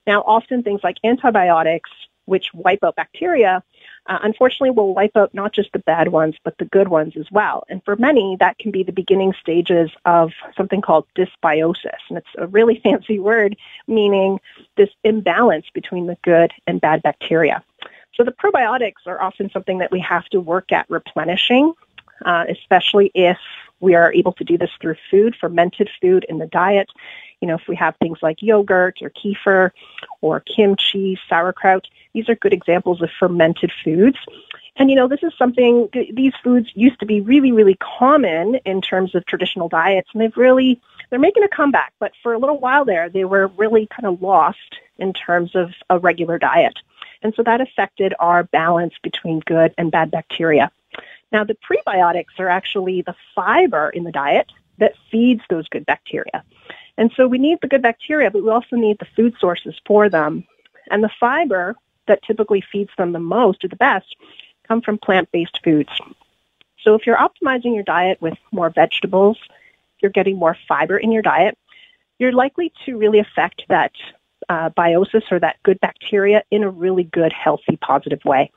Now, 0.07 0.21
often 0.21 0.63
things 0.63 0.81
like 0.83 0.97
antibiotics, 1.03 1.91
which 2.25 2.47
wipe 2.53 2.83
out 2.83 2.95
bacteria, 2.95 3.63
uh, 4.09 4.19
unfortunately 4.23 4.71
will 4.71 4.93
wipe 4.93 5.15
out 5.15 5.33
not 5.33 5.53
just 5.53 5.71
the 5.71 5.79
bad 5.79 6.09
ones, 6.09 6.35
but 6.43 6.57
the 6.57 6.65
good 6.65 6.87
ones 6.87 7.13
as 7.15 7.27
well. 7.31 7.63
And 7.69 7.83
for 7.85 7.95
many, 7.95 8.35
that 8.39 8.57
can 8.57 8.71
be 8.71 8.81
the 8.81 8.91
beginning 8.91 9.33
stages 9.39 9.91
of 10.03 10.31
something 10.57 10.81
called 10.81 11.05
dysbiosis. 11.15 11.99
And 12.09 12.17
it's 12.17 12.27
a 12.37 12.47
really 12.47 12.79
fancy 12.83 13.19
word 13.19 13.55
meaning 13.87 14.39
this 14.75 14.89
imbalance 15.03 15.67
between 15.73 16.07
the 16.07 16.17
good 16.23 16.51
and 16.65 16.81
bad 16.81 17.03
bacteria. 17.03 17.63
So 18.15 18.23
the 18.23 18.31
probiotics 18.31 19.05
are 19.05 19.21
often 19.21 19.49
something 19.51 19.77
that 19.77 19.91
we 19.91 19.99
have 20.01 20.25
to 20.29 20.41
work 20.41 20.71
at 20.71 20.89
replenishing, 20.89 21.73
uh, 22.25 22.45
especially 22.49 23.11
if 23.13 23.37
we 23.79 23.95
are 23.95 24.13
able 24.13 24.33
to 24.33 24.43
do 24.43 24.57
this 24.57 24.71
through 24.81 24.95
food, 25.09 25.35
fermented 25.39 25.89
food 26.01 26.25
in 26.27 26.37
the 26.37 26.47
diet. 26.47 26.89
You 27.41 27.47
know, 27.47 27.55
if 27.55 27.67
we 27.67 27.75
have 27.77 27.95
things 27.97 28.19
like 28.21 28.41
yogurt 28.41 28.99
or 29.01 29.09
kefir 29.09 29.71
or 30.21 30.41
kimchi, 30.41 31.17
sauerkraut, 31.29 31.87
these 32.13 32.27
are 32.29 32.35
good 32.35 32.53
examples 32.53 33.01
of 33.01 33.09
fermented 33.19 33.71
foods. 33.83 34.17
And 34.75 34.89
you 34.89 34.95
know, 34.95 35.07
this 35.07 35.23
is 35.23 35.33
something, 35.37 35.89
these 36.13 36.33
foods 36.43 36.69
used 36.73 36.99
to 37.01 37.05
be 37.05 37.21
really, 37.21 37.51
really 37.51 37.77
common 37.99 38.55
in 38.65 38.81
terms 38.81 39.13
of 39.13 39.25
traditional 39.25 39.67
diets, 39.67 40.09
and 40.13 40.21
they've 40.21 40.37
really, 40.37 40.81
they're 41.09 41.19
making 41.19 41.43
a 41.43 41.49
comeback. 41.49 41.93
But 41.99 42.13
for 42.23 42.33
a 42.33 42.37
little 42.37 42.59
while 42.59 42.85
there, 42.85 43.09
they 43.09 43.25
were 43.25 43.47
really 43.57 43.87
kind 43.87 44.05
of 44.05 44.21
lost 44.21 44.77
in 44.97 45.13
terms 45.13 45.55
of 45.55 45.71
a 45.89 45.99
regular 45.99 46.37
diet. 46.37 46.79
And 47.21 47.33
so 47.35 47.43
that 47.43 47.59
affected 47.59 48.13
our 48.19 48.43
balance 48.43 48.93
between 49.03 49.41
good 49.41 49.73
and 49.77 49.91
bad 49.91 50.11
bacteria. 50.11 50.71
Now, 51.31 51.43
the 51.43 51.55
prebiotics 51.55 52.39
are 52.39 52.49
actually 52.49 53.01
the 53.01 53.15
fiber 53.35 53.89
in 53.89 54.03
the 54.03 54.11
diet 54.11 54.51
that 54.79 54.93
feeds 55.11 55.41
those 55.49 55.67
good 55.67 55.85
bacteria. 55.85 56.43
And 56.97 57.11
so 57.15 57.27
we 57.27 57.37
need 57.37 57.59
the 57.61 57.67
good 57.67 57.81
bacteria, 57.81 58.31
but 58.31 58.43
we 58.43 58.49
also 58.49 58.75
need 58.75 58.99
the 58.99 59.07
food 59.15 59.35
sources 59.39 59.75
for 59.85 60.09
them. 60.09 60.45
And 60.91 61.03
the 61.03 61.11
fiber 61.19 61.75
that 62.07 62.23
typically 62.23 62.61
feeds 62.61 62.89
them 62.97 63.11
the 63.11 63.19
most 63.19 63.63
or 63.63 63.67
the 63.67 63.75
best 63.75 64.15
come 64.67 64.81
from 64.81 64.97
plant-based 64.97 65.59
foods. 65.63 65.91
So 66.83 66.95
if 66.95 67.05
you're 67.05 67.17
optimizing 67.17 67.75
your 67.75 67.83
diet 67.83 68.21
with 68.21 68.37
more 68.51 68.69
vegetables, 68.69 69.37
you're 70.01 70.11
getting 70.11 70.37
more 70.37 70.57
fiber 70.67 70.97
in 70.97 71.11
your 71.11 71.21
diet, 71.21 71.57
you're 72.19 72.31
likely 72.31 72.71
to 72.85 72.97
really 72.97 73.19
affect 73.19 73.63
that 73.69 73.91
uh, 74.47 74.69
biosis 74.71 75.23
or 75.31 75.39
that 75.39 75.57
good 75.63 75.79
bacteria 75.79 76.43
in 76.51 76.63
a 76.63 76.69
really 76.69 77.03
good, 77.03 77.31
healthy, 77.31 77.77
positive 77.77 78.23
way. 78.25 78.51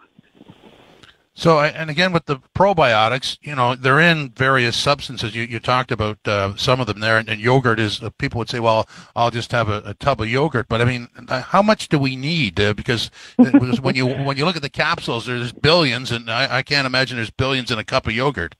So, 1.35 1.61
and 1.61 1.89
again, 1.89 2.13
with 2.13 2.27
the 2.27 2.37
probiotics, 2.55 3.39
you 3.41 3.55
know, 3.55 3.75
they're 3.75 4.01
in 4.01 4.31
various 4.31 4.77
substances. 4.77 5.35
You, 5.35 5.45
you 5.45 5.61
talked 5.61 5.91
about 5.91 6.19
uh, 6.27 6.55
some 6.57 6.79
of 6.79 6.87
them 6.87 7.01
there, 7.01 7.17
and, 7.17 7.27
and 7.27 7.41
yogurt 7.41 7.81
is, 7.81 8.03
uh, 8.03 8.11
people 8.11 8.39
would 8.39 8.51
say, 8.51 8.61
well, 8.61 8.87
I'll 9.17 9.31
just 9.31 9.51
have 9.53 9.71
a, 9.71 9.83
a, 9.87 9.95
tub 9.95 10.21
of 10.21 10.29
yogurt. 10.29 10.69
But 10.69 10.83
I 10.83 10.85
mean, 10.85 11.09
uh, 11.29 11.41
how 11.41 11.63
much 11.63 11.89
do 11.89 11.99
we 11.99 12.17
need? 12.17 12.61
Uh, 12.61 12.75
because, 12.75 13.11
because 13.39 13.81
when 13.81 13.95
you 13.95 14.07
when 14.07 14.37
you 14.37 14.45
look 14.45 14.57
at 14.57 14.63
the 14.63 14.69
capsules, 14.69 15.25
there's 15.25 15.53
billions, 15.53 16.13
and 16.13 16.31
I, 16.31 16.59
I 16.59 16.63
can't 16.63 16.87
imagine 16.87 17.17
there's 17.17 17.31
billions 17.31 17.71
in 17.71 17.79
a 17.79 17.85
cup 17.85 18.07
of 18.07 18.13
yogurt. 18.13 18.55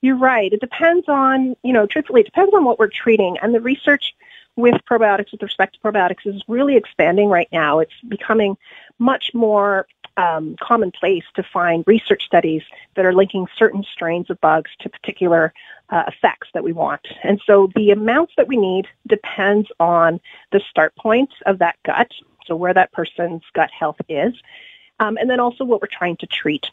You're 0.00 0.16
right. 0.16 0.52
It 0.52 0.60
depends 0.60 1.06
on, 1.08 1.54
you 1.62 1.72
know, 1.72 1.86
truthfully, 1.86 2.22
it 2.22 2.26
depends 2.26 2.54
on 2.54 2.64
what 2.64 2.78
we're 2.78 2.88
treating. 2.88 3.36
And 3.42 3.54
the 3.54 3.60
research 3.60 4.14
with 4.56 4.76
probiotics, 4.90 5.32
with 5.32 5.42
respect 5.42 5.74
to 5.74 5.80
probiotics, 5.80 6.26
is 6.26 6.42
really 6.48 6.76
expanding 6.76 7.28
right 7.28 7.48
now. 7.52 7.80
It's 7.80 7.92
becoming 8.08 8.56
much 8.98 9.32
more 9.34 9.86
um, 10.16 10.56
commonplace 10.60 11.24
to 11.34 11.42
find 11.42 11.84
research 11.86 12.24
studies 12.24 12.62
that 12.94 13.04
are 13.04 13.12
linking 13.12 13.46
certain 13.56 13.84
strains 13.92 14.30
of 14.30 14.40
bugs 14.40 14.70
to 14.80 14.88
particular 14.88 15.52
uh, 15.90 16.04
effects 16.06 16.48
that 16.54 16.64
we 16.64 16.72
want. 16.72 17.06
And 17.22 17.40
so 17.46 17.70
the 17.74 17.90
amounts 17.90 18.32
that 18.36 18.48
we 18.48 18.56
need 18.56 18.86
depends 19.06 19.68
on 19.80 20.20
the 20.52 20.60
start 20.70 20.94
point 20.96 21.30
of 21.46 21.58
that 21.58 21.76
gut, 21.84 22.10
so 22.46 22.56
where 22.56 22.74
that 22.74 22.92
person's 22.92 23.42
gut 23.54 23.70
health 23.70 23.96
is, 24.08 24.34
um, 25.00 25.16
and 25.16 25.28
then 25.28 25.40
also 25.40 25.64
what 25.64 25.80
we're 25.82 25.88
trying 25.88 26.16
to 26.18 26.26
treat. 26.26 26.70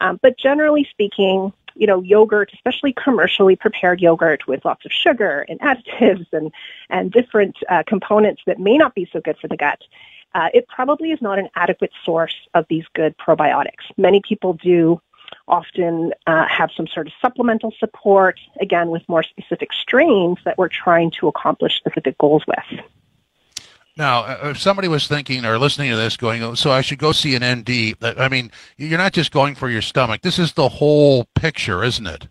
Um, 0.00 0.18
but 0.22 0.38
generally 0.38 0.86
speaking, 0.90 1.52
you 1.74 1.86
know, 1.86 2.02
yogurt, 2.02 2.50
especially 2.54 2.92
commercially 2.92 3.56
prepared 3.56 4.00
yogurt 4.00 4.46
with 4.46 4.64
lots 4.64 4.84
of 4.84 4.92
sugar 4.92 5.46
and 5.48 5.60
additives 5.60 6.26
and, 6.32 6.52
and 6.88 7.12
different 7.12 7.56
uh, 7.68 7.82
components 7.86 8.42
that 8.46 8.58
may 8.58 8.76
not 8.76 8.94
be 8.94 9.08
so 9.12 9.20
good 9.20 9.38
for 9.38 9.48
the 9.48 9.56
gut, 9.56 9.82
uh, 10.34 10.48
it 10.54 10.66
probably 10.68 11.10
is 11.10 11.20
not 11.20 11.38
an 11.38 11.48
adequate 11.56 11.90
source 12.04 12.34
of 12.54 12.66
these 12.68 12.84
good 12.94 13.16
probiotics. 13.18 13.84
Many 13.96 14.20
people 14.26 14.54
do 14.54 15.00
often 15.48 16.12
uh, 16.26 16.46
have 16.46 16.70
some 16.76 16.86
sort 16.86 17.06
of 17.06 17.12
supplemental 17.20 17.72
support, 17.78 18.38
again, 18.60 18.90
with 18.90 19.02
more 19.08 19.22
specific 19.22 19.72
strains 19.72 20.38
that 20.44 20.58
we're 20.58 20.68
trying 20.68 21.10
to 21.20 21.28
accomplish 21.28 21.76
specific 21.76 22.16
goals 22.18 22.44
with. 22.46 22.80
Now, 23.96 24.20
uh, 24.20 24.50
if 24.50 24.58
somebody 24.58 24.88
was 24.88 25.08
thinking 25.08 25.44
or 25.44 25.58
listening 25.58 25.90
to 25.90 25.96
this 25.96 26.16
going, 26.16 26.42
oh, 26.42 26.54
so 26.54 26.70
I 26.70 26.80
should 26.80 26.98
go 26.98 27.12
see 27.12 27.34
an 27.34 27.44
ND, 27.44 27.96
I 28.02 28.28
mean, 28.28 28.50
you're 28.76 28.98
not 28.98 29.12
just 29.12 29.32
going 29.32 29.54
for 29.54 29.68
your 29.68 29.82
stomach. 29.82 30.22
This 30.22 30.38
is 30.38 30.52
the 30.52 30.68
whole 30.68 31.26
picture, 31.34 31.82
isn't 31.84 32.06
it? 32.06 32.28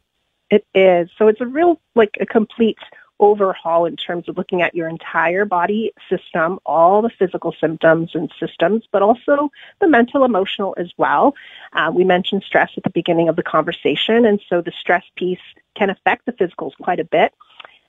It 0.49 0.65
is. 0.73 1.09
So 1.17 1.27
it's 1.27 1.41
a 1.41 1.45
real, 1.45 1.79
like 1.95 2.17
a 2.19 2.25
complete 2.25 2.79
overhaul 3.19 3.85
in 3.85 3.95
terms 3.95 4.27
of 4.27 4.37
looking 4.37 4.61
at 4.61 4.75
your 4.75 4.87
entire 4.87 5.45
body 5.45 5.91
system, 6.09 6.59
all 6.65 7.01
the 7.01 7.09
physical 7.09 7.53
symptoms 7.59 8.11
and 8.13 8.31
systems, 8.39 8.83
but 8.91 9.01
also 9.01 9.51
the 9.81 9.87
mental, 9.87 10.23
emotional 10.23 10.73
as 10.77 10.91
well. 10.97 11.33
Uh, 11.73 11.91
we 11.93 12.03
mentioned 12.03 12.43
stress 12.45 12.71
at 12.77 12.83
the 12.83 12.89
beginning 12.89 13.29
of 13.29 13.35
the 13.35 13.43
conversation, 13.43 14.25
and 14.25 14.39
so 14.49 14.61
the 14.61 14.71
stress 14.79 15.03
piece 15.15 15.39
can 15.75 15.89
affect 15.89 16.25
the 16.25 16.33
physicals 16.33 16.71
quite 16.81 16.99
a 16.99 17.05
bit. 17.05 17.33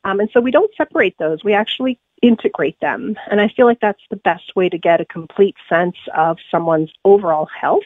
Um, 0.04 0.20
and 0.20 0.30
so 0.32 0.40
we 0.40 0.50
don't 0.50 0.74
separate 0.76 1.16
those. 1.18 1.44
We 1.44 1.52
actually 1.52 1.98
integrate 2.22 2.78
them. 2.80 3.16
And 3.30 3.40
I 3.40 3.48
feel 3.48 3.66
like 3.66 3.80
that's 3.80 4.02
the 4.10 4.16
best 4.16 4.56
way 4.56 4.68
to 4.68 4.78
get 4.78 5.00
a 5.00 5.04
complete 5.04 5.56
sense 5.68 5.96
of 6.14 6.38
someone's 6.50 6.92
overall 7.04 7.46
health 7.46 7.84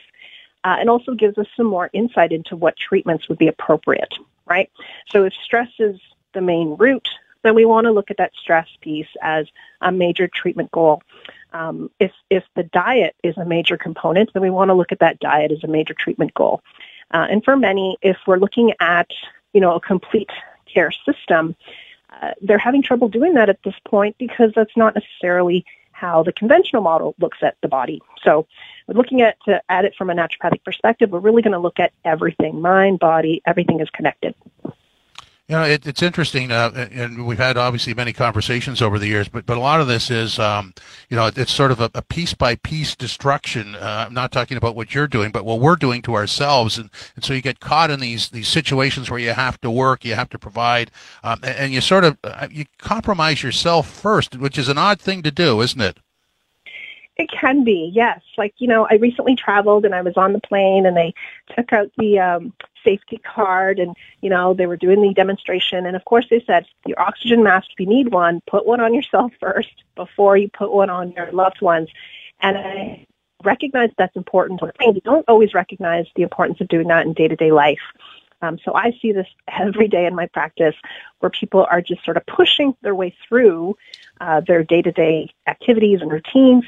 uh, 0.64 0.76
and 0.78 0.88
also 0.88 1.14
gives 1.14 1.38
us 1.38 1.46
some 1.56 1.66
more 1.66 1.90
insight 1.92 2.32
into 2.32 2.56
what 2.56 2.76
treatments 2.76 3.28
would 3.28 3.38
be 3.38 3.48
appropriate, 3.48 4.14
right? 4.46 4.70
So 5.08 5.24
if 5.24 5.34
stress 5.44 5.68
is 5.78 6.00
the 6.32 6.40
main 6.40 6.76
root, 6.78 7.08
then 7.44 7.54
we 7.54 7.64
want 7.64 7.84
to 7.84 7.92
look 7.92 8.10
at 8.10 8.16
that 8.16 8.32
stress 8.34 8.66
piece 8.80 9.06
as 9.22 9.46
a 9.80 9.92
major 9.92 10.26
treatment 10.26 10.72
goal. 10.72 11.02
Um, 11.52 11.90
if, 12.00 12.10
if 12.30 12.42
the 12.56 12.64
diet 12.64 13.14
is 13.22 13.36
a 13.36 13.44
major 13.44 13.76
component, 13.76 14.32
then 14.32 14.42
we 14.42 14.50
want 14.50 14.70
to 14.70 14.74
look 14.74 14.90
at 14.90 14.98
that 14.98 15.20
diet 15.20 15.52
as 15.52 15.62
a 15.62 15.68
major 15.68 15.94
treatment 15.94 16.34
goal. 16.34 16.62
Uh, 17.12 17.26
and 17.30 17.44
for 17.44 17.56
many, 17.56 17.96
if 18.02 18.16
we're 18.26 18.38
looking 18.38 18.72
at, 18.80 19.08
you 19.52 19.60
know, 19.60 19.74
a 19.74 19.80
complete 19.80 20.30
care 20.66 20.90
system, 20.90 21.54
uh, 22.10 22.32
they're 22.40 22.58
having 22.58 22.82
trouble 22.82 23.08
doing 23.08 23.34
that 23.34 23.48
at 23.48 23.62
this 23.62 23.74
point 23.84 24.16
because 24.18 24.50
that's 24.56 24.76
not 24.76 24.94
necessarily 24.94 25.64
how 25.92 26.24
the 26.24 26.32
conventional 26.32 26.82
model 26.82 27.14
looks 27.20 27.38
at 27.42 27.56
the 27.62 27.68
body. 27.68 28.02
So 28.22 28.46
looking 28.88 29.22
at 29.22 29.36
add 29.68 29.84
it 29.84 29.94
from 29.96 30.10
a 30.10 30.14
naturopathic 30.14 30.64
perspective, 30.64 31.10
we're 31.10 31.20
really 31.20 31.42
going 31.42 31.52
to 31.52 31.58
look 31.58 31.78
at 31.78 31.92
everything, 32.04 32.60
mind, 32.60 32.98
body, 32.98 33.42
everything 33.46 33.80
is 33.80 33.88
connected. 33.90 34.34
You 35.46 35.56
know, 35.56 35.64
it, 35.64 35.86
it's 35.86 36.02
interesting, 36.02 36.50
uh, 36.50 36.88
and 36.90 37.26
we've 37.26 37.36
had 37.36 37.58
obviously 37.58 37.92
many 37.92 38.14
conversations 38.14 38.80
over 38.80 38.98
the 38.98 39.06
years, 39.06 39.28
but 39.28 39.44
but 39.44 39.58
a 39.58 39.60
lot 39.60 39.78
of 39.78 39.86
this 39.86 40.10
is, 40.10 40.38
um, 40.38 40.72
you 41.10 41.18
know, 41.18 41.30
it's 41.36 41.52
sort 41.52 41.70
of 41.70 41.80
a, 41.82 41.90
a 41.94 42.00
piece 42.00 42.32
by 42.32 42.54
piece 42.56 42.96
destruction. 42.96 43.74
Uh, 43.74 44.06
I'm 44.06 44.14
not 44.14 44.32
talking 44.32 44.56
about 44.56 44.74
what 44.74 44.94
you're 44.94 45.06
doing, 45.06 45.30
but 45.30 45.44
what 45.44 45.60
we're 45.60 45.76
doing 45.76 46.00
to 46.02 46.14
ourselves, 46.14 46.78
and, 46.78 46.88
and 47.14 47.22
so 47.22 47.34
you 47.34 47.42
get 47.42 47.60
caught 47.60 47.90
in 47.90 48.00
these 48.00 48.30
these 48.30 48.48
situations 48.48 49.10
where 49.10 49.20
you 49.20 49.34
have 49.34 49.60
to 49.60 49.70
work, 49.70 50.02
you 50.02 50.14
have 50.14 50.30
to 50.30 50.38
provide, 50.38 50.90
um, 51.22 51.40
and, 51.42 51.56
and 51.56 51.72
you 51.74 51.82
sort 51.82 52.04
of 52.04 52.16
uh, 52.24 52.48
you 52.50 52.64
compromise 52.78 53.42
yourself 53.42 53.86
first, 53.86 54.36
which 54.36 54.56
is 54.56 54.70
an 54.70 54.78
odd 54.78 54.98
thing 54.98 55.22
to 55.24 55.30
do, 55.30 55.60
isn't 55.60 55.82
it? 55.82 55.98
It 57.16 57.30
can 57.30 57.64
be, 57.64 57.92
yes. 57.94 58.20
Like, 58.38 58.54
you 58.58 58.66
know, 58.66 58.88
I 58.90 58.94
recently 58.94 59.36
traveled 59.36 59.84
and 59.84 59.94
I 59.94 60.00
was 60.00 60.16
on 60.16 60.32
the 60.32 60.40
plane 60.40 60.86
and 60.86 60.96
they 60.96 61.14
took 61.54 61.72
out 61.72 61.90
the 61.96 62.18
um, 62.18 62.52
safety 62.84 63.18
card 63.18 63.78
and, 63.78 63.96
you 64.20 64.30
know, 64.30 64.54
they 64.54 64.66
were 64.66 64.76
doing 64.76 65.02
the 65.02 65.12
demonstration. 65.14 65.86
And 65.86 65.96
of 65.96 66.04
course 66.04 66.26
they 66.30 66.42
said, 66.46 66.66
your 66.86 67.00
oxygen 67.00 67.42
mask, 67.42 67.68
if 67.72 67.80
you 67.80 67.86
need 67.86 68.12
one, 68.12 68.40
put 68.46 68.66
one 68.66 68.80
on 68.80 68.94
yourself 68.94 69.32
first 69.40 69.84
before 69.94 70.36
you 70.36 70.48
put 70.48 70.72
one 70.72 70.90
on 70.90 71.12
your 71.12 71.30
loved 71.32 71.60
ones. 71.60 71.88
And 72.40 72.58
I 72.58 73.06
recognize 73.42 73.90
that's 73.96 74.16
important. 74.16 74.60
But 74.60 74.76
we 74.78 75.00
don't 75.00 75.28
always 75.28 75.54
recognize 75.54 76.06
the 76.14 76.22
importance 76.22 76.60
of 76.60 76.68
doing 76.68 76.88
that 76.88 77.06
in 77.06 77.12
day-to-day 77.14 77.52
life. 77.52 77.80
Um, 78.42 78.58
so 78.62 78.74
I 78.74 78.92
see 79.00 79.12
this 79.12 79.28
every 79.48 79.88
day 79.88 80.06
in 80.06 80.14
my 80.14 80.26
practice 80.26 80.74
where 81.20 81.30
people 81.30 81.66
are 81.70 81.80
just 81.80 82.04
sort 82.04 82.16
of 82.16 82.26
pushing 82.26 82.76
their 82.82 82.94
way 82.94 83.14
through 83.26 83.76
uh, 84.20 84.40
their 84.46 84.62
day-to-day 84.62 85.30
activities 85.46 86.00
and 86.02 86.12
routines 86.12 86.64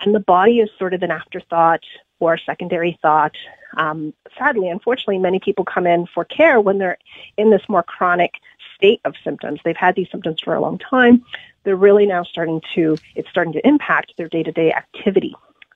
and 0.00 0.14
the 0.14 0.20
body 0.20 0.60
is 0.60 0.70
sort 0.78 0.94
of 0.94 1.02
an 1.02 1.10
afterthought 1.10 1.84
or 2.20 2.38
secondary 2.38 2.98
thought. 3.02 3.34
Um, 3.76 4.14
sadly, 4.38 4.68
unfortunately, 4.68 5.18
many 5.18 5.40
people 5.40 5.64
come 5.64 5.86
in 5.86 6.06
for 6.06 6.24
care 6.24 6.60
when 6.60 6.78
they're 6.78 6.98
in 7.36 7.50
this 7.50 7.62
more 7.68 7.82
chronic 7.82 8.34
state 8.76 9.00
of 9.04 9.14
symptoms. 9.24 9.60
They've 9.64 9.76
had 9.76 9.96
these 9.96 10.10
symptoms 10.10 10.40
for 10.40 10.54
a 10.54 10.60
long 10.60 10.78
time. 10.78 11.24
They're 11.64 11.76
really 11.76 12.06
now 12.06 12.22
starting 12.24 12.62
to, 12.74 12.96
it's 13.14 13.28
starting 13.28 13.52
to 13.54 13.66
impact 13.66 14.14
their 14.16 14.28
day-to-day 14.28 14.72
activity. 14.72 15.34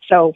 So 0.09 0.35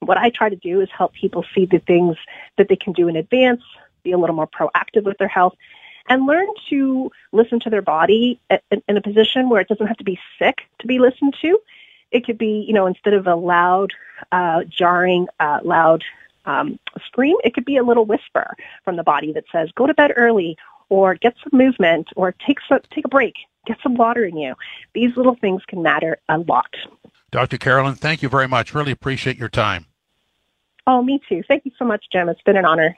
what 0.00 0.18
I 0.18 0.30
try 0.30 0.48
to 0.48 0.56
do 0.56 0.80
is 0.80 0.88
help 0.96 1.12
people 1.12 1.44
see 1.54 1.66
the 1.66 1.78
things 1.78 2.16
that 2.56 2.68
they 2.68 2.76
can 2.76 2.92
do 2.92 3.08
in 3.08 3.16
advance, 3.16 3.62
be 4.02 4.12
a 4.12 4.18
little 4.18 4.34
more 4.34 4.48
proactive 4.48 5.04
with 5.04 5.18
their 5.18 5.28
health, 5.28 5.54
and 6.08 6.26
learn 6.26 6.48
to 6.70 7.10
listen 7.30 7.60
to 7.60 7.70
their 7.70 7.82
body 7.82 8.40
in 8.50 8.96
a 8.96 9.00
position 9.00 9.48
where 9.48 9.60
it 9.60 9.68
doesn't 9.68 9.86
have 9.86 9.96
to 9.98 10.04
be 10.04 10.18
sick 10.38 10.62
to 10.80 10.88
be 10.88 10.98
listened 10.98 11.36
to 11.40 11.60
it 12.12 12.24
could 12.24 12.38
be, 12.38 12.64
you 12.66 12.74
know, 12.74 12.86
instead 12.86 13.14
of 13.14 13.26
a 13.26 13.34
loud, 13.34 13.92
uh, 14.30 14.64
jarring, 14.64 15.26
uh, 15.40 15.60
loud 15.64 16.04
um, 16.44 16.78
scream, 17.06 17.36
it 17.44 17.54
could 17.54 17.64
be 17.64 17.76
a 17.76 17.82
little 17.82 18.04
whisper 18.04 18.54
from 18.84 18.96
the 18.96 19.02
body 19.02 19.32
that 19.32 19.44
says, 19.50 19.70
"Go 19.72 19.86
to 19.86 19.94
bed 19.94 20.12
early," 20.16 20.56
or 20.88 21.14
"Get 21.14 21.34
some 21.42 21.58
movement," 21.58 22.08
or 22.16 22.32
"Take 22.46 22.58
some, 22.68 22.80
take 22.90 23.04
a 23.04 23.08
break, 23.08 23.34
get 23.66 23.78
some 23.82 23.94
water 23.94 24.24
in 24.24 24.36
you." 24.36 24.54
These 24.94 25.16
little 25.16 25.36
things 25.36 25.62
can 25.66 25.82
matter 25.82 26.18
a 26.28 26.38
lot. 26.38 26.74
Dr. 27.30 27.56
Carolyn, 27.56 27.94
thank 27.94 28.22
you 28.22 28.28
very 28.28 28.46
much. 28.46 28.74
Really 28.74 28.92
appreciate 28.92 29.38
your 29.38 29.48
time. 29.48 29.86
Oh, 30.86 31.02
me 31.02 31.20
too. 31.28 31.42
Thank 31.48 31.64
you 31.64 31.72
so 31.78 31.84
much, 31.84 32.04
Jim. 32.12 32.28
It's 32.28 32.42
been 32.42 32.56
an 32.56 32.64
honor. 32.64 32.96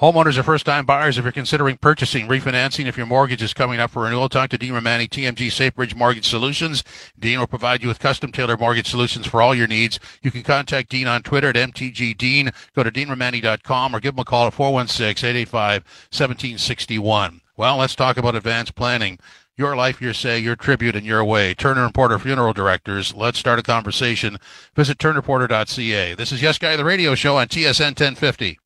Homeowners 0.00 0.36
are 0.36 0.42
first 0.42 0.66
time 0.66 0.84
buyers. 0.84 1.16
If 1.16 1.24
you're 1.24 1.32
considering 1.32 1.78
purchasing, 1.78 2.28
refinancing, 2.28 2.84
if 2.84 2.98
your 2.98 3.06
mortgage 3.06 3.42
is 3.42 3.54
coming 3.54 3.80
up 3.80 3.92
for 3.92 4.02
renewal, 4.02 4.28
talk 4.28 4.50
to 4.50 4.58
Dean 4.58 4.74
Romani, 4.74 5.08
TMG 5.08 5.46
SafeBridge 5.46 5.96
Mortgage 5.96 6.28
Solutions. 6.28 6.84
Dean 7.18 7.38
will 7.38 7.46
provide 7.46 7.80
you 7.80 7.88
with 7.88 7.98
custom 7.98 8.30
tailored 8.30 8.60
mortgage 8.60 8.90
solutions 8.90 9.26
for 9.26 9.40
all 9.40 9.54
your 9.54 9.66
needs. 9.66 9.98
You 10.20 10.30
can 10.30 10.42
contact 10.42 10.90
Dean 10.90 11.06
on 11.06 11.22
Twitter 11.22 11.48
at 11.48 11.54
MTGDean. 11.54 12.52
Go 12.74 12.82
to 12.82 12.90
DeanRomani.com 12.90 13.96
or 13.96 14.00
give 14.00 14.12
him 14.12 14.18
a 14.18 14.24
call 14.26 14.48
at 14.48 14.52
416-885-1761. 14.52 17.40
Well, 17.56 17.78
let's 17.78 17.94
talk 17.94 18.18
about 18.18 18.34
advanced 18.34 18.74
planning. 18.74 19.18
Your 19.56 19.76
life, 19.76 20.02
your 20.02 20.12
say, 20.12 20.38
your 20.38 20.56
tribute, 20.56 20.94
and 20.94 21.06
your 21.06 21.24
way. 21.24 21.54
Turner 21.54 21.86
and 21.86 21.94
Porter 21.94 22.18
Funeral 22.18 22.52
Directors. 22.52 23.14
Let's 23.14 23.38
start 23.38 23.58
a 23.58 23.62
conversation. 23.62 24.36
Visit 24.74 24.98
turnerporter.ca. 24.98 26.14
This 26.16 26.32
is 26.32 26.42
Yes 26.42 26.58
Guy, 26.58 26.76
the 26.76 26.84
radio 26.84 27.14
show 27.14 27.38
on 27.38 27.48
TSN 27.48 27.98
1050. 27.98 28.58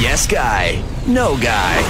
Yes 0.00 0.26
Guy, 0.26 0.82
No 1.06 1.36
Guy. 1.36 1.82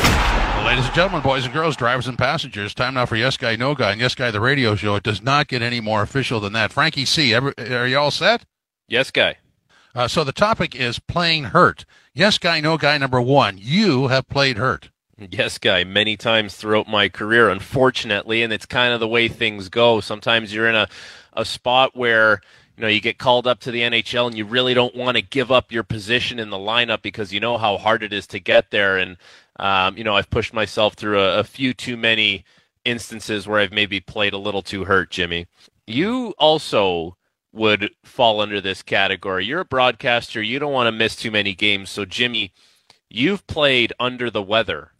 Well, 0.56 0.66
ladies 0.66 0.84
and 0.84 0.94
gentlemen, 0.96 1.22
boys 1.22 1.44
and 1.44 1.54
girls, 1.54 1.76
drivers 1.76 2.08
and 2.08 2.18
passengers, 2.18 2.74
time 2.74 2.94
now 2.94 3.06
for 3.06 3.14
Yes 3.14 3.36
Guy, 3.36 3.54
No 3.54 3.76
Guy, 3.76 3.92
and 3.92 4.00
Yes 4.00 4.16
Guy, 4.16 4.32
the 4.32 4.40
radio 4.40 4.74
show. 4.74 4.96
It 4.96 5.04
does 5.04 5.22
not 5.22 5.46
get 5.46 5.62
any 5.62 5.78
more 5.78 6.02
official 6.02 6.40
than 6.40 6.52
that. 6.54 6.72
Frankie 6.72 7.04
C., 7.04 7.32
ever, 7.32 7.54
are 7.56 7.86
you 7.86 7.96
all 7.96 8.10
set? 8.10 8.46
Yes 8.88 9.12
Guy. 9.12 9.36
Uh, 9.94 10.08
so 10.08 10.24
the 10.24 10.32
topic 10.32 10.74
is 10.74 10.98
playing 10.98 11.44
hurt. 11.44 11.84
Yes 12.12 12.36
Guy, 12.36 12.60
No 12.60 12.76
Guy 12.76 12.98
number 12.98 13.20
one. 13.20 13.58
You 13.60 14.08
have 14.08 14.28
played 14.28 14.56
hurt. 14.56 14.90
Yes, 15.30 15.58
guy, 15.58 15.84
many 15.84 16.16
times 16.16 16.56
throughout 16.56 16.88
my 16.88 17.10
career, 17.10 17.50
unfortunately, 17.50 18.42
and 18.42 18.52
it's 18.52 18.64
kind 18.64 18.94
of 18.94 19.00
the 19.00 19.06
way 19.06 19.28
things 19.28 19.68
go. 19.68 20.00
Sometimes 20.00 20.52
you're 20.52 20.68
in 20.68 20.74
a, 20.74 20.88
a 21.34 21.44
spot 21.44 21.94
where 21.94 22.40
you 22.80 22.86
know 22.86 22.90
you 22.90 23.02
get 23.02 23.18
called 23.18 23.46
up 23.46 23.60
to 23.60 23.70
the 23.70 23.82
NHL 23.82 24.26
and 24.26 24.38
you 24.38 24.46
really 24.46 24.72
don't 24.72 24.96
want 24.96 25.18
to 25.18 25.22
give 25.22 25.52
up 25.52 25.70
your 25.70 25.82
position 25.82 26.38
in 26.38 26.48
the 26.48 26.56
lineup 26.56 27.02
because 27.02 27.30
you 27.30 27.38
know 27.38 27.58
how 27.58 27.76
hard 27.76 28.02
it 28.02 28.10
is 28.10 28.26
to 28.28 28.40
get 28.40 28.70
there 28.70 28.96
and 28.96 29.18
um, 29.58 29.98
you 29.98 30.02
know 30.02 30.16
I've 30.16 30.30
pushed 30.30 30.54
myself 30.54 30.94
through 30.94 31.20
a, 31.20 31.40
a 31.40 31.44
few 31.44 31.74
too 31.74 31.98
many 31.98 32.42
instances 32.86 33.46
where 33.46 33.60
I've 33.60 33.70
maybe 33.70 34.00
played 34.00 34.32
a 34.32 34.38
little 34.38 34.62
too 34.62 34.86
hurt, 34.86 35.10
Jimmy. 35.10 35.46
You 35.86 36.32
also 36.38 37.18
would 37.52 37.90
fall 38.02 38.40
under 38.40 38.62
this 38.62 38.82
category. 38.82 39.44
You're 39.44 39.60
a 39.60 39.66
broadcaster, 39.66 40.40
you 40.40 40.58
don't 40.58 40.72
want 40.72 40.86
to 40.86 40.92
miss 40.92 41.16
too 41.16 41.30
many 41.30 41.54
games. 41.54 41.90
So 41.90 42.06
Jimmy, 42.06 42.54
you've 43.10 43.46
played 43.46 43.92
under 44.00 44.30
the 44.30 44.42
weather. 44.42 44.92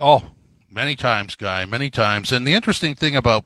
Oh, 0.00 0.32
many 0.68 0.96
times, 0.96 1.36
guy, 1.36 1.64
many 1.64 1.90
times. 1.90 2.32
And 2.32 2.44
the 2.44 2.54
interesting 2.54 2.96
thing 2.96 3.14
about 3.14 3.44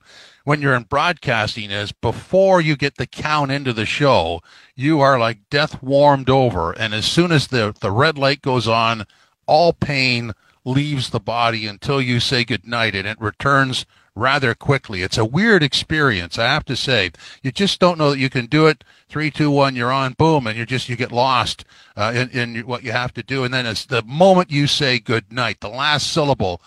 when 0.48 0.62
you're 0.62 0.74
in 0.74 0.84
broadcasting 0.84 1.70
is 1.70 1.92
before 1.92 2.58
you 2.58 2.74
get 2.74 2.96
the 2.96 3.06
count 3.06 3.50
into 3.50 3.70
the 3.70 3.84
show, 3.84 4.40
you 4.74 4.98
are 4.98 5.18
like 5.18 5.50
death 5.50 5.82
warmed 5.82 6.30
over. 6.30 6.72
And 6.72 6.94
as 6.94 7.04
soon 7.04 7.32
as 7.32 7.48
the, 7.48 7.76
the 7.78 7.90
red 7.90 8.16
light 8.16 8.40
goes 8.40 8.66
on, 8.66 9.04
all 9.44 9.74
pain 9.74 10.32
leaves 10.64 11.10
the 11.10 11.20
body 11.20 11.66
until 11.66 12.00
you 12.00 12.18
say 12.18 12.44
goodnight 12.44 12.94
and 12.94 13.06
it 13.06 13.20
returns 13.20 13.84
rather 14.14 14.54
quickly. 14.54 15.02
It's 15.02 15.18
a 15.18 15.24
weird 15.26 15.62
experience, 15.62 16.38
I 16.38 16.44
have 16.44 16.64
to 16.64 16.76
say. 16.76 17.10
You 17.42 17.52
just 17.52 17.78
don't 17.78 17.98
know 17.98 18.12
that 18.12 18.18
you 18.18 18.30
can 18.30 18.46
do 18.46 18.66
it. 18.68 18.84
Three, 19.06 19.30
two, 19.30 19.50
one, 19.50 19.76
you're 19.76 19.92
on, 19.92 20.14
boom, 20.14 20.46
and 20.46 20.56
you 20.56 20.64
just 20.64 20.88
you 20.88 20.96
get 20.96 21.12
lost 21.12 21.66
uh, 21.94 22.14
in, 22.16 22.30
in 22.30 22.66
what 22.66 22.82
you 22.82 22.92
have 22.92 23.12
to 23.12 23.22
do. 23.22 23.44
And 23.44 23.52
then 23.52 23.66
it's 23.66 23.84
the 23.84 24.02
moment 24.04 24.50
you 24.50 24.66
say 24.66 24.98
good 24.98 25.30
night, 25.30 25.60
the 25.60 25.68
last 25.68 26.10
syllable, 26.10 26.62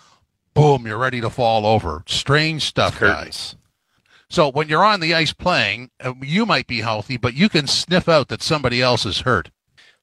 boom, 0.54 0.86
you're 0.86 0.98
ready 0.98 1.20
to 1.20 1.30
fall 1.30 1.66
over. 1.66 2.04
Strange 2.06 2.62
stuff, 2.62 3.00
guys. 3.00 3.56
So 4.32 4.48
when 4.48 4.66
you're 4.66 4.82
on 4.82 5.00
the 5.00 5.12
ice 5.12 5.34
playing, 5.34 5.90
uh, 6.00 6.14
you 6.22 6.46
might 6.46 6.66
be 6.66 6.80
healthy, 6.80 7.18
but 7.18 7.34
you 7.34 7.50
can 7.50 7.66
sniff 7.66 8.08
out 8.08 8.28
that 8.28 8.40
somebody 8.40 8.80
else 8.80 9.04
is 9.04 9.20
hurt. 9.20 9.50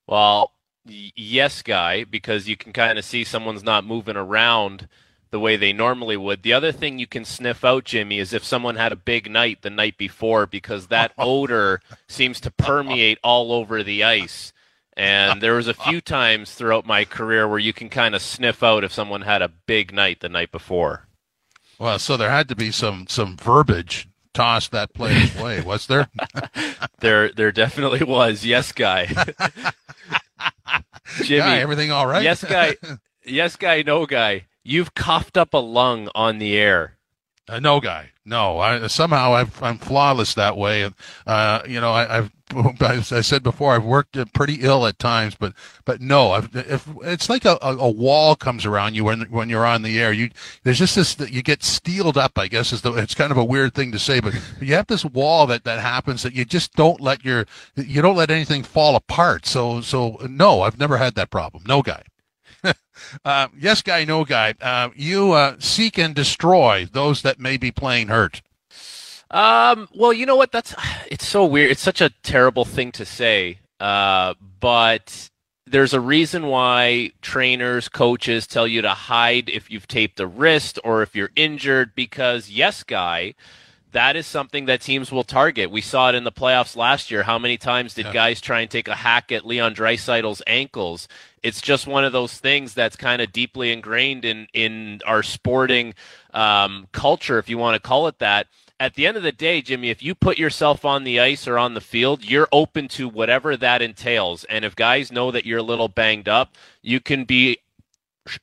Well, 0.05 0.53
yes, 0.86 1.63
guy, 1.63 2.03
because 2.03 2.47
you 2.47 2.55
can 2.55 2.71
kind 2.71 2.99
of 2.99 3.05
see 3.05 3.23
someone's 3.23 3.63
not 3.63 3.86
moving 3.86 4.15
around 4.15 4.88
the 5.32 5.39
way 5.39 5.55
they 5.55 5.73
normally 5.73 6.15
would. 6.15 6.43
The 6.43 6.53
other 6.53 6.71
thing 6.71 6.99
you 6.99 7.07
can 7.07 7.25
sniff 7.25 7.65
out, 7.65 7.86
Jimmy, 7.86 8.19
is 8.19 8.32
if 8.32 8.43
someone 8.43 8.75
had 8.75 8.91
a 8.91 8.95
big 8.95 9.32
night 9.32 9.63
the 9.63 9.71
night 9.71 9.97
before, 9.97 10.45
because 10.45 10.88
that 10.88 11.11
odor 11.17 11.82
seems 12.07 12.39
to 12.41 12.51
permeate 12.51 13.17
all 13.23 13.51
over 13.51 13.82
the 13.82 14.03
ice. 14.03 14.53
And 14.95 15.41
there 15.41 15.55
was 15.55 15.67
a 15.67 15.73
few 15.86 16.01
times 16.01 16.53
throughout 16.53 16.86
my 16.86 17.03
career 17.03 17.47
where 17.47 17.57
you 17.57 17.73
can 17.73 17.89
kind 17.89 18.13
of 18.13 18.21
sniff 18.21 18.61
out 18.61 18.84
if 18.84 18.93
someone 18.93 19.21
had 19.21 19.41
a 19.41 19.49
big 19.49 19.91
night 19.91 20.19
the 20.19 20.30
night 20.30 20.51
before. 20.51 21.07
Well, 21.80 21.97
so 21.97 22.15
there 22.15 22.30
had 22.30 22.49
to 22.49 22.55
be 22.55 22.71
some 22.71 23.07
some 23.07 23.38
verbiage 23.38 24.09
tossed 24.39 24.71
that 24.71 24.93
player's 24.93 25.37
away, 25.37 25.59
was 25.61 25.87
there? 25.87 26.07
there, 26.99 27.29
there 27.33 27.51
definitely 27.51 28.05
was. 28.05 28.45
Yes, 28.45 28.71
guy. 28.71 29.07
Jimmy, 31.23 31.39
Guy, 31.39 31.57
everything 31.57 31.91
all 31.91 32.07
right? 32.07 32.23
Yes, 32.23 32.43
guy. 32.43 32.75
Yes, 33.25 33.57
guy. 33.57 33.83
No, 33.83 34.07
guy. 34.07 34.47
You've 34.63 34.95
coughed 34.95 35.37
up 35.37 35.53
a 35.53 35.57
lung 35.57 36.09
on 36.15 36.39
the 36.39 36.57
air. 36.57 36.97
Uh, 37.47 37.59
no, 37.59 37.79
guy. 37.79 38.11
No, 38.25 38.57
I 38.57 38.87
somehow 38.87 39.33
i 39.33 39.41
am 39.61 39.77
flawless 39.77 40.33
that 40.33 40.57
way. 40.57 40.89
Uh, 41.27 41.61
you 41.67 41.79
know, 41.79 41.91
I, 41.91 42.15
have 42.15 42.31
as 42.82 43.12
I 43.12 43.22
said 43.22 43.43
before, 43.43 43.74
I've 43.76 43.84
worked 43.84 44.18
pretty 44.34 44.56
ill 44.62 44.88
at 44.88 45.00
times, 45.00 45.36
but 45.36 45.54
but 45.86 46.02
no, 46.02 46.32
I've, 46.32 46.56
if 46.56 46.88
it's 47.04 47.30
like 47.30 47.45
a, 47.45 47.58
a, 47.62 47.78
a, 47.78 47.89
wall 47.89 48.36
comes 48.36 48.66
around 48.66 48.95
you 48.95 49.04
when 49.04 49.22
when 49.24 49.50
you're 49.50 49.66
on 49.66 49.82
the 49.82 50.00
air. 50.00 50.12
You 50.12 50.30
there's 50.64 50.80
just 50.80 50.95
this 50.95 51.16
that 51.16 51.32
you 51.32 51.41
get 51.41 51.64
steeled 51.64 52.18
up. 52.18 52.38
I 52.38 52.47
guess 52.47 52.74
is 52.74 52.82
the 52.82 52.93
it's 52.93 53.16
kind 53.16 53.32
of 53.32 53.38
a 53.38 53.43
weird 53.43 53.74
thing 53.74 53.91
to 53.91 54.00
say, 54.00 54.20
but 54.20 54.34
you 54.62 54.74
have 54.76 54.88
this 54.88 55.06
wall 55.06 55.47
that 55.47 55.64
that 55.64 55.80
happens 55.80 56.24
that 56.24 56.34
you 56.34 56.45
just 56.45 56.74
don't 56.74 57.02
let 57.02 57.24
your 57.24 57.45
you 57.76 58.02
don't 58.02 58.18
let 58.18 58.32
anything 58.32 58.64
fall 58.64 58.95
apart. 58.95 59.45
So 59.45 59.82
so 59.82 60.18
no, 60.28 60.62
I've 60.62 60.80
never 60.80 60.97
had 60.97 61.16
that 61.16 61.30
problem. 61.30 61.64
No, 61.68 61.82
guy. 61.82 62.04
uh, 63.26 63.47
yes, 63.58 63.82
guy, 63.82 64.06
no 64.06 64.26
guy. 64.26 64.54
Uh, 64.60 64.89
you 64.95 65.34
uh, 65.34 65.56
seek 65.60 65.97
and 65.97 66.16
destroy 66.16 66.88
those 66.91 67.22
that 67.22 67.39
may 67.39 67.58
be 67.58 67.72
playing 67.72 68.08
hurt. 68.08 68.41
Um, 69.32 69.88
well, 69.93 70.13
you 70.13 70.25
know 70.25 70.36
what? 70.36 70.51
That's 70.51 70.73
it's 71.07 71.27
so 71.27 71.45
weird. 71.45 71.71
It's 71.71 71.82
such 71.82 72.01
a 72.01 72.09
terrible 72.23 72.65
thing 72.65 72.91
to 72.93 73.05
say. 73.05 73.59
Uh, 73.80 74.34
but 74.59 75.30
there's 75.65 75.93
a 75.93 76.01
reason 76.01 76.47
why 76.47 77.11
trainers, 77.21 77.88
coaches 77.88 78.47
tell 78.47 78.67
you 78.67 78.82
to 78.82 78.89
hide 78.89 79.49
if 79.49 79.69
you've 79.69 79.88
taped 79.88 80.19
a 80.19 80.27
wrist 80.27 80.80
or 80.84 81.03
if 81.03 81.15
you're 81.15 81.32
injured 81.36 81.93
because 81.95 82.49
yes, 82.49 82.84
guy, 82.84 83.36
that 83.91 84.15
is 84.15 84.27
something 84.27 84.65
that 84.65 84.82
teams 84.82 85.11
will 85.11 85.23
target. 85.23 85.71
We 85.71 85.82
saw 85.82 86.09
it 86.09 86.15
in 86.15 86.23
the 86.23 86.32
playoffs 86.32 86.75
last 86.75 87.09
year. 87.09 87.23
How 87.23 87.39
many 87.39 87.57
times 87.57 87.93
did 87.93 88.07
yeah. 88.07 88.13
guys 88.13 88.41
try 88.41 88.61
and 88.61 88.69
take 88.69 88.88
a 88.88 88.95
hack 88.95 89.32
at 89.32 89.45
Leon 89.45 89.73
Draisaitl's 89.75 90.41
ankles? 90.45 91.07
It's 91.41 91.61
just 91.61 91.88
one 91.88 92.03
of 92.03 92.11
those 92.11 92.34
things 92.38 92.73
that's 92.73 92.95
kind 92.95 93.21
of 93.21 93.32
deeply 93.32 93.71
ingrained 93.71 94.25
in 94.25 94.47
in 94.53 95.01
our 95.05 95.23
sporting 95.23 95.93
um, 96.34 96.88
culture, 96.91 97.39
if 97.39 97.49
you 97.49 97.57
want 97.57 97.82
to 97.82 97.88
call 97.88 98.07
it 98.07 98.19
that. 98.19 98.47
At 98.82 98.93
the 98.93 99.05
end 99.05 99.17
of 99.17 99.23
the 99.23 99.34
day, 99.34 99.61
Jimmy, 99.61 99.89
if 99.89 100.01
you 100.01 100.15
put 100.15 100.38
yourself 100.38 100.86
on 100.86 101.03
the 101.03 101.19
ice 101.19 101.47
or 101.47 101.57
on 101.57 101.73
the 101.73 101.82
field, 101.82 102.23
you're 102.23 102.47
open 102.51 102.88
to 102.89 103.09
whatever 103.09 103.57
that 103.57 103.82
entails. 103.82 104.45
And 104.45 104.63
if 104.63 104.73
guys 104.75 105.11
know 105.11 105.32
that 105.32 105.45
you're 105.45 105.59
a 105.59 105.63
little 105.63 105.89
banged 105.89 106.30
up, 106.30 106.55
you 106.82 107.01
can 107.01 107.25
be 107.25 107.59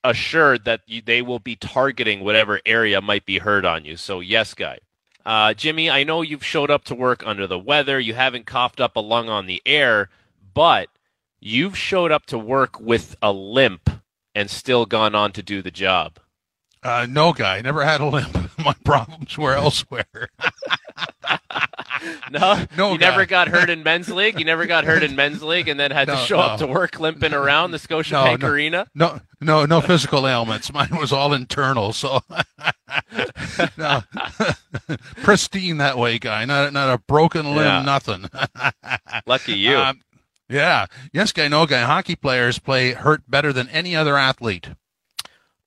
assured 0.05 0.65
that 0.67 0.83
you, 0.87 1.01
they 1.01 1.23
will 1.23 1.39
be 1.39 1.57
targeting 1.57 2.21
whatever 2.21 2.61
area 2.67 3.01
might 3.01 3.25
be 3.25 3.39
hurt 3.39 3.65
on 3.65 3.87
you. 3.87 3.97
So, 3.97 4.21
yes, 4.21 4.53
guy. 4.53 4.79
Uh, 5.25 5.55
Jimmy, 5.55 5.91
I 5.91 6.05
know 6.05 6.21
you've 6.23 6.45
showed 6.45 6.71
up 6.71 6.85
to 6.85 6.95
work 6.95 7.27
under 7.27 7.47
the 7.47 7.59
weather. 7.59 7.99
You 7.99 8.15
haven't 8.15 8.47
coughed 8.47 8.81
up 8.81 8.95
a 8.95 9.01
lung 9.01 9.29
on 9.29 9.47
the 9.47 9.63
air, 9.65 10.11
but 10.55 10.89
you've 11.41 11.79
showed 11.79 12.13
up 12.13 12.27
to 12.27 12.39
work 12.39 12.79
with 12.79 13.17
a 13.23 13.33
limp 13.33 13.89
and 14.35 14.51
still 14.51 14.85
gone 14.85 15.15
on 15.15 15.33
to 15.33 15.43
do 15.43 15.63
the 15.63 15.71
job. 15.71 16.19
Uh, 16.83 17.07
no, 17.09 17.33
guy. 17.33 17.61
Never 17.63 17.85
had 17.85 18.01
a 18.03 18.07
limp. 18.07 18.46
My 18.67 18.75
problems 18.85 19.39
were 19.39 19.55
elsewhere. 19.55 20.05
no, 22.33 22.67
no, 22.77 22.93
you 22.93 22.99
guy. 22.99 23.11
never 23.11 23.25
got 23.25 23.47
hurt 23.47 23.71
in 23.71 23.85
men's 23.85 24.09
league. 24.09 24.41
You 24.41 24.45
never 24.45 24.67
got 24.67 24.83
hurt 24.83 25.05
in 25.05 25.15
men's 25.15 25.41
league, 25.41 25.69
and 25.69 25.79
then 25.79 25.93
had 25.93 26.09
no, 26.09 26.17
to 26.17 26.21
show 26.23 26.39
no. 26.39 26.43
up 26.43 26.59
to 26.59 26.67
work 26.67 26.99
limping 26.99 27.33
around 27.33 27.71
the 27.71 27.79
Scotia 27.79 28.15
no, 28.15 28.25
Bank 28.25 28.41
no, 28.43 28.49
Arena. 28.49 28.87
No, 28.93 29.21
no, 29.41 29.67
no 29.67 29.81
physical 29.81 30.27
ailments. 30.27 30.73
Mine 30.73 30.97
was 30.99 31.13
all 31.13 31.33
internal. 31.33 31.93
So, 31.93 32.23
no, 33.79 34.03
pristine 35.23 35.79
that 35.79 35.97
way, 35.97 36.19
guy. 36.19 36.45
Not 36.45 36.73
not 36.73 36.93
a 36.93 36.99
broken 36.99 37.55
limb, 37.55 37.67
yeah. 37.67 37.83
nothing. 37.83 38.29
Lucky 39.27 39.53
you. 39.53 39.77
Um, 39.77 40.01
yeah. 40.49 40.87
Yes, 41.13 41.31
guy. 41.31 41.47
No, 41.47 41.67
guy. 41.67 41.83
Hockey 41.83 42.17
players 42.17 42.59
play 42.59 42.95
hurt 42.95 43.23
better 43.31 43.53
than 43.53 43.69
any 43.69 43.95
other 43.95 44.17
athlete. 44.17 44.71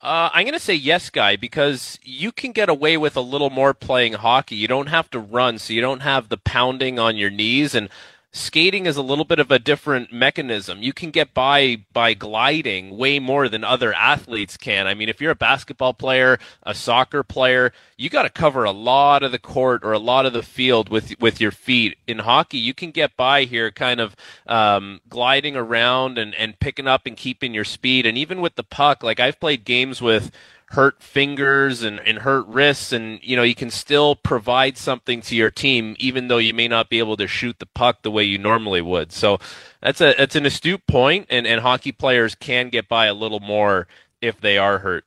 Uh, 0.02 0.30
I'm 0.34 0.46
going 0.46 0.54
to 0.54 0.60
say 0.60 0.76
yes, 0.76 1.10
guy, 1.10 1.36
because 1.36 2.00
you 2.04 2.32
can 2.32 2.54
get 2.54 2.70
away 2.70 2.96
with 2.96 3.18
a 3.18 3.22
little 3.22 3.50
more 3.50 3.74
playing 3.74 4.14
hockey. 4.14 4.56
You 4.56 4.68
don't 4.68 4.88
have 4.88 5.10
to 5.12 5.20
run, 5.20 5.60
so 5.60 5.74
you 5.74 5.82
don't 5.82 6.02
have 6.02 6.30
the 6.30 6.38
pounding 6.38 6.98
on 6.98 7.18
your 7.18 7.30
knees. 7.30 7.76
And 7.76 7.90
skating 8.32 8.86
is 8.86 8.98
a 8.98 9.02
little 9.02 9.26
bit 9.26 9.40
of 9.40 9.52
a 9.52 9.60
different 9.60 10.14
mechanism. 10.14 10.82
You 10.82 10.94
can 10.94 11.12
get 11.12 11.34
by 11.34 11.84
by 11.94 12.14
gliding 12.14 12.98
way 12.98 13.20
more 13.20 13.50
than 13.50 13.64
other 13.64 13.94
athletes 13.94 14.58
can. 14.58 14.88
I 14.88 14.94
mean, 14.94 15.10
if 15.10 15.20
you're 15.20 15.32
a 15.32 15.36
basketball 15.36 15.94
player, 15.94 16.40
a 16.64 16.76
soccer 16.76 17.24
player, 17.24 17.74
you 17.98 18.10
got 18.10 18.24
to 18.24 18.30
cover 18.30 18.64
a 18.64 18.72
lot 18.72 19.24
of 19.24 19.32
the 19.32 19.40
court 19.40 19.84
or 19.84 19.94
a 19.94 20.00
lot 20.00 20.26
of 20.26 20.34
the 20.34 20.44
field 20.44 20.90
with 20.90 21.20
with 21.20 21.42
your 21.42 21.52
feet. 21.52 21.98
In 22.08 22.20
hockey, 22.20 22.60
you 22.60 22.74
can 22.74 22.92
get 22.92 23.18
by 23.18 23.46
here, 23.46 23.72
kind 23.72 24.00
of 24.00 24.16
um, 24.48 25.02
gliding 25.10 25.56
around 25.56 26.18
and 26.18 26.36
and 26.36 26.60
picking 26.60 26.88
up 26.88 27.06
and 27.06 27.18
keeping 27.18 27.54
your 27.54 27.66
speed. 27.66 28.06
And 28.06 28.18
even 28.18 28.42
with 28.42 28.56
the 28.56 28.64
puck, 28.64 29.04
like 29.04 29.20
I've 29.20 29.40
played 29.40 29.66
games 29.66 30.02
with 30.02 30.32
hurt 30.72 31.02
fingers 31.02 31.82
and, 31.82 32.00
and 32.02 32.20
hurt 32.20 32.46
wrists 32.48 32.92
and 32.92 33.20
you 33.24 33.36
know 33.36 33.42
you 33.42 33.56
can 33.56 33.72
still 33.72 34.16
provide 34.16 34.78
something 34.78 35.20
to 35.22 35.36
your 35.36 35.50
team 35.50 35.96
even 35.98 36.28
though 36.28 36.38
you 36.38 36.54
may 36.54 36.68
not 36.68 36.90
be 36.90 37.00
able 37.00 37.18
to 37.18 37.28
shoot 37.28 37.58
the 37.58 37.66
puck 37.66 38.04
the 38.04 38.12
way 38.12 38.24
you 38.24 38.38
normally 38.38 38.82
would. 38.82 39.12
So 39.12 39.40
that's 39.82 40.00
a 40.00 40.14
that's 40.18 40.36
an 40.36 40.46
astute 40.46 40.86
point 40.88 41.28
and, 41.30 41.48
and 41.48 41.62
hockey 41.62 41.92
players 41.92 42.36
can 42.36 42.70
get 42.70 42.88
by 42.88 43.08
a 43.08 43.14
little 43.14 43.40
more 43.40 43.88
if 44.22 44.40
they 44.40 44.58
are 44.58 44.80
hurt. 44.80 45.06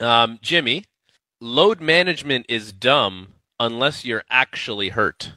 Um, 0.00 0.38
jimmy 0.42 0.84
load 1.40 1.80
management 1.80 2.46
is 2.48 2.72
dumb 2.72 3.34
unless 3.58 4.04
you're 4.04 4.24
actually 4.30 4.90
hurt 4.90 5.32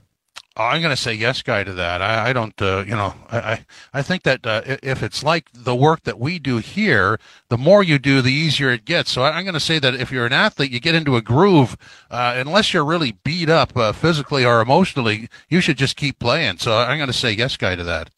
I'm 0.58 0.82
going 0.82 0.96
to 0.96 1.02
say 1.02 1.14
yes, 1.14 1.44
guy, 1.44 1.64
to 1.64 1.74
that. 1.74 2.02
I, 2.02 2.30
I 2.30 2.34
don't, 2.34 2.60
uh, 2.62 2.84
you 2.86 2.96
know, 2.96 3.14
I, 3.32 3.66
I 3.94 4.02
think 4.02 4.24
that 4.24 4.46
uh, 4.46 4.62
if 4.66 5.04
it's 5.04 5.24
like 5.24 5.50
the 5.54 5.76
work 5.76 6.04
that 6.04 6.20
we 6.20 6.40
do 6.40 6.58
here, 6.58 7.20
the 7.50 7.58
more 7.58 7.84
you 7.84 8.00
do, 8.00 8.22
the 8.22 8.34
easier 8.34 8.72
it 8.72 8.84
gets. 8.84 9.12
So 9.12 9.24
I'm 9.24 9.44
going 9.44 9.54
to 9.54 9.60
say 9.60 9.78
that 9.78 9.94
if 9.94 10.12
you're 10.12 10.26
an 10.26 10.34
athlete, 10.34 10.72
you 10.72 10.80
get 10.80 10.96
into 10.96 11.16
a 11.16 11.22
groove. 11.22 11.78
Uh, 12.10 12.34
unless 12.38 12.74
you're 12.74 12.86
really 12.86 13.12
beat 13.24 13.50
up 13.50 13.78
uh, 13.78 13.92
physically 13.92 14.44
or 14.44 14.60
emotionally, 14.60 15.30
you 15.48 15.62
should 15.62 15.78
just 15.78 15.96
keep 15.96 16.18
playing. 16.18 16.58
So 16.58 16.76
I'm 16.76 16.98
going 16.98 17.08
to 17.08 17.14
say 17.14 17.32
yes, 17.32 17.56
guy, 17.56 17.76
to 17.76 17.84
that. 17.84 18.10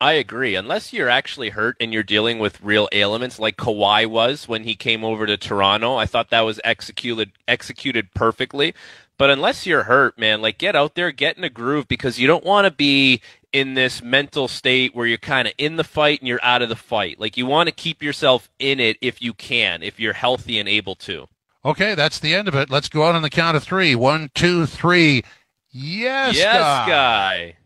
I 0.00 0.12
agree. 0.12 0.54
Unless 0.54 0.92
you're 0.92 1.08
actually 1.08 1.50
hurt 1.50 1.76
and 1.80 1.92
you're 1.92 2.02
dealing 2.02 2.38
with 2.38 2.60
real 2.60 2.88
ailments, 2.92 3.38
like 3.38 3.56
Kawhi 3.56 4.06
was 4.06 4.46
when 4.46 4.64
he 4.64 4.74
came 4.74 5.02
over 5.02 5.24
to 5.24 5.38
Toronto, 5.38 5.96
I 5.96 6.04
thought 6.04 6.28
that 6.28 6.42
was 6.42 6.60
executed 6.62 7.32
executed 7.48 8.12
perfectly. 8.12 8.74
But 9.16 9.30
unless 9.30 9.66
you're 9.66 9.84
hurt, 9.84 10.18
man, 10.18 10.42
like 10.42 10.58
get 10.58 10.74
out 10.74 10.94
there, 10.94 11.12
get 11.12 11.38
in 11.38 11.44
a 11.44 11.48
groove 11.48 11.86
because 11.86 12.18
you 12.18 12.26
don't 12.26 12.44
want 12.44 12.66
to 12.66 12.70
be 12.70 13.20
in 13.52 13.74
this 13.74 14.02
mental 14.02 14.48
state 14.48 14.94
where 14.94 15.06
you're 15.06 15.18
kind 15.18 15.46
of 15.46 15.54
in 15.56 15.76
the 15.76 15.84
fight 15.84 16.20
and 16.20 16.28
you're 16.28 16.42
out 16.42 16.62
of 16.62 16.68
the 16.68 16.76
fight. 16.76 17.20
Like 17.20 17.36
you 17.36 17.46
want 17.46 17.68
to 17.68 17.74
keep 17.74 18.02
yourself 18.02 18.50
in 18.58 18.80
it 18.80 18.96
if 19.00 19.22
you 19.22 19.32
can, 19.32 19.82
if 19.82 20.00
you're 20.00 20.12
healthy 20.12 20.58
and 20.58 20.68
able 20.68 20.96
to. 20.96 21.28
Okay, 21.64 21.94
that's 21.94 22.18
the 22.18 22.34
end 22.34 22.48
of 22.48 22.54
it. 22.54 22.68
Let's 22.68 22.88
go 22.88 23.04
out 23.04 23.14
on 23.14 23.22
the 23.22 23.30
count 23.30 23.56
of 23.56 23.62
three. 23.62 23.94
One, 23.94 24.30
two, 24.34 24.66
three. 24.66 25.24
Yes, 25.70 26.36
yes, 26.36 26.56
guy. 26.56 26.88
guy. 26.88 27.56